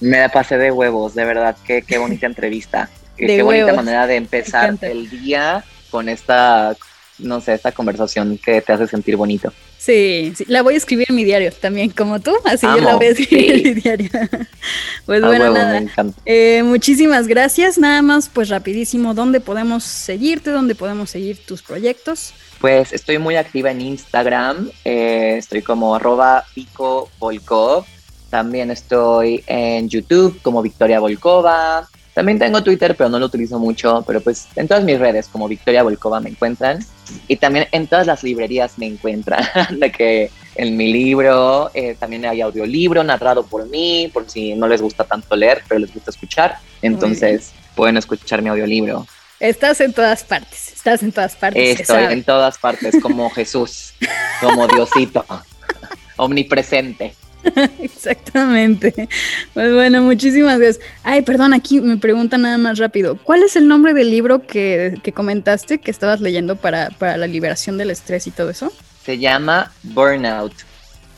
Me 0.01 0.19
la 0.19 0.29
pasé 0.29 0.59
de 0.59 0.71
huevos, 0.71 1.15
de 1.15 1.25
verdad, 1.25 1.57
qué, 1.67 1.83
qué 1.83 1.99
bonita 1.99 2.27
entrevista. 2.27 2.89
qué 3.17 3.43
bonita 3.43 3.73
manera 3.73 4.07
de 4.07 4.17
empezar 4.17 4.77
el 4.83 5.09
día 5.11 5.65
con 5.91 6.09
esta 6.09 6.77
no 7.19 7.41
sé, 7.41 7.55
esta 7.55 7.73
conversación 7.73 8.39
que 8.39 8.61
te 8.61 8.73
hace 8.73 8.87
sentir 8.87 9.17
bonito. 9.17 9.53
Sí, 9.79 10.33
sí, 10.37 10.45
la 10.49 10.63
voy 10.63 10.75
a 10.75 10.77
escribir 10.77 11.07
en 11.09 11.15
mi 11.15 11.23
diario 11.23 11.53
también, 11.53 11.91
como 11.91 12.19
tú, 12.19 12.33
así 12.45 12.67
yo 12.67 12.81
la 12.81 12.97
voy 12.97 13.07
a 13.07 13.11
escribir 13.11 13.53
en 13.53 13.63
mi 13.63 13.81
diario. 13.81 14.11
pues 15.07 15.23
bueno, 15.23 15.53
nada, 15.53 15.83
eh, 16.27 16.65
muchísimas 16.65 17.29
gracias, 17.29 17.79
nada 17.79 18.03
más 18.03 18.29
pues 18.29 18.49
rapidísimo, 18.49 19.15
¿dónde 19.15 19.39
podemos 19.41 19.85
seguirte? 19.85 20.51
¿Dónde 20.51 20.75
podemos 20.75 21.11
seguir 21.11 21.39
tus 21.47 21.63
proyectos? 21.63 22.35
Pues 22.61 22.93
estoy 22.93 23.19
muy 23.19 23.37
activa 23.37 23.71
en 23.71 23.81
Instagram, 23.81 24.69
eh, 24.85 25.37
estoy 25.39 25.63
como 25.63 25.95
arroba 25.95 26.45
pico 26.55 27.09
Volkov, 27.21 27.85
también 28.31 28.73
estoy 28.73 29.45
en 29.47 29.89
YouTube 29.89 30.41
como 30.43 30.61
Victoria 30.61 30.99
Volkova, 30.99 31.89
También 32.19 32.41
tengo 32.41 32.65
Twitter, 32.65 32.97
pero 32.97 33.09
no 33.09 33.21
lo 33.21 33.27
utilizo 33.27 33.61
mucho, 33.61 34.03
pero 34.05 34.21
pues 34.21 34.49
en 34.57 34.67
todas 34.67 34.83
mis 34.83 34.99
redes, 34.99 35.29
como 35.29 35.47
Victoria 35.47 35.85
Volkova, 35.85 36.19
me 36.19 36.31
encuentran. 36.31 36.85
Y 37.29 37.37
también 37.37 37.69
en 37.71 37.87
todas 37.87 38.09
las 38.09 38.25
librerías 38.25 38.77
me 38.77 38.87
encuentran, 38.87 39.47
de 39.79 39.93
que 39.93 40.33
en 40.57 40.77
mi 40.77 40.93
libro 40.93 41.71
eh, 41.75 41.95
también 41.97 42.27
hay 42.27 42.41
audiolibro 42.41 43.05
narrado 43.05 43.47
por 43.47 43.69
mí, 43.69 44.11
por 44.13 44.29
si 44.29 44.57
no 44.57 44.67
les 44.67 44.83
gusta 44.83 45.05
tanto 45.05 45.37
leer, 45.37 45.63
pero 45.69 45.79
les 45.79 45.95
gusta 45.95 46.11
escuchar. 46.11 46.59
Entonces 46.83 47.53
pueden 47.77 47.97
escuchar 47.97 48.43
mi 48.43 48.49
audiolibro. 48.49 49.07
Estás 49.39 49.81
en 49.81 49.93
todas 49.93 50.25
partes, 50.25 50.73
estás 50.75 51.05
en 51.05 51.13
todas 51.13 51.37
partes. 51.37 51.79
Estoy 51.79 52.03
en 52.03 52.25
todas 52.25 52.59
partes, 52.59 52.97
como 53.01 53.31
Jesús, 53.37 53.93
como 54.41 54.67
Diosito, 54.67 55.25
omnipresente. 56.17 57.15
Exactamente. 57.81 59.09
Pues 59.55 59.73
bueno, 59.73 60.03
muchísimas 60.03 60.59
gracias. 60.59 60.85
Ay, 61.03 61.23
perdón, 61.23 61.55
aquí 61.55 61.81
me 61.81 61.97
preguntan 61.97 62.43
nada 62.43 62.59
más 62.59 62.79
rápido. 62.79 63.19
¿Cuál 63.23 63.43
es 63.43 63.57
el 63.57 63.69
nombre 63.69 63.95
del 63.95 64.11
libro 64.11 64.47
que, 64.47 65.01
comentaste 65.15 65.79
que 65.79 65.91
estabas 65.91 66.21
leyendo 66.21 66.57
para, 66.57 66.91
la 67.01 67.27
liberación 67.27 67.79
del 67.79 67.91
estrés 67.91 68.27
y 68.27 68.31
todo 68.31 68.51
eso? 68.51 68.73
Se 69.05 69.19
llama 69.19 69.73
Burnout. 69.83 70.53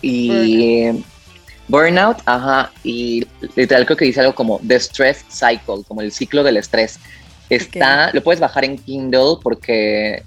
Y 0.02 0.90
Burnout, 1.68 2.18
ajá, 2.24 2.72
y 2.82 3.26
literal 3.54 3.84
creo 3.84 3.96
que 3.96 4.06
dice 4.06 4.20
algo 4.20 4.34
como 4.34 4.60
The 4.66 4.76
Stress 4.80 5.24
Cycle, 5.28 5.84
como 5.86 6.00
el 6.00 6.12
ciclo 6.12 6.42
del 6.42 6.56
estrés. 6.56 6.98
Está, 7.48 8.12
lo 8.12 8.22
puedes 8.22 8.40
bajar 8.40 8.64
en 8.64 8.78
Kindle 8.78 9.36
porque 9.42 10.22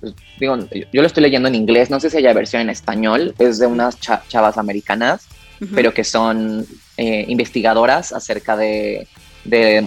pues, 0.00 0.14
digo, 0.38 0.58
yo 0.92 1.00
lo 1.00 1.06
estoy 1.06 1.22
leyendo 1.22 1.48
en 1.48 1.54
inglés, 1.54 1.88
no 1.88 2.00
sé 2.00 2.10
si 2.10 2.18
haya 2.18 2.34
versión 2.34 2.62
en 2.62 2.70
español, 2.70 3.34
es 3.38 3.58
de 3.58 3.66
unas 3.66 3.98
chavas 3.98 4.58
americanas 4.58 5.26
pero 5.74 5.92
que 5.94 6.04
son 6.04 6.66
eh, 6.96 7.24
investigadoras 7.28 8.12
acerca 8.12 8.56
de, 8.56 9.06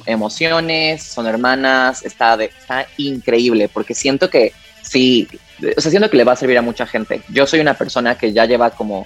emociones, 0.05 1.03
son 1.03 1.27
hermanas, 1.27 2.05
está, 2.05 2.41
está 2.41 2.87
increíble, 2.97 3.67
porque 3.67 3.93
siento 3.93 4.29
que 4.29 4.53
sí, 4.81 5.27
o 5.75 5.81
sea, 5.81 5.91
siento 5.91 6.09
que 6.09 6.15
le 6.15 6.23
va 6.23 6.31
a 6.31 6.37
servir 6.37 6.57
a 6.57 6.61
mucha 6.61 6.85
gente. 6.85 7.21
Yo 7.29 7.45
soy 7.45 7.59
una 7.59 7.73
persona 7.73 8.17
que 8.17 8.31
ya 8.31 8.45
lleva 8.45 8.69
como 8.69 9.05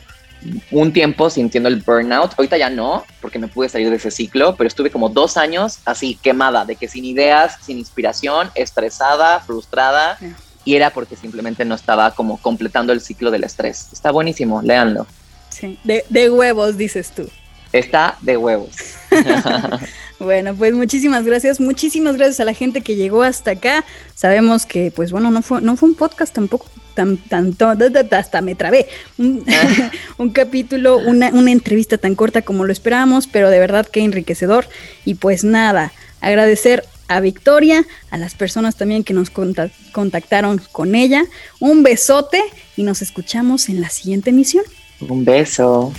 un 0.72 0.94
tiempo 0.94 1.30
sintiendo 1.30 1.70
el 1.70 1.78
burnout. 1.78 2.34
Ahorita 2.38 2.58
ya 2.58 2.70
no, 2.70 3.04
porque 3.22 3.40
me 3.40 3.48
pude 3.48 3.70
salir 3.70 3.90
de 3.90 3.96
ese 3.96 4.12
ciclo, 4.12 4.56
pero 4.56 4.68
estuve 4.68 4.92
como 4.92 5.10
dos 5.10 5.38
años 5.38 5.80
así 5.86 6.16
quemada, 6.22 6.66
de 6.66 6.76
que 6.76 6.88
sin 6.88 7.06
ideas, 7.06 7.58
sin 7.62 7.78
inspiración, 7.78 8.50
estresada, 8.56 9.40
frustrada. 9.40 10.18
Y 10.66 10.76
era 10.76 10.92
porque 10.92 11.16
simplemente 11.16 11.66
no 11.66 11.76
estaba 11.76 12.12
como 12.12 12.38
completando 12.38 12.94
el 12.94 13.02
ciclo 13.02 13.32
del 13.32 13.44
estrés. 13.44 13.90
Está 13.92 14.12
buenísimo, 14.12 14.62
léanlo. 14.62 15.08
Sí, 15.54 15.78
de, 15.84 16.30
huevos, 16.30 16.78
dices 16.78 17.12
tú. 17.12 17.30
Está 17.72 18.18
de 18.22 18.38
huevos. 18.38 18.76
bueno, 20.20 20.56
pues 20.56 20.74
muchísimas 20.74 21.26
gracias, 21.26 21.60
muchísimas 21.60 22.18
gracias 22.18 22.40
a 22.40 22.46
la 22.46 22.54
gente 22.54 22.82
que 22.82 22.96
llegó 22.96 23.24
hasta 23.24 23.52
acá. 23.52 23.84
Sabemos 24.16 24.66
que, 24.66 24.92
pues 24.92 25.12
bueno, 25.12 25.32
no 25.32 25.42
fue, 25.42 25.62
no 25.62 25.76
fue 25.76 25.90
un 25.90 25.96
podcast 25.96 26.34
tampoco 26.34 26.68
tan, 26.94 27.18
tanto, 27.18 27.68
hasta 28.12 28.42
me 28.42 28.56
trabé. 28.56 28.88
Un, 30.18 30.30
capítulo, 30.32 30.98
una, 30.98 31.30
una 31.30 31.52
entrevista 31.52 31.98
tan 31.98 32.16
corta 32.16 32.42
como 32.42 32.66
lo 32.66 32.72
esperábamos, 32.72 33.28
pero 33.28 33.50
de 33.50 33.60
verdad 33.60 33.88
que 33.88 34.02
enriquecedor. 34.02 34.68
Y 35.06 35.16
pues 35.16 35.44
nada, 35.44 35.92
agradecer 36.22 36.84
a 37.08 37.20
Victoria, 37.20 37.86
a 38.10 38.18
las 38.18 38.36
personas 38.36 38.76
también 38.76 39.04
que 39.04 39.14
nos 39.14 39.30
contactaron 39.30 40.62
con 40.72 40.96
ella. 40.96 41.26
Un 41.60 41.84
besote 41.84 42.42
y 42.76 42.84
nos 42.84 43.02
escuchamos 43.02 43.70
en 43.70 43.82
la 43.82 43.90
siguiente 43.90 44.30
emisión. 44.30 44.64
Un 45.10 45.26
beso. 45.26 45.92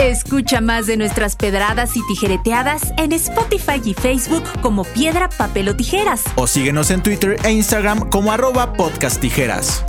Escucha 0.00 0.62
más 0.62 0.86
de 0.86 0.96
nuestras 0.96 1.36
pedradas 1.36 1.94
y 1.94 2.00
tijereteadas 2.06 2.94
en 2.96 3.12
Spotify 3.12 3.82
y 3.84 3.92
Facebook 3.92 4.44
como 4.62 4.84
Piedra, 4.84 5.28
Papel 5.28 5.68
o 5.68 5.76
Tijeras. 5.76 6.22
O 6.36 6.46
síguenos 6.46 6.90
en 6.90 7.02
Twitter 7.02 7.36
e 7.44 7.52
Instagram 7.52 8.08
como 8.08 8.32
arroba 8.32 8.72
podcast 8.72 9.20
tijeras. 9.20 9.84